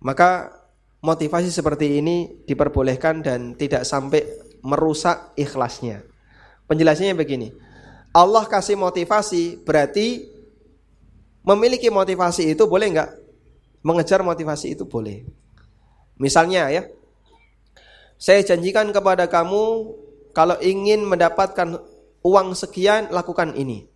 Maka 0.00 0.48
motivasi 1.02 1.50
seperti 1.50 2.02
ini 2.02 2.42
diperbolehkan 2.46 3.22
dan 3.22 3.54
tidak 3.54 3.86
sampai 3.86 4.26
merusak 4.62 5.34
ikhlasnya. 5.38 6.02
Penjelasannya 6.68 7.14
begini. 7.16 7.48
Allah 8.12 8.44
kasih 8.44 8.76
motivasi 8.76 9.62
berarti 9.64 10.26
memiliki 11.46 11.88
motivasi 11.88 12.52
itu 12.52 12.68
boleh 12.68 12.86
nggak? 12.92 13.10
Mengejar 13.80 14.20
motivasi 14.20 14.76
itu 14.76 14.84
boleh. 14.84 15.24
Misalnya 16.18 16.68
ya, 16.68 16.82
saya 18.18 18.42
janjikan 18.42 18.90
kepada 18.90 19.30
kamu 19.30 19.94
kalau 20.34 20.58
ingin 20.60 21.08
mendapatkan 21.08 21.78
uang 22.20 22.48
sekian 22.52 23.08
lakukan 23.08 23.56
ini. 23.56 23.87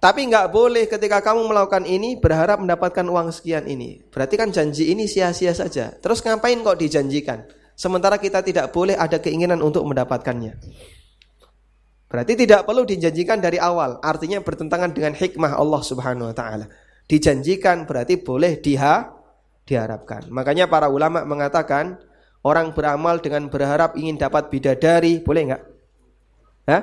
Tapi 0.00 0.32
nggak 0.32 0.48
boleh 0.48 0.88
ketika 0.88 1.20
kamu 1.20 1.44
melakukan 1.44 1.84
ini 1.84 2.16
berharap 2.16 2.64
mendapatkan 2.64 3.04
uang 3.04 3.36
sekian 3.36 3.68
ini. 3.68 4.00
Berarti 4.08 4.40
kan 4.40 4.48
janji 4.48 4.88
ini 4.88 5.04
sia-sia 5.04 5.52
saja. 5.52 5.92
Terus 5.92 6.24
ngapain 6.24 6.56
kok 6.64 6.80
dijanjikan? 6.80 7.44
Sementara 7.76 8.16
kita 8.16 8.40
tidak 8.40 8.72
boleh 8.72 8.96
ada 8.96 9.20
keinginan 9.20 9.60
untuk 9.60 9.84
mendapatkannya. 9.84 10.56
Berarti 12.08 12.32
tidak 12.32 12.64
perlu 12.64 12.88
dijanjikan 12.88 13.44
dari 13.44 13.60
awal. 13.60 14.00
Artinya 14.00 14.40
bertentangan 14.40 14.90
dengan 14.96 15.12
hikmah 15.12 15.52
Allah 15.60 15.82
Subhanahu 15.84 16.32
wa 16.32 16.36
taala. 16.36 16.66
Dijanjikan 17.04 17.84
berarti 17.84 18.16
boleh 18.16 18.56
diha 18.56 19.04
diharapkan. 19.68 20.32
Makanya 20.32 20.66
para 20.66 20.88
ulama 20.88 21.28
mengatakan 21.28 22.00
orang 22.40 22.72
beramal 22.72 23.20
dengan 23.20 23.52
berharap 23.52 23.94
ingin 24.00 24.16
dapat 24.16 24.48
bidadari, 24.48 25.20
boleh 25.20 25.42
nggak? 25.52 25.62
Hah? 26.72 26.82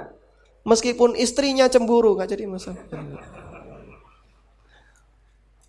Meskipun 0.67 1.15
istrinya 1.15 1.71
cemburu 1.71 2.19
nggak 2.19 2.27
jadi 2.35 2.43
masalah. 2.43 2.83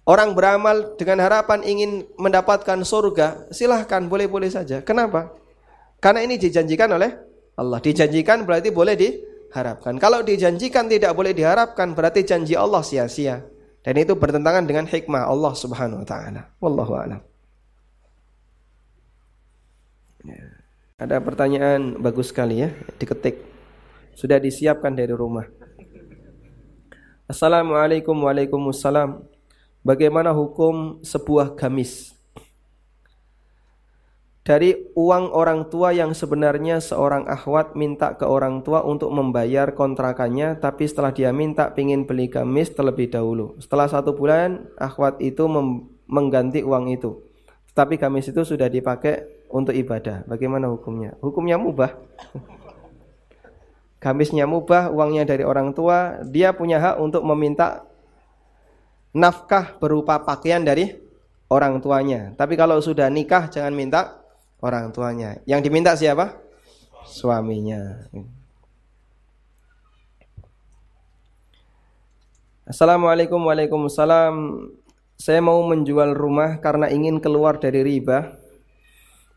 Orang 0.02 0.34
beramal 0.34 0.98
dengan 0.98 1.22
harapan 1.22 1.62
ingin 1.62 2.02
mendapatkan 2.18 2.82
surga, 2.82 3.46
silahkan 3.54 4.02
boleh-boleh 4.10 4.50
saja. 4.50 4.82
Kenapa? 4.82 5.30
Karena 6.02 6.26
ini 6.26 6.34
dijanjikan 6.34 6.90
oleh 6.90 7.14
Allah. 7.54 7.78
Dijanjikan 7.78 8.42
berarti 8.42 8.74
boleh 8.74 8.98
diharapkan. 8.98 10.00
Kalau 10.02 10.24
dijanjikan 10.26 10.90
tidak 10.90 11.14
boleh 11.14 11.30
diharapkan 11.30 11.94
berarti 11.94 12.26
janji 12.26 12.58
Allah 12.58 12.82
sia-sia. 12.82 13.44
Dan 13.84 13.94
itu 14.02 14.18
bertentangan 14.18 14.66
dengan 14.66 14.88
hikmah 14.88 15.30
Allah 15.30 15.52
Subhanahu 15.54 16.02
wa 16.02 16.08
taala. 16.08 16.42
Wallahu 16.58 16.92
a'lam. 16.98 17.20
Ya. 20.26 20.42
Ada 20.98 21.22
pertanyaan 21.22 22.00
bagus 22.02 22.34
sekali 22.34 22.66
ya, 22.66 22.74
diketik. 22.98 23.57
Sudah 24.18 24.42
disiapkan 24.42 24.98
dari 24.98 25.14
rumah. 25.14 25.46
Assalamualaikum 27.30 28.18
Waalaikumsalam. 28.18 29.22
Bagaimana 29.86 30.34
hukum 30.34 30.98
sebuah 31.06 31.54
gamis? 31.54 32.18
Dari 34.42 34.90
uang 34.98 35.30
orang 35.30 35.70
tua 35.70 35.94
yang 35.94 36.18
sebenarnya 36.18 36.82
seorang 36.82 37.30
akhwat 37.30 37.78
minta 37.78 38.18
ke 38.18 38.26
orang 38.26 38.66
tua 38.66 38.82
untuk 38.82 39.12
membayar 39.12 39.76
kontrakannya 39.76 40.56
Tapi 40.56 40.88
setelah 40.88 41.12
dia 41.12 41.36
minta 41.36 41.68
pingin 41.76 42.08
beli 42.08 42.32
gamis 42.32 42.72
terlebih 42.72 43.12
dahulu 43.12 43.60
Setelah 43.60 43.92
satu 43.92 44.16
bulan 44.16 44.72
akhwat 44.80 45.20
itu 45.20 45.44
mengganti 46.08 46.64
uang 46.64 46.88
itu 46.88 47.28
Tapi 47.76 48.00
gamis 48.00 48.32
itu 48.32 48.40
sudah 48.40 48.72
dipakai 48.72 49.38
untuk 49.48 49.72
ibadah. 49.72 50.24
Bagaimana 50.28 50.68
hukumnya? 50.68 51.16
Hukumnya 51.24 51.56
mubah. 51.56 51.96
Gamisnya 53.98 54.46
mubah, 54.46 54.94
uangnya 54.94 55.26
dari 55.26 55.42
orang 55.42 55.74
tua, 55.74 56.22
dia 56.22 56.54
punya 56.54 56.78
hak 56.78 56.96
untuk 57.02 57.26
meminta 57.26 57.82
nafkah 59.10 59.74
berupa 59.82 60.22
pakaian 60.22 60.62
dari 60.62 60.94
orang 61.50 61.82
tuanya. 61.82 62.30
Tapi 62.38 62.54
kalau 62.54 62.78
sudah 62.78 63.10
nikah 63.10 63.50
jangan 63.50 63.74
minta 63.74 64.22
orang 64.62 64.94
tuanya. 64.94 65.42
Yang 65.50 65.60
diminta 65.66 65.98
siapa? 65.98 66.38
Suaminya. 67.08 68.06
Assalamualaikum 72.68 73.40
Waalaikumsalam 73.48 74.34
Saya 75.18 75.40
mau 75.40 75.58
menjual 75.64 76.14
rumah 76.14 76.60
karena 76.62 76.92
ingin 76.92 77.18
keluar 77.18 77.58
dari 77.58 77.82
riba 77.82 78.38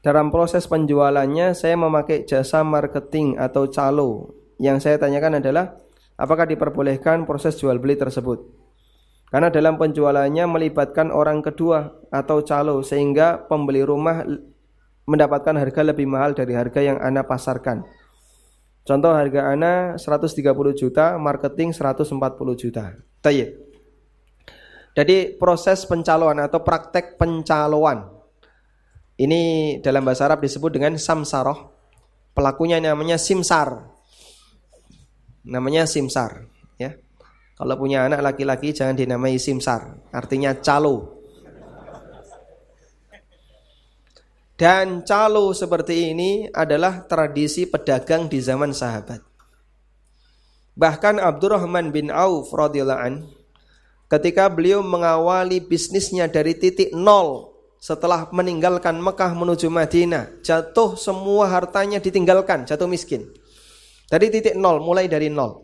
dalam 0.01 0.33
proses 0.33 0.65
penjualannya 0.65 1.53
saya 1.53 1.77
memakai 1.77 2.25
jasa 2.25 2.65
marketing 2.65 3.38
atau 3.38 3.69
calo. 3.69 4.40
Yang 4.61 4.85
saya 4.85 5.01
tanyakan 5.01 5.41
adalah 5.41 5.73
apakah 6.21 6.45
diperbolehkan 6.45 7.25
proses 7.25 7.57
jual 7.57 7.81
beli 7.81 7.97
tersebut? 7.97 8.45
Karena 9.33 9.49
dalam 9.49 9.81
penjualannya 9.81 10.45
melibatkan 10.45 11.09
orang 11.09 11.41
kedua 11.41 11.97
atau 12.13 12.45
calo 12.45 12.85
sehingga 12.85 13.41
pembeli 13.49 13.81
rumah 13.81 14.21
mendapatkan 15.09 15.57
harga 15.57 15.81
lebih 15.81 16.05
mahal 16.05 16.38
dari 16.38 16.53
harga 16.53 16.77
yang 16.83 17.01
Anda 17.01 17.25
pasarkan. 17.25 17.81
Contoh 18.85 19.17
harga 19.17 19.49
Anda 19.49 19.97
130 19.97 20.45
juta, 20.77 21.17
marketing 21.17 21.73
140 21.73 22.11
juta. 22.53 22.93
Tayyib. 23.23 23.49
Jadi 24.93 25.39
proses 25.39 25.88
pencaloan 25.88 26.38
atau 26.43 26.59
praktek 26.59 27.15
pencaloan 27.15 28.21
ini 29.21 29.77
dalam 29.85 30.01
bahasa 30.01 30.25
Arab 30.25 30.41
disebut 30.41 30.73
dengan 30.73 30.97
samsaroh. 30.97 31.69
Pelakunya 32.33 32.81
namanya 32.81 33.21
simsar. 33.21 33.90
Namanya 35.41 35.89
simsar, 35.89 36.45
ya. 36.77 36.93
Kalau 37.57 37.76
punya 37.77 38.05
anak 38.05 38.22
laki-laki 38.22 38.73
jangan 38.73 38.97
dinamai 38.97 39.38
simsar, 39.41 39.97
artinya 40.13 40.53
calo. 40.57 41.22
Dan 44.53 45.01
calo 45.01 45.57
seperti 45.57 46.13
ini 46.13 46.45
adalah 46.53 47.09
tradisi 47.09 47.65
pedagang 47.65 48.30
di 48.30 48.38
zaman 48.38 48.69
sahabat. 48.69 49.26
Bahkan 50.77 51.18
Abdurrahman 51.18 51.89
bin 51.89 52.13
Auf 52.13 52.53
radhiyallahu 52.53 53.01
an 53.01 53.26
ketika 54.05 54.47
beliau 54.53 54.85
mengawali 54.85 55.65
bisnisnya 55.65 56.30
dari 56.30 56.53
titik 56.53 56.93
nol 56.93 57.51
setelah 57.81 58.30
meninggalkan 58.30 59.01
Mekah 59.01 59.34
menuju 59.34 59.65
Madinah, 59.73 60.45
jatuh 60.45 60.93
semua 60.93 61.49
hartanya 61.49 61.97
ditinggalkan, 61.97 62.69
jatuh 62.69 62.85
miskin. 62.85 63.26
Dari 64.11 64.27
titik 64.27 64.59
nol, 64.59 64.83
mulai 64.83 65.07
dari 65.07 65.31
nol. 65.31 65.63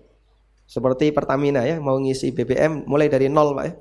Seperti 0.64 1.12
Pertamina 1.12 1.68
ya, 1.68 1.84
mau 1.84 2.00
ngisi 2.00 2.32
BBM 2.32 2.88
mulai 2.88 3.12
dari 3.12 3.28
nol 3.28 3.52
Pak 3.52 3.66
ya. 3.68 3.74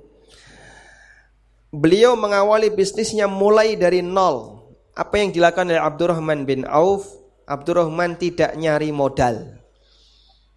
Beliau 1.70 2.18
mengawali 2.18 2.74
bisnisnya 2.74 3.30
mulai 3.30 3.78
dari 3.78 4.02
nol. 4.02 4.66
Apa 4.97 5.22
yang 5.22 5.30
dilakukan 5.30 5.70
oleh 5.70 5.78
Abdurrahman 5.78 6.43
bin 6.43 6.66
Auf? 6.66 7.06
Abdurrahman 7.47 8.18
tidak 8.18 8.59
nyari 8.59 8.90
modal. 8.90 9.55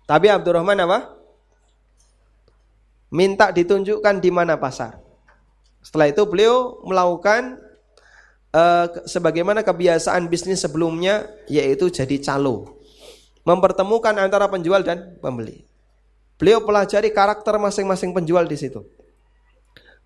Tapi 0.09 0.25
Abdurrahman 0.25 0.79
apa? 0.89 1.13
Minta 3.13 3.53
ditunjukkan 3.53 4.21
di 4.21 4.33
mana 4.33 4.57
pasar. 4.57 4.97
Setelah 5.85 6.09
itu 6.09 6.25
beliau 6.25 6.81
melakukan 6.81 7.61
uh, 8.53 8.89
sebagaimana 9.05 9.61
kebiasaan 9.61 10.25
bisnis 10.29 10.65
sebelumnya 10.65 11.29
yaitu 11.45 11.93
jadi 11.93 12.17
calo. 12.21 12.78
Mempertemukan 13.47 14.15
antara 14.19 14.47
penjual 14.51 14.83
dan 14.83 15.15
pembeli. 15.19 15.63
Beliau 16.39 16.63
pelajari 16.63 17.11
karakter 17.11 17.59
masing-masing 17.59 18.15
penjual 18.15 18.47
di 18.47 18.55
situ. 18.55 18.87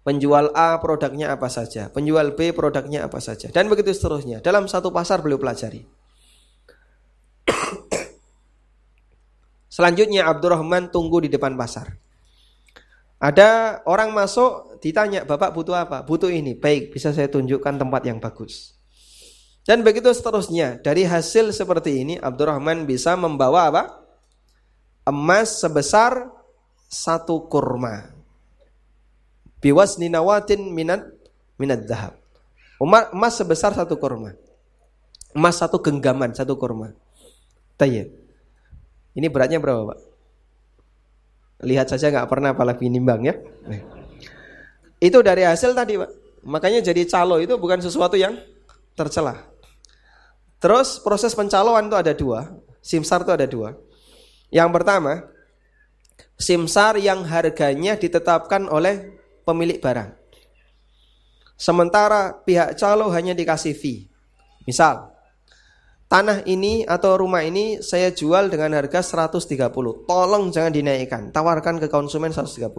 Penjual 0.04 0.52
A 0.52 0.76
produknya 0.84 1.32
apa 1.32 1.48
saja, 1.48 1.88
penjual 1.88 2.36
B 2.36 2.52
produknya 2.52 3.08
apa 3.08 3.24
saja, 3.24 3.48
dan 3.54 3.72
begitu 3.72 3.96
seterusnya. 3.96 4.44
Dalam 4.44 4.68
satu 4.68 4.92
pasar 4.92 5.24
beliau 5.24 5.40
pelajari. 5.40 5.88
Selanjutnya 9.72 10.28
Abdurrahman 10.30 10.92
tunggu 10.94 11.24
di 11.24 11.34
depan 11.34 11.58
pasar. 11.58 11.98
Ada 13.24 13.80
orang 13.88 14.12
masuk 14.12 14.84
ditanya, 14.84 15.24
"Bapak 15.24 15.56
butuh 15.56 15.74
apa?" 15.74 16.04
"Butuh 16.04 16.28
ini." 16.28 16.54
"Baik, 16.54 16.92
bisa 16.92 17.16
saya 17.16 17.32
tunjukkan 17.32 17.80
tempat 17.80 18.04
yang 18.04 18.20
bagus." 18.20 18.73
Dan 19.64 19.80
begitu 19.82 20.12
seterusnya. 20.12 20.80
Dari 20.84 21.08
hasil 21.08 21.56
seperti 21.56 22.04
ini 22.04 22.16
Abdurrahman 22.20 22.84
bisa 22.84 23.16
membawa 23.16 23.72
apa? 23.72 23.84
Emas 25.08 25.60
sebesar 25.64 26.32
satu 26.92 27.48
kurma. 27.48 28.12
Biwas 29.64 29.96
ninawatin 29.96 30.68
minat 30.76 31.08
minat 31.56 31.88
dahab. 31.88 32.20
Emas 32.84 33.40
sebesar 33.40 33.72
satu 33.72 33.96
kurma. 33.96 34.36
Emas 35.32 35.56
satu 35.56 35.80
genggaman, 35.80 36.36
satu 36.36 36.60
kurma. 36.60 36.92
Tayyib. 37.80 38.12
Ini 39.16 39.28
beratnya 39.32 39.64
berapa, 39.64 39.96
Pak? 39.96 40.00
Lihat 41.64 41.88
saja 41.88 42.12
nggak 42.12 42.28
pernah 42.28 42.52
apalagi 42.52 42.92
nimbang 42.92 43.24
ya. 43.24 43.36
Itu 45.00 45.24
dari 45.24 45.48
hasil 45.48 45.72
tadi 45.72 45.96
Pak. 45.96 46.12
Makanya 46.44 46.84
jadi 46.84 47.08
calo 47.08 47.40
itu 47.40 47.56
bukan 47.56 47.80
sesuatu 47.80 48.20
yang 48.20 48.36
tercela. 49.00 49.53
Terus 50.64 50.96
proses 51.04 51.36
pencaloan 51.36 51.92
itu 51.92 51.98
ada 52.00 52.16
dua. 52.16 52.48
Simsar 52.80 53.28
itu 53.28 53.36
ada 53.36 53.44
dua. 53.44 53.76
Yang 54.48 54.70
pertama, 54.72 55.28
simsar 56.40 56.96
yang 57.04 57.28
harganya 57.28 58.00
ditetapkan 58.00 58.72
oleh 58.72 59.20
pemilik 59.44 59.84
barang. 59.84 60.16
Sementara 61.60 62.32
pihak 62.48 62.80
calo 62.80 63.12
hanya 63.12 63.36
dikasih 63.36 63.76
fee. 63.76 64.08
Misal, 64.64 65.12
tanah 66.08 66.48
ini 66.48 66.88
atau 66.88 67.20
rumah 67.20 67.44
ini 67.44 67.84
saya 67.84 68.16
jual 68.16 68.48
dengan 68.48 68.80
harga 68.80 69.04
130. 69.04 69.68
Tolong 70.08 70.48
jangan 70.48 70.72
dinaikkan, 70.72 71.36
tawarkan 71.36 71.76
ke 71.84 71.92
konsumen 71.92 72.32
130. 72.32 72.72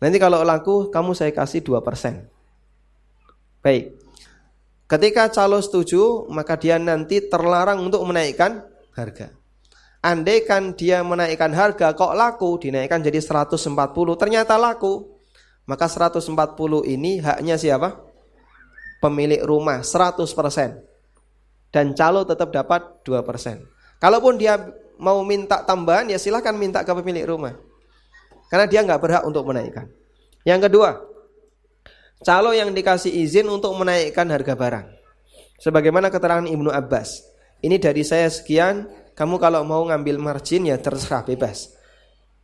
Nanti 0.00 0.16
kalau 0.16 0.40
laku 0.40 0.88
kamu 0.88 1.12
saya 1.12 1.36
kasih 1.36 1.60
2%. 1.60 2.32
Baik. 3.60 3.97
Ketika 4.88 5.28
calo 5.28 5.60
setuju, 5.60 6.24
maka 6.32 6.56
dia 6.56 6.80
nanti 6.80 7.20
terlarang 7.20 7.84
untuk 7.84 8.00
menaikkan 8.08 8.64
harga. 8.96 9.36
Andai 10.00 10.48
kan 10.48 10.72
dia 10.72 11.04
menaikkan 11.04 11.52
harga 11.52 11.92
kok 11.92 12.16
laku 12.16 12.56
dinaikkan 12.56 13.04
jadi 13.04 13.20
140, 13.20 13.76
ternyata 14.16 14.56
laku. 14.56 15.20
Maka 15.68 15.84
140 15.84 16.32
ini 16.88 17.20
haknya 17.20 17.60
siapa? 17.60 18.00
Pemilik 19.04 19.44
rumah 19.44 19.84
100% 19.84 20.24
dan 21.68 21.92
calo 21.92 22.24
tetap 22.24 22.48
dapat 22.48 23.04
2%. 23.04 24.00
Kalaupun 24.00 24.40
dia 24.40 24.56
mau 24.96 25.20
minta 25.20 25.60
tambahan 25.62 26.08
ya 26.08 26.16
silahkan 26.16 26.56
minta 26.56 26.80
ke 26.80 26.92
pemilik 26.96 27.28
rumah. 27.28 27.54
Karena 28.48 28.64
dia 28.64 28.80
nggak 28.80 29.00
berhak 29.04 29.22
untuk 29.28 29.44
menaikkan. 29.44 29.92
Yang 30.48 30.72
kedua, 30.72 30.96
calo 32.22 32.54
yang 32.54 32.74
dikasih 32.74 33.10
izin 33.10 33.46
untuk 33.50 33.74
menaikkan 33.78 34.26
harga 34.30 34.54
barang. 34.54 34.86
Sebagaimana 35.58 36.08
keterangan 36.08 36.46
Ibnu 36.46 36.70
Abbas. 36.70 37.26
Ini 37.58 37.82
dari 37.82 38.06
saya 38.06 38.30
sekian, 38.30 38.86
kamu 39.18 39.42
kalau 39.42 39.66
mau 39.66 39.82
ngambil 39.82 40.22
margin 40.22 40.70
ya 40.70 40.78
terserah 40.78 41.26
bebas. 41.26 41.74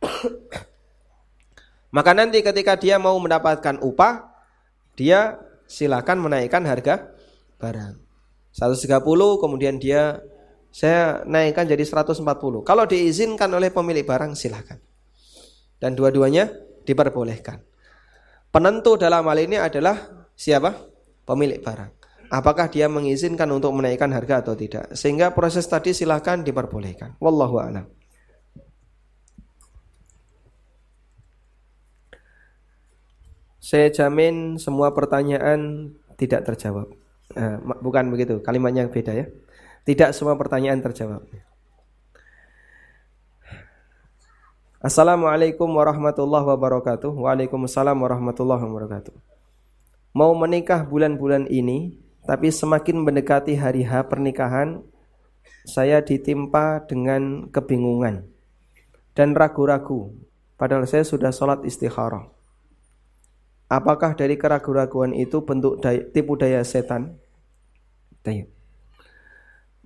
Maka 1.95 2.11
nanti 2.11 2.43
ketika 2.43 2.75
dia 2.75 2.99
mau 2.99 3.15
mendapatkan 3.15 3.79
upah, 3.79 4.27
dia 4.99 5.39
silakan 5.63 6.27
menaikkan 6.27 6.67
harga 6.67 7.15
barang. 7.55 7.95
130 8.51 9.03
kemudian 9.39 9.79
dia 9.79 10.19
saya 10.75 11.23
naikkan 11.23 11.63
jadi 11.63 11.87
140. 11.87 12.19
Kalau 12.67 12.83
diizinkan 12.83 13.47
oleh 13.55 13.71
pemilik 13.71 14.03
barang 14.03 14.35
silahkan. 14.35 14.79
Dan 15.79 15.95
dua-duanya 15.95 16.51
diperbolehkan. 16.83 17.63
Penentu 18.55 18.95
dalam 18.95 19.27
hal 19.27 19.35
ini 19.43 19.59
adalah 19.59 19.99
siapa? 20.31 20.71
Pemilik 21.27 21.59
barang. 21.59 21.91
apakah 22.31 22.71
dia 22.71 22.87
mengizinkan 22.89 23.51
untuk 23.51 23.75
menaikkan 23.75 24.09
harga 24.15 24.41
atau 24.41 24.55
tidak. 24.57 24.95
Sehingga 24.95 25.35
proses 25.35 25.67
tadi 25.67 25.91
silahkan 25.91 26.41
diperbolehkan. 26.41 27.19
Wallahu 27.19 27.61
a'lam. 27.61 27.85
Saya 33.61 33.91
jamin 33.93 34.55
semua 34.55 34.95
pertanyaan 34.95 35.91
tidak 36.15 36.47
terjawab. 36.49 36.87
Eh, 37.35 37.57
bukan 37.61 38.07
begitu, 38.09 38.39
kalimatnya 38.39 38.87
beda 38.89 39.13
ya. 39.13 39.27
Tidak 39.85 40.15
semua 40.15 40.39
pertanyaan 40.39 40.81
terjawab. 40.81 41.27
Assalamualaikum 44.85 45.65
warahmatullahi 45.65 46.45
wabarakatuh. 46.45 47.09
Waalaikumsalam 47.09 47.97
warahmatullahi 47.97 48.69
wabarakatuh. 48.69 49.17
Mau 50.13 50.29
menikah 50.37 50.85
bulan-bulan 50.85 51.49
ini, 51.49 51.97
tapi 52.21 52.53
semakin 52.53 53.01
mendekati 53.01 53.57
hari 53.57 53.81
H 53.81 54.05
pernikahan, 54.05 54.85
saya 55.65 56.05
ditimpa 56.05 56.85
dengan 56.85 57.49
kebingungan 57.49 58.29
dan 59.17 59.33
ragu-ragu. 59.33 60.13
Padahal 60.53 60.85
saya 60.85 61.01
sudah 61.01 61.33
sholat 61.33 61.65
istikharah. 61.65 62.29
Apakah 63.65 64.13
dari 64.13 64.37
keraguan-raguan 64.37 65.17
itu 65.17 65.41
bentuk 65.41 65.81
daya, 65.81 66.05
tipu 66.13 66.37
daya 66.37 66.61
setan? 66.61 67.17
Tanya. 68.21 68.45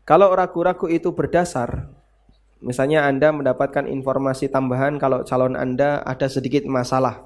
Kalau 0.04 0.28
ragu-ragu 0.36 0.92
itu 0.92 1.16
berdasar, 1.16 1.88
misalnya 2.60 3.08
Anda 3.08 3.32
mendapatkan 3.32 3.88
informasi 3.88 4.52
tambahan 4.52 5.00
kalau 5.00 5.24
calon 5.24 5.56
Anda 5.56 6.04
ada 6.04 6.28
sedikit 6.28 6.68
masalah, 6.68 7.24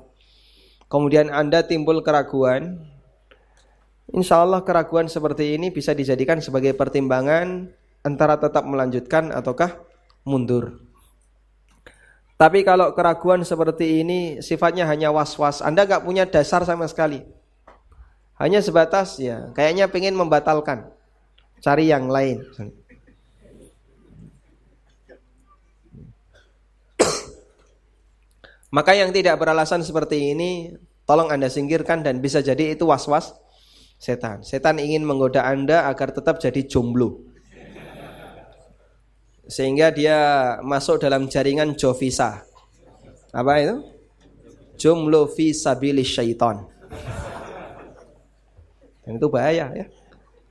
kemudian 0.90 1.34
Anda 1.34 1.66
timbul 1.66 2.06
keraguan, 2.06 2.86
insya 4.14 4.42
Allah 4.42 4.62
keraguan 4.62 5.10
seperti 5.10 5.58
ini 5.58 5.74
bisa 5.74 5.94
dijadikan 5.98 6.42
sebagai 6.42 6.78
pertimbangan 6.78 7.70
antara 8.06 8.38
tetap 8.38 8.66
melanjutkan 8.68 9.34
ataukah 9.34 9.82
mundur. 10.28 10.84
Tapi 12.38 12.66
kalau 12.66 12.92
keraguan 12.92 13.46
seperti 13.46 14.04
ini 14.04 14.44
sifatnya 14.44 14.84
hanya 14.90 15.14
was-was, 15.14 15.64
Anda 15.64 15.88
nggak 15.88 16.04
punya 16.04 16.28
dasar 16.28 16.66
sama 16.68 16.90
sekali. 16.90 17.24
Hanya 18.36 18.60
sebatas 18.60 19.22
ya, 19.22 19.54
kayaknya 19.56 19.88
pengen 19.88 20.18
membatalkan, 20.18 20.92
cari 21.64 21.88
yang 21.88 22.10
lain. 22.12 22.44
Maka 28.74 28.98
yang 28.98 29.14
tidak 29.14 29.38
beralasan 29.38 29.86
seperti 29.86 30.34
ini, 30.34 30.74
tolong 31.06 31.30
Anda 31.30 31.46
singkirkan 31.46 32.02
dan 32.02 32.18
bisa 32.18 32.42
jadi 32.42 32.74
itu 32.74 32.90
was-was 32.90 33.38
setan. 34.02 34.42
Setan 34.42 34.82
ingin 34.82 35.06
menggoda 35.06 35.46
Anda 35.46 35.86
agar 35.86 36.10
tetap 36.10 36.42
jadi 36.42 36.66
jomblo 36.66 37.34
sehingga 39.48 39.92
dia 39.92 40.18
masuk 40.64 41.04
dalam 41.04 41.28
jaringan 41.28 41.76
Jovisa. 41.76 42.48
Apa 43.34 43.54
itu? 43.60 43.76
Jumlo 44.80 45.30
fi 45.30 45.52
sabilis 45.54 46.10
syaiton. 46.10 46.64
Yang 49.04 49.16
itu 49.20 49.28
bahaya 49.28 49.66
ya. 49.76 49.86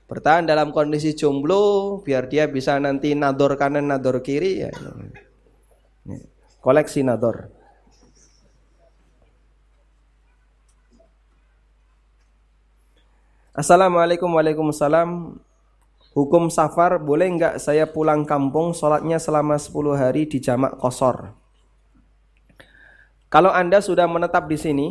Bertahan 0.07 0.45
dalam 0.45 0.77
kondisi 0.77 1.17
jomblo 1.17 1.99
biar 2.05 2.29
dia 2.29 2.45
bisa 2.47 2.77
nanti 2.77 3.17
nador 3.17 3.57
kanan 3.57 3.89
nador 3.89 4.21
kiri 4.21 4.69
ya. 4.69 4.71
Koleksi 6.61 7.01
nador. 7.01 7.62
Assalamualaikum 13.53 14.33
Waalaikumsalam 14.33 15.37
Hukum 16.17 16.49
safar 16.49 16.97
boleh 16.97 17.29
enggak 17.37 17.61
saya 17.61 17.85
pulang 17.85 18.25
kampung 18.25 18.73
sholatnya 18.73 19.21
selama 19.21 19.61
10 19.61 19.93
hari 19.93 20.25
di 20.25 20.41
jamak 20.41 20.81
kosor. 20.81 21.37
Kalau 23.29 23.53
Anda 23.53 23.85
sudah 23.85 24.09
menetap 24.09 24.49
di 24.49 24.57
sini, 24.57 24.87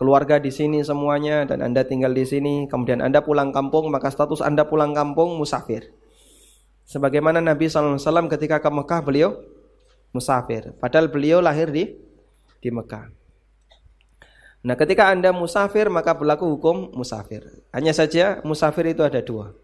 keluarga 0.00 0.40
di 0.40 0.48
sini 0.48 0.80
semuanya 0.80 1.44
dan 1.44 1.60
Anda 1.60 1.84
tinggal 1.84 2.16
di 2.16 2.24
sini, 2.24 2.64
kemudian 2.72 3.04
Anda 3.04 3.20
pulang 3.20 3.52
kampung, 3.52 3.92
maka 3.92 4.08
status 4.08 4.40
Anda 4.40 4.64
pulang 4.64 4.96
kampung 4.96 5.36
musafir. 5.36 5.92
Sebagaimana 6.88 7.44
Nabi 7.44 7.68
SAW 7.68 8.00
ketika 8.32 8.64
ke 8.64 8.68
Mekah 8.72 9.00
beliau 9.04 9.44
musafir. 10.16 10.72
Padahal 10.80 11.12
beliau 11.12 11.44
lahir 11.44 11.68
di 11.68 12.00
di 12.64 12.68
Mekah. 12.72 13.17
Nah 14.66 14.74
ketika 14.74 15.06
Anda 15.10 15.30
musafir 15.30 15.86
maka 15.86 16.14
berlaku 16.14 16.58
hukum 16.58 16.90
musafir. 16.94 17.46
Hanya 17.70 17.94
saja 17.94 18.42
musafir 18.42 18.90
itu 18.90 19.06
ada 19.06 19.22
dua. 19.22 19.54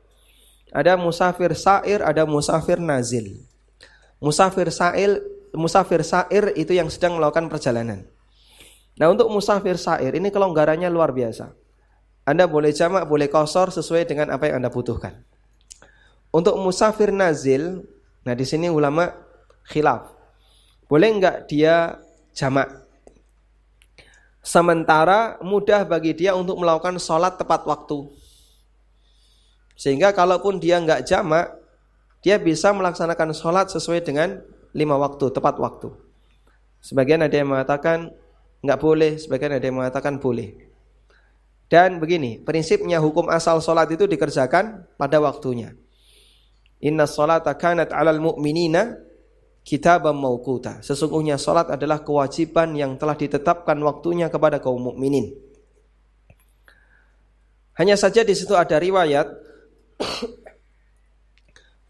Ada 0.74 0.98
musafir 0.98 1.54
sair, 1.54 2.02
ada 2.02 2.26
musafir 2.26 2.78
nazil. 2.78 3.42
Musafir 4.22 4.70
sail, 4.70 5.22
musafir 5.54 6.02
sair 6.02 6.54
itu 6.54 6.74
yang 6.74 6.90
sedang 6.90 7.18
melakukan 7.18 7.46
perjalanan. 7.50 8.06
Nah 8.94 9.10
untuk 9.10 9.26
musafir 9.30 9.74
sair 9.74 10.14
ini 10.14 10.30
kelonggarannya 10.30 10.86
luar 10.90 11.10
biasa. 11.10 11.50
Anda 12.24 12.48
boleh 12.48 12.72
jamak, 12.72 13.04
boleh 13.04 13.28
kosor 13.28 13.68
sesuai 13.74 14.08
dengan 14.08 14.32
apa 14.32 14.48
yang 14.48 14.62
Anda 14.62 14.72
butuhkan. 14.72 15.26
Untuk 16.34 16.56
musafir 16.58 17.14
nazil, 17.14 17.84
nah 18.26 18.34
di 18.34 18.42
sini 18.42 18.66
ulama 18.66 19.12
khilaf. 19.68 20.10
Boleh 20.88 21.08
enggak 21.12 21.46
dia 21.46 22.00
jamak? 22.32 22.83
Sementara 24.44 25.40
mudah 25.40 25.88
bagi 25.88 26.12
dia 26.12 26.36
untuk 26.36 26.60
melakukan 26.60 27.00
sholat 27.00 27.40
tepat 27.40 27.64
waktu. 27.64 28.12
Sehingga 29.72 30.12
kalaupun 30.12 30.60
dia 30.60 30.76
nggak 30.76 31.08
jamak, 31.08 31.48
dia 32.20 32.36
bisa 32.36 32.68
melaksanakan 32.76 33.32
sholat 33.32 33.72
sesuai 33.72 34.04
dengan 34.04 34.44
lima 34.76 35.00
waktu, 35.00 35.32
tepat 35.32 35.56
waktu. 35.56 35.96
Sebagian 36.84 37.24
ada 37.24 37.32
yang 37.32 37.48
mengatakan 37.48 38.12
nggak 38.60 38.80
boleh, 38.84 39.16
sebagian 39.16 39.56
ada 39.56 39.64
yang 39.64 39.80
mengatakan 39.80 40.20
boleh. 40.20 40.52
Dan 41.72 41.96
begini, 41.96 42.36
prinsipnya 42.44 43.00
hukum 43.00 43.32
asal 43.32 43.64
sholat 43.64 43.88
itu 43.96 44.04
dikerjakan 44.04 44.84
pada 45.00 45.24
waktunya. 45.24 45.72
Inna 46.84 47.08
sholata 47.08 47.56
kanat 47.56 47.96
alal 47.96 48.20
mu'minina 48.20 49.00
kitabam 49.64 50.14
mauquta. 50.14 50.84
Sesungguhnya 50.84 51.40
sholat 51.40 51.72
adalah 51.72 52.04
kewajiban 52.04 52.76
yang 52.76 53.00
telah 53.00 53.16
ditetapkan 53.16 53.74
waktunya 53.80 54.28
kepada 54.28 54.60
kaum 54.60 54.92
mukminin. 54.92 55.32
Hanya 57.74 57.98
saja 57.98 58.22
di 58.22 58.36
situ 58.38 58.54
ada 58.54 58.78
riwayat 58.78 59.26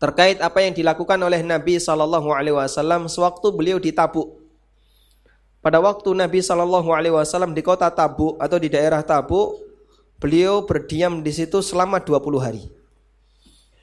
terkait 0.02 0.40
apa 0.40 0.64
yang 0.64 0.72
dilakukan 0.72 1.20
oleh 1.20 1.44
Nabi 1.44 1.76
Shallallahu 1.76 2.32
Alaihi 2.32 2.56
Wasallam 2.56 3.10
sewaktu 3.10 3.52
beliau 3.52 3.76
di 3.76 3.92
Tabuk. 3.92 4.40
Pada 5.60 5.80
waktu 5.84 6.12
Nabi 6.16 6.40
Shallallahu 6.40 6.88
Alaihi 6.88 7.12
Wasallam 7.12 7.52
di 7.52 7.60
kota 7.60 7.90
Tabuk 7.92 8.40
atau 8.40 8.56
di 8.56 8.72
daerah 8.72 9.04
Tabuk, 9.04 9.60
beliau 10.22 10.64
berdiam 10.64 11.20
di 11.20 11.32
situ 11.34 11.60
selama 11.60 12.00
20 12.00 12.40
hari. 12.40 12.64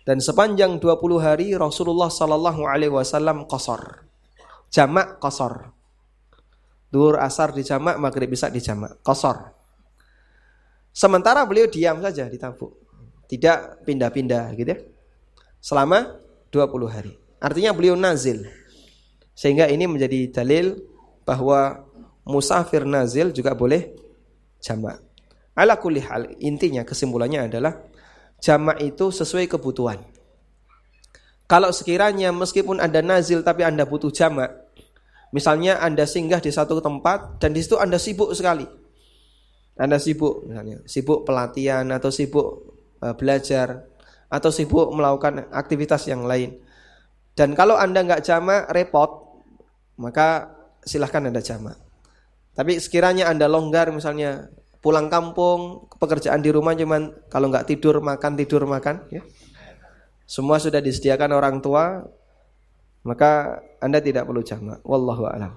Dan 0.01 0.17
sepanjang 0.17 0.81
20 0.81 1.21
hari 1.21 1.53
Rasulullah 1.53 2.09
Shallallahu 2.09 2.65
Alaihi 2.65 2.89
Wasallam 2.89 3.45
kosor, 3.45 4.07
jamak 4.73 5.21
kosor. 5.21 5.69
Dur 6.91 7.15
asar 7.21 7.55
di 7.55 7.63
jamak, 7.63 7.95
maghrib 8.01 8.27
bisa 8.27 8.51
di 8.51 8.59
jamak, 8.59 8.99
kosor. 9.05 9.53
Sementara 10.91 11.47
beliau 11.47 11.71
diam 11.71 12.03
saja 12.03 12.27
di 12.27 12.35
Tabuk 12.35 12.81
tidak 13.31 13.87
pindah-pindah 13.87 14.51
gitu 14.59 14.75
ya. 14.75 14.79
Selama 15.63 16.19
20 16.51 16.91
hari. 16.91 17.15
Artinya 17.39 17.71
beliau 17.71 17.95
nazil. 17.95 18.43
Sehingga 19.31 19.71
ini 19.71 19.87
menjadi 19.87 20.27
dalil 20.27 20.83
bahwa 21.23 21.87
musafir 22.27 22.83
nazil 22.83 23.31
juga 23.31 23.55
boleh 23.55 23.95
jamak. 24.59 24.99
Ala 25.55 25.79
kulli 25.79 26.03
hal, 26.03 26.35
intinya 26.43 26.83
kesimpulannya 26.83 27.47
adalah 27.47 27.79
jamak 28.41 28.81
itu 28.81 29.13
sesuai 29.13 29.47
kebutuhan. 29.47 30.01
Kalau 31.47 31.69
sekiranya 31.69 32.33
meskipun 32.33 32.81
Anda 32.81 32.99
nazil 32.99 33.45
tapi 33.45 33.61
Anda 33.63 33.85
butuh 33.85 34.09
jamak, 34.09 34.49
misalnya 35.31 35.79
Anda 35.79 36.09
singgah 36.09 36.41
di 36.41 36.49
satu 36.49 36.81
tempat 36.81 37.39
dan 37.39 37.53
di 37.53 37.61
situ 37.63 37.77
Anda 37.77 38.01
sibuk 38.01 38.33
sekali. 38.33 38.65
Anda 39.79 40.01
sibuk 40.01 40.49
misalnya, 40.49 40.83
sibuk 40.83 41.23
pelatihan 41.23 41.87
atau 41.93 42.11
sibuk 42.11 42.71
Eh, 43.01 43.15
belajar 43.17 43.89
atau 44.29 44.53
sibuk 44.53 44.93
melakukan 44.93 45.49
aktivitas 45.49 46.05
yang 46.05 46.21
lain. 46.21 46.61
Dan 47.33 47.57
kalau 47.57 47.73
Anda 47.73 48.05
nggak 48.05 48.21
jamak 48.21 48.69
repot, 48.69 49.41
maka 49.97 50.53
silahkan 50.85 51.25
Anda 51.25 51.41
jamak. 51.41 51.81
Tapi 52.53 52.77
sekiranya 52.77 53.25
Anda 53.33 53.49
longgar 53.49 53.89
misalnya 53.89 54.53
pulang 54.81 55.07
kampung, 55.13 55.85
pekerjaan 56.01 56.41
di 56.41 56.49
rumah 56.49 56.73
cuman 56.73 57.29
kalau 57.29 57.53
nggak 57.53 57.69
tidur 57.69 58.01
makan 58.01 58.33
tidur 58.33 58.65
makan 58.65 59.05
ya. 59.13 59.21
Semua 60.25 60.57
sudah 60.57 60.81
disediakan 60.81 61.37
orang 61.37 61.61
tua, 61.61 62.01
maka 63.05 63.61
Anda 63.77 64.01
tidak 64.01 64.25
perlu 64.25 64.41
jamak. 64.41 64.81
Wallahu 64.81 65.27
a'lam. 65.27 65.53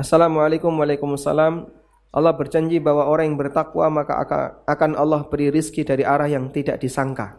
Assalamualaikum 0.00 0.72
warahmatullahi 0.72 1.20
wabarakatuh. 1.20 1.78
Allah 2.10 2.34
berjanji 2.34 2.82
bahwa 2.82 3.06
orang 3.06 3.30
yang 3.30 3.38
bertakwa 3.38 3.86
maka 3.86 4.18
akan 4.66 4.98
Allah 4.98 5.22
beri 5.30 5.46
rizki 5.46 5.86
dari 5.86 6.02
arah 6.02 6.26
yang 6.26 6.50
tidak 6.50 6.82
disangka. 6.82 7.38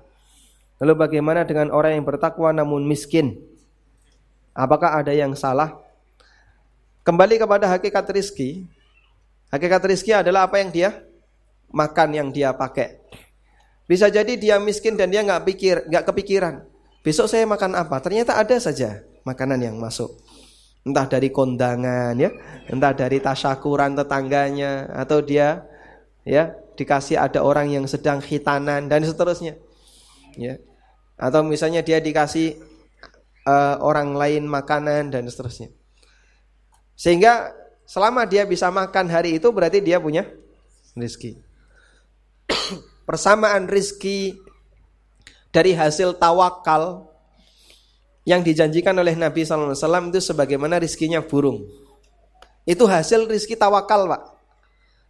Lalu 0.80 0.96
bagaimana 0.96 1.44
dengan 1.44 1.76
orang 1.76 2.00
yang 2.00 2.08
bertakwa 2.08 2.56
namun 2.56 2.88
miskin? 2.88 3.36
Apakah 4.56 5.04
ada 5.04 5.12
yang 5.12 5.36
salah? 5.36 5.76
Kembali 7.02 7.42
kepada 7.42 7.66
hakikat 7.66 8.06
rizki. 8.14 8.70
Hakikat 9.50 9.82
rizki 9.90 10.14
adalah 10.14 10.46
apa 10.46 10.62
yang 10.62 10.70
dia 10.70 10.90
makan, 11.74 12.14
yang 12.14 12.30
dia 12.30 12.54
pakai. 12.54 13.02
Bisa 13.90 14.06
jadi 14.08 14.38
dia 14.38 14.62
miskin 14.62 14.94
dan 14.94 15.10
dia 15.10 15.26
nggak 15.26 15.44
pikir, 15.50 15.90
nggak 15.90 16.06
kepikiran. 16.14 16.62
Besok 17.02 17.26
saya 17.26 17.50
makan 17.50 17.74
apa? 17.74 17.98
Ternyata 18.06 18.38
ada 18.38 18.54
saja 18.62 19.02
makanan 19.26 19.66
yang 19.66 19.76
masuk 19.82 20.14
entah 20.86 21.10
dari 21.10 21.34
kondangan 21.34 22.14
ya, 22.18 22.30
entah 22.70 22.94
dari 22.94 23.18
tasyakuran 23.18 23.98
tetangganya 23.98 24.90
atau 24.94 25.22
dia 25.22 25.66
ya 26.22 26.54
dikasih 26.78 27.18
ada 27.18 27.42
orang 27.42 27.70
yang 27.74 27.86
sedang 27.90 28.22
khitanan 28.22 28.86
dan 28.86 29.02
seterusnya. 29.02 29.58
Ya. 30.38 30.62
Atau 31.18 31.42
misalnya 31.42 31.82
dia 31.82 31.98
dikasih 31.98 32.62
uh, 33.50 33.82
orang 33.82 34.14
lain 34.14 34.46
makanan 34.46 35.10
dan 35.10 35.26
seterusnya. 35.26 35.81
Sehingga 36.96 37.52
selama 37.88 38.24
dia 38.24 38.48
bisa 38.48 38.72
makan 38.72 39.12
hari 39.12 39.36
itu 39.38 39.48
berarti 39.52 39.84
dia 39.84 40.00
punya 40.00 40.28
rizki. 40.96 41.40
Persamaan 43.10 43.68
rizki 43.68 44.38
dari 45.52 45.76
hasil 45.76 46.16
tawakal 46.16 47.12
yang 48.24 48.46
dijanjikan 48.46 48.94
oleh 48.96 49.18
Nabi 49.18 49.44
SAW 49.44 49.76
itu 50.14 50.22
sebagaimana 50.22 50.78
rizkinya 50.80 51.20
burung. 51.20 51.66
Itu 52.64 52.86
hasil 52.86 53.26
rizki 53.26 53.58
tawakal 53.58 54.06
pak. 54.06 54.22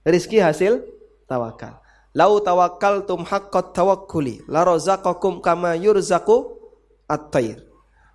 Rizki 0.07 0.39
hasil 0.39 0.81
tawakal. 1.27 1.77
Lau 2.11 2.39
tawakal 2.43 3.07
tum 3.07 3.23
haqqat 3.23 3.75
tawakkuli. 3.75 4.43
La 4.47 4.63
rozaqakum 4.65 5.39
kama 5.43 5.75
yurzaku 5.77 6.57
at-tair. 7.07 7.63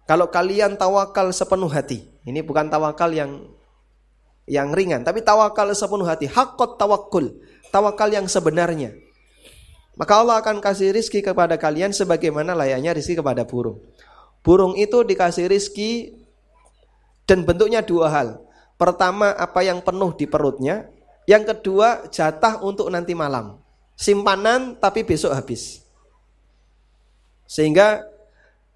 Kalau 0.09 0.28
kalian 0.32 0.76
tawakal 0.76 1.32
sepenuh 1.32 1.68
hati. 1.68 2.15
Ini 2.27 2.43
bukan 2.43 2.66
tawakal 2.66 3.15
yang 3.15 3.47
yang 4.51 4.74
ringan. 4.74 5.07
Tapi 5.07 5.23
tawakal 5.23 5.70
sepenuh 5.70 6.07
hati. 6.07 6.27
Haqqat 6.27 6.74
tawakkul. 6.74 7.39
Tawakal 7.70 8.11
yang 8.11 8.27
sebenarnya. 8.27 8.94
Maka 9.97 10.12
Allah 10.20 10.43
akan 10.43 10.61
kasih 10.61 10.93
rizki 10.93 11.24
kepada 11.24 11.57
kalian 11.57 11.94
sebagaimana 11.94 12.53
layaknya 12.53 12.93
rizki 12.93 13.16
kepada 13.16 13.48
burung. 13.48 13.81
Burung 14.44 14.77
itu 14.77 15.07
dikasih 15.07 15.48
rizki 15.48 16.12
dan 17.24 17.48
bentuknya 17.48 17.81
dua 17.81 18.12
hal. 18.12 18.28
Pertama 18.77 19.32
apa 19.32 19.65
yang 19.65 19.81
penuh 19.81 20.12
di 20.12 20.28
perutnya. 20.28 20.90
Yang 21.27 21.57
kedua 21.57 22.07
jatah 22.12 22.62
untuk 22.62 22.86
nanti 22.93 23.16
malam. 23.16 23.59
Simpanan 23.97 24.77
tapi 24.77 25.03
besok 25.03 25.32
habis. 25.32 25.82
Sehingga 27.48 28.05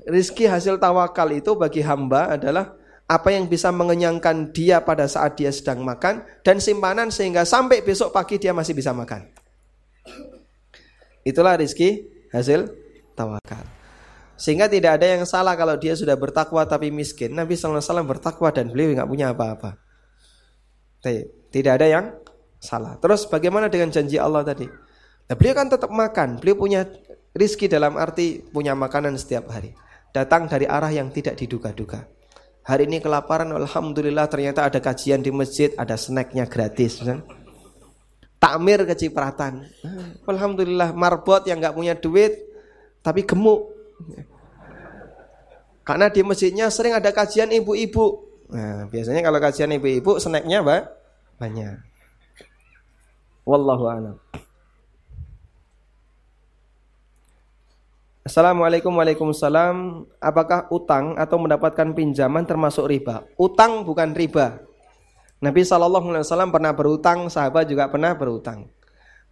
rizki 0.09 0.48
hasil 0.48 0.81
tawakal 0.81 1.28
itu 1.36 1.52
bagi 1.52 1.85
hamba 1.85 2.32
adalah 2.35 2.80
apa 3.11 3.35
yang 3.35 3.51
bisa 3.51 3.74
mengenyangkan 3.74 4.55
dia 4.55 4.78
pada 4.87 5.11
saat 5.11 5.35
dia 5.35 5.51
sedang 5.51 5.82
makan 5.82 6.23
dan 6.47 6.62
simpanan 6.62 7.11
sehingga 7.11 7.43
sampai 7.43 7.82
besok 7.82 8.15
pagi 8.15 8.39
dia 8.39 8.55
masih 8.55 8.70
bisa 8.70 8.95
makan. 8.95 9.27
Itulah 11.27 11.59
rizki 11.59 12.07
hasil 12.31 12.70
tawakal. 13.19 13.66
Sehingga 14.39 14.70
tidak 14.70 15.03
ada 15.03 15.19
yang 15.19 15.27
salah 15.27 15.59
kalau 15.59 15.74
dia 15.74 15.99
sudah 15.99 16.15
bertakwa 16.15 16.62
tapi 16.65 16.95
miskin. 16.95 17.35
Nabi 17.35 17.59
SAW 17.59 17.82
bertakwa 18.07 18.55
dan 18.55 18.70
beliau 18.70 18.95
nggak 18.95 19.11
punya 19.11 19.35
apa-apa. 19.35 19.74
Tidak 21.51 21.73
ada 21.74 21.91
yang 21.91 22.15
salah. 22.62 22.95
Terus 23.03 23.27
bagaimana 23.27 23.66
dengan 23.66 23.91
janji 23.91 24.23
Allah 24.23 24.47
tadi? 24.47 24.70
Nah, 25.27 25.35
beliau 25.35 25.59
kan 25.59 25.66
tetap 25.66 25.91
makan. 25.91 26.39
Beliau 26.39 26.57
punya 26.57 26.87
rizki 27.35 27.66
dalam 27.66 27.99
arti 27.99 28.39
punya 28.39 28.73
makanan 28.78 29.19
setiap 29.19 29.51
hari. 29.51 29.74
Datang 30.15 30.47
dari 30.47 30.65
arah 30.65 30.95
yang 30.95 31.11
tidak 31.11 31.37
diduga-duga. 31.37 32.19
Hari 32.70 32.86
ini 32.86 33.02
kelaparan, 33.02 33.51
Alhamdulillah 33.51 34.30
ternyata 34.30 34.62
ada 34.62 34.78
kajian 34.78 35.26
di 35.26 35.34
masjid, 35.34 35.74
ada 35.74 35.98
snacknya 35.98 36.47
gratis. 36.47 37.02
Takmir 38.38 38.86
kecipratan. 38.86 39.66
Alhamdulillah 40.22 40.94
marbot 40.94 41.42
yang 41.51 41.59
nggak 41.59 41.74
punya 41.74 41.98
duit 41.98 42.47
tapi 43.01 43.24
gemuk 43.24 43.80
karena 45.90 46.06
di 46.06 46.22
masjidnya 46.22 46.70
sering 46.70 46.94
ada 46.94 47.10
kajian 47.10 47.51
ibu-ibu. 47.51 48.22
Nah, 48.55 48.86
biasanya 48.86 49.26
kalau 49.26 49.42
kajian 49.42 49.74
ibu-ibu 49.74 50.22
snacknya 50.22 50.62
apa? 50.62 50.86
Banyak. 51.42 51.82
Wallahu 53.42 53.84
a'lam. 53.90 54.16
Assalamualaikum 58.31 58.94
Waalaikumsalam 58.94 60.07
Apakah 60.23 60.70
utang 60.70 61.19
atau 61.19 61.35
mendapatkan 61.43 61.90
pinjaman 61.90 62.47
termasuk 62.47 62.86
riba? 62.86 63.27
Utang 63.35 63.82
bukan 63.82 64.15
riba 64.15 64.62
Nabi 65.43 65.66
SAW 65.66 66.55
pernah 66.55 66.70
berutang 66.70 67.27
Sahabat 67.27 67.66
juga 67.66 67.90
pernah 67.90 68.15
berutang 68.15 68.70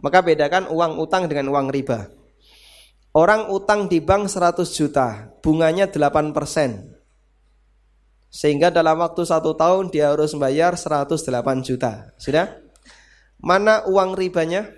Maka 0.03 0.19
bedakan 0.19 0.67
uang 0.67 0.99
utang 0.99 1.31
dengan 1.31 1.47
uang 1.47 1.71
riba 1.71 2.11
Orang 3.15 3.47
utang 3.55 3.87
di 3.87 4.03
bank 4.03 4.27
100 4.29 4.67
juta, 4.69 5.33
bunganya 5.41 5.89
8 5.89 6.29
persen. 6.29 6.93
Sehingga 8.29 8.69
dalam 8.69 9.01
waktu 9.01 9.25
satu 9.25 9.57
tahun 9.57 9.89
dia 9.89 10.13
harus 10.13 10.29
membayar 10.37 10.77
108 10.77 11.17
juta. 11.65 12.13
Sudah? 12.21 12.53
Mana 13.41 13.81
uang 13.89 14.13
ribanya? 14.13 14.69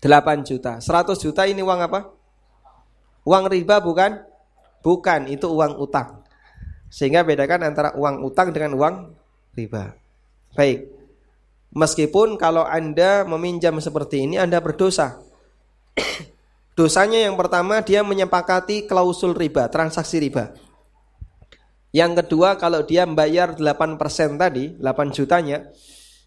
8 0.00 0.48
juta. 0.48 0.80
100 0.80 1.12
juta 1.20 1.44
ini 1.44 1.60
uang 1.60 1.84
apa? 1.84 2.21
Uang 3.22 3.46
riba 3.46 3.78
bukan? 3.78 4.18
Bukan, 4.82 5.30
itu 5.30 5.46
uang 5.46 5.78
utang. 5.78 6.26
Sehingga 6.90 7.22
bedakan 7.22 7.62
antara 7.62 7.94
uang 7.94 8.26
utang 8.26 8.50
dengan 8.50 8.74
uang 8.74 8.94
riba. 9.54 9.94
Baik. 10.52 10.90
Meskipun 11.72 12.36
kalau 12.36 12.66
Anda 12.68 13.24
meminjam 13.24 13.78
seperti 13.80 14.28
ini 14.28 14.36
Anda 14.36 14.60
berdosa. 14.60 15.22
Dosanya 16.76 17.24
yang 17.24 17.38
pertama 17.38 17.80
dia 17.80 18.04
menyepakati 18.04 18.84
klausul 18.84 19.32
riba, 19.32 19.70
transaksi 19.72 20.20
riba. 20.20 20.52
Yang 21.92 22.24
kedua 22.24 22.56
kalau 22.56 22.84
dia 22.84 23.04
membayar 23.04 23.52
8% 23.52 24.40
tadi, 24.40 24.72
8 24.80 25.12
jutanya, 25.12 25.68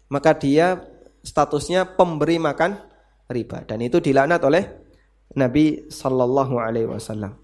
maka 0.06 0.34
dia 0.38 0.78
statusnya 1.26 1.98
pemberi 1.98 2.38
makan 2.38 2.78
riba 3.26 3.66
dan 3.66 3.82
itu 3.82 3.98
dilaknat 3.98 4.38
oleh 4.46 4.85
Nabi 5.36 5.84
sallallahu 5.92 6.56
alaihi 6.56 6.88
wasallam. 6.88 7.36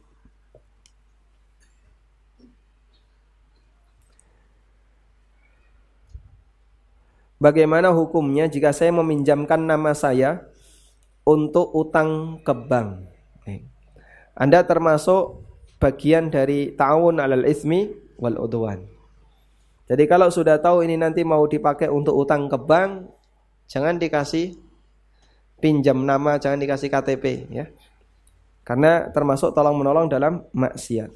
Bagaimana 7.37 7.91
hukumnya 7.91 8.47
jika 8.47 8.71
saya 8.71 8.95
meminjamkan 8.95 9.61
nama 9.67 9.93
saya 9.93 10.47
untuk 11.27 11.75
utang 11.75 12.39
ke 12.41 12.55
bank. 12.55 13.13
Anda 14.33 14.65
termasuk 14.65 15.43
bagian 15.83 16.31
dari 16.31 16.73
ta'awun 16.73 17.19
alal 17.19 17.45
ismi 17.45 17.93
wal 18.17 18.39
udwan. 18.39 18.87
Jadi 19.91 20.07
kalau 20.07 20.31
sudah 20.31 20.57
tahu 20.63 20.87
ini 20.87 20.97
nanti 20.97 21.27
mau 21.27 21.45
dipakai 21.45 21.91
untuk 21.91 22.15
utang 22.17 22.47
ke 22.47 22.57
bank, 22.57 23.11
jangan 23.67 23.99
dikasih 23.99 24.57
pinjam 25.59 26.07
nama, 26.07 26.39
jangan 26.39 26.63
dikasih 26.63 26.89
KTP 26.89 27.25
ya. 27.51 27.67
Karena 28.73 29.05
termasuk 29.13 29.53
tolong 29.53 29.77
menolong 29.77 30.09
dalam 30.09 30.49
maksiat. 30.57 31.13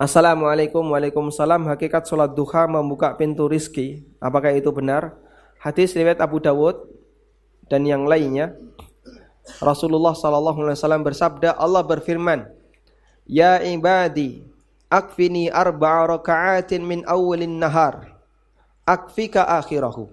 Assalamualaikum 0.00 0.80
Waalaikumsalam. 0.80 1.68
Hakikat 1.68 2.08
sholat 2.08 2.32
duha 2.32 2.64
membuka 2.64 3.12
pintu 3.20 3.44
rizki. 3.44 4.08
Apakah 4.16 4.56
itu 4.56 4.72
benar? 4.72 5.12
Hadis 5.60 5.92
riwayat 5.92 6.24
Abu 6.24 6.40
Dawud 6.40 6.88
dan 7.68 7.84
yang 7.84 8.08
lainnya. 8.08 8.56
Rasulullah 9.60 10.16
wasallam 10.16 11.04
bersabda 11.04 11.52
Allah 11.60 11.84
berfirman 11.84 12.48
Ya 13.28 13.60
ibadi 13.60 14.40
akfini 14.88 15.52
arba'a 15.52 16.16
raka'atin 16.16 16.80
min 16.80 17.04
awalin 17.04 17.60
nahar. 17.60 18.08
Akfika 18.88 19.44
akhirahu 19.44 20.08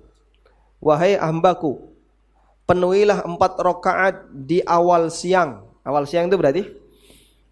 Wahai 0.83 1.15
hambaku 1.15 1.79
penuhilah 2.67 3.23
empat 3.23 3.55
rakaat 3.55 4.27
di 4.35 4.59
awal 4.67 5.07
siang 5.07 5.66
awal 5.87 6.03
siang 6.03 6.27
itu 6.27 6.35
berarti 6.35 6.67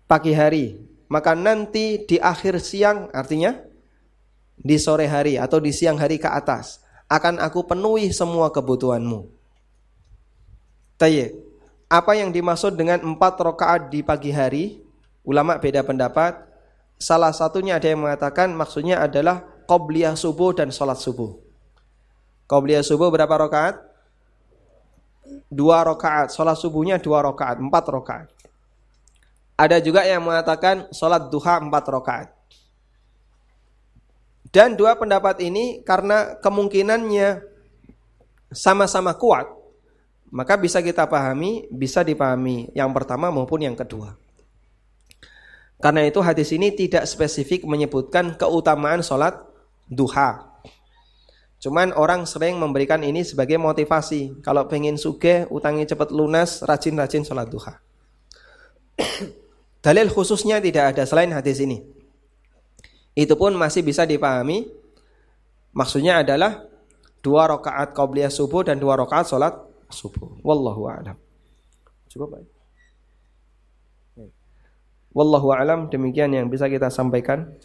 pagi 0.03 0.35
hari 0.35 0.75
maka 1.07 1.31
nanti 1.31 2.03
di 2.03 2.19
akhir 2.19 2.59
siang 2.59 3.07
artinya 3.15 3.55
di 4.59 4.75
sore 4.75 5.07
hari 5.07 5.39
atau 5.39 5.63
di 5.63 5.71
siang 5.71 5.95
hari 5.95 6.19
ke 6.19 6.27
atas 6.27 6.83
akan 7.07 7.39
aku 7.39 7.63
penuhi 7.63 8.11
semua 8.11 8.51
kebutuhanmu 8.51 9.35
Tayyib. 10.95 11.35
Apa 11.91 12.15
yang 12.15 12.31
dimaksud 12.31 12.79
dengan 12.79 13.03
empat 13.03 13.35
rakaat 13.35 13.91
di 13.91 13.99
pagi 13.99 14.31
hari? 14.31 14.79
Ulama 15.27 15.59
beda 15.59 15.83
pendapat. 15.83 16.39
Salah 16.95 17.35
satunya 17.35 17.75
ada 17.75 17.91
yang 17.91 18.07
mengatakan 18.07 18.55
maksudnya 18.55 19.03
adalah 19.03 19.43
qobliyah 19.67 20.15
subuh 20.15 20.55
dan 20.55 20.71
sholat 20.71 20.95
subuh. 20.95 21.35
Qobliyah 22.47 22.79
subuh 22.79 23.11
berapa 23.11 23.35
rakaat? 23.35 23.75
Dua 25.49 25.85
rakaat. 25.85 26.33
Sholat 26.33 26.57
subuhnya 26.57 26.97
dua 26.97 27.21
rakaat, 27.25 27.61
empat 27.61 27.85
rakaat. 27.89 28.27
Ada 29.55 29.79
juga 29.79 30.03
yang 30.03 30.25
mengatakan 30.25 30.91
sholat 30.91 31.31
duha 31.31 31.63
empat 31.63 31.85
rakaat. 31.87 32.27
Dan 34.51 34.79
dua 34.79 34.95
pendapat 34.95 35.43
ini 35.43 35.83
karena 35.83 36.39
kemungkinannya 36.39 37.43
sama-sama 38.55 39.11
kuat, 39.19 39.51
maka 40.31 40.55
bisa 40.55 40.79
kita 40.79 41.07
pahami, 41.11 41.67
bisa 41.67 42.03
dipahami 42.07 42.71
yang 42.71 42.91
pertama 42.95 43.27
maupun 43.31 43.63
yang 43.67 43.75
kedua. 43.75 44.15
Karena 45.83 46.07
itu 46.07 46.23
hadis 46.23 46.55
ini 46.55 46.71
tidak 46.71 47.03
spesifik 47.03 47.67
menyebutkan 47.67 48.39
keutamaan 48.39 49.03
sholat 49.03 49.35
duha. 49.91 50.54
Cuman 51.59 51.95
orang 51.95 52.27
sering 52.29 52.59
memberikan 52.59 53.01
ini 53.01 53.25
sebagai 53.25 53.57
motivasi. 53.57 54.43
Kalau 54.45 54.67
pengen 54.69 54.99
suge, 54.99 55.49
utangnya 55.49 55.89
cepat 55.95 56.11
lunas, 56.11 56.61
rajin-rajin 56.61 57.25
sholat 57.25 57.47
duha. 57.49 57.79
Dalil 59.85 60.09
khususnya 60.11 60.61
tidak 60.61 60.95
ada 60.95 61.03
selain 61.07 61.31
hadis 61.33 61.61
ini. 61.61 61.81
Itu 63.15 63.39
pun 63.39 63.55
masih 63.55 63.81
bisa 63.81 64.03
dipahami. 64.03 64.67
Maksudnya 65.71 66.23
adalah 66.23 66.67
dua 67.23 67.47
rakaat 67.47 67.95
qabliyah 67.95 68.31
subuh 68.31 68.67
dan 68.67 68.79
dua 68.79 68.99
rakaat 68.99 69.25
sholat 69.31 69.55
subuh. 69.87 70.39
Wallahu 70.43 70.91
a'lam. 70.91 71.17
Cukup 72.11 72.35
baik. 72.35 72.49
Wallahu 75.15 75.55
a'lam 75.55 75.87
demikian 75.87 76.35
yang 76.35 76.51
bisa 76.51 76.67
kita 76.67 76.91
sampaikan. 76.91 77.55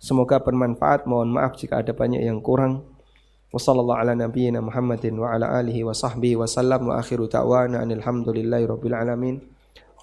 Semoga 0.00 0.40
bermanfaat. 0.40 1.04
Mohon 1.04 1.36
maaf 1.36 1.60
jika 1.60 1.84
ada 1.84 1.92
banyak 1.92 2.24
yang 2.24 2.40
kurang. 2.40 2.95
Wassallallahu 3.56 3.96
ala 4.04 4.12
nabiyyina 4.12 4.60
Muhammadin 4.60 5.16
wa 5.16 5.32
ala 5.32 5.48
alihi 5.56 5.80
wa 5.80 5.96
sahbihi 5.96 6.36
wa 6.36 6.44
sallam 6.44 6.92
wa 6.92 7.00
akhiru 7.00 7.24
ta'wana 7.24 7.88
alhamdulillahi 7.88 8.68
rabbil 8.68 8.92
alamin. 8.92 9.40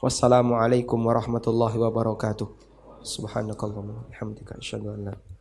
Wassalamualaikum 0.02 0.98
warahmatullahi 0.98 1.78
wabarakatuh. 1.78 2.50
Subhanakallahumma 3.06 3.94
wa 3.94 4.06
bihamdika 4.10 4.58
asyhadu 4.58 4.98
an 4.98 5.00
la 5.06 5.33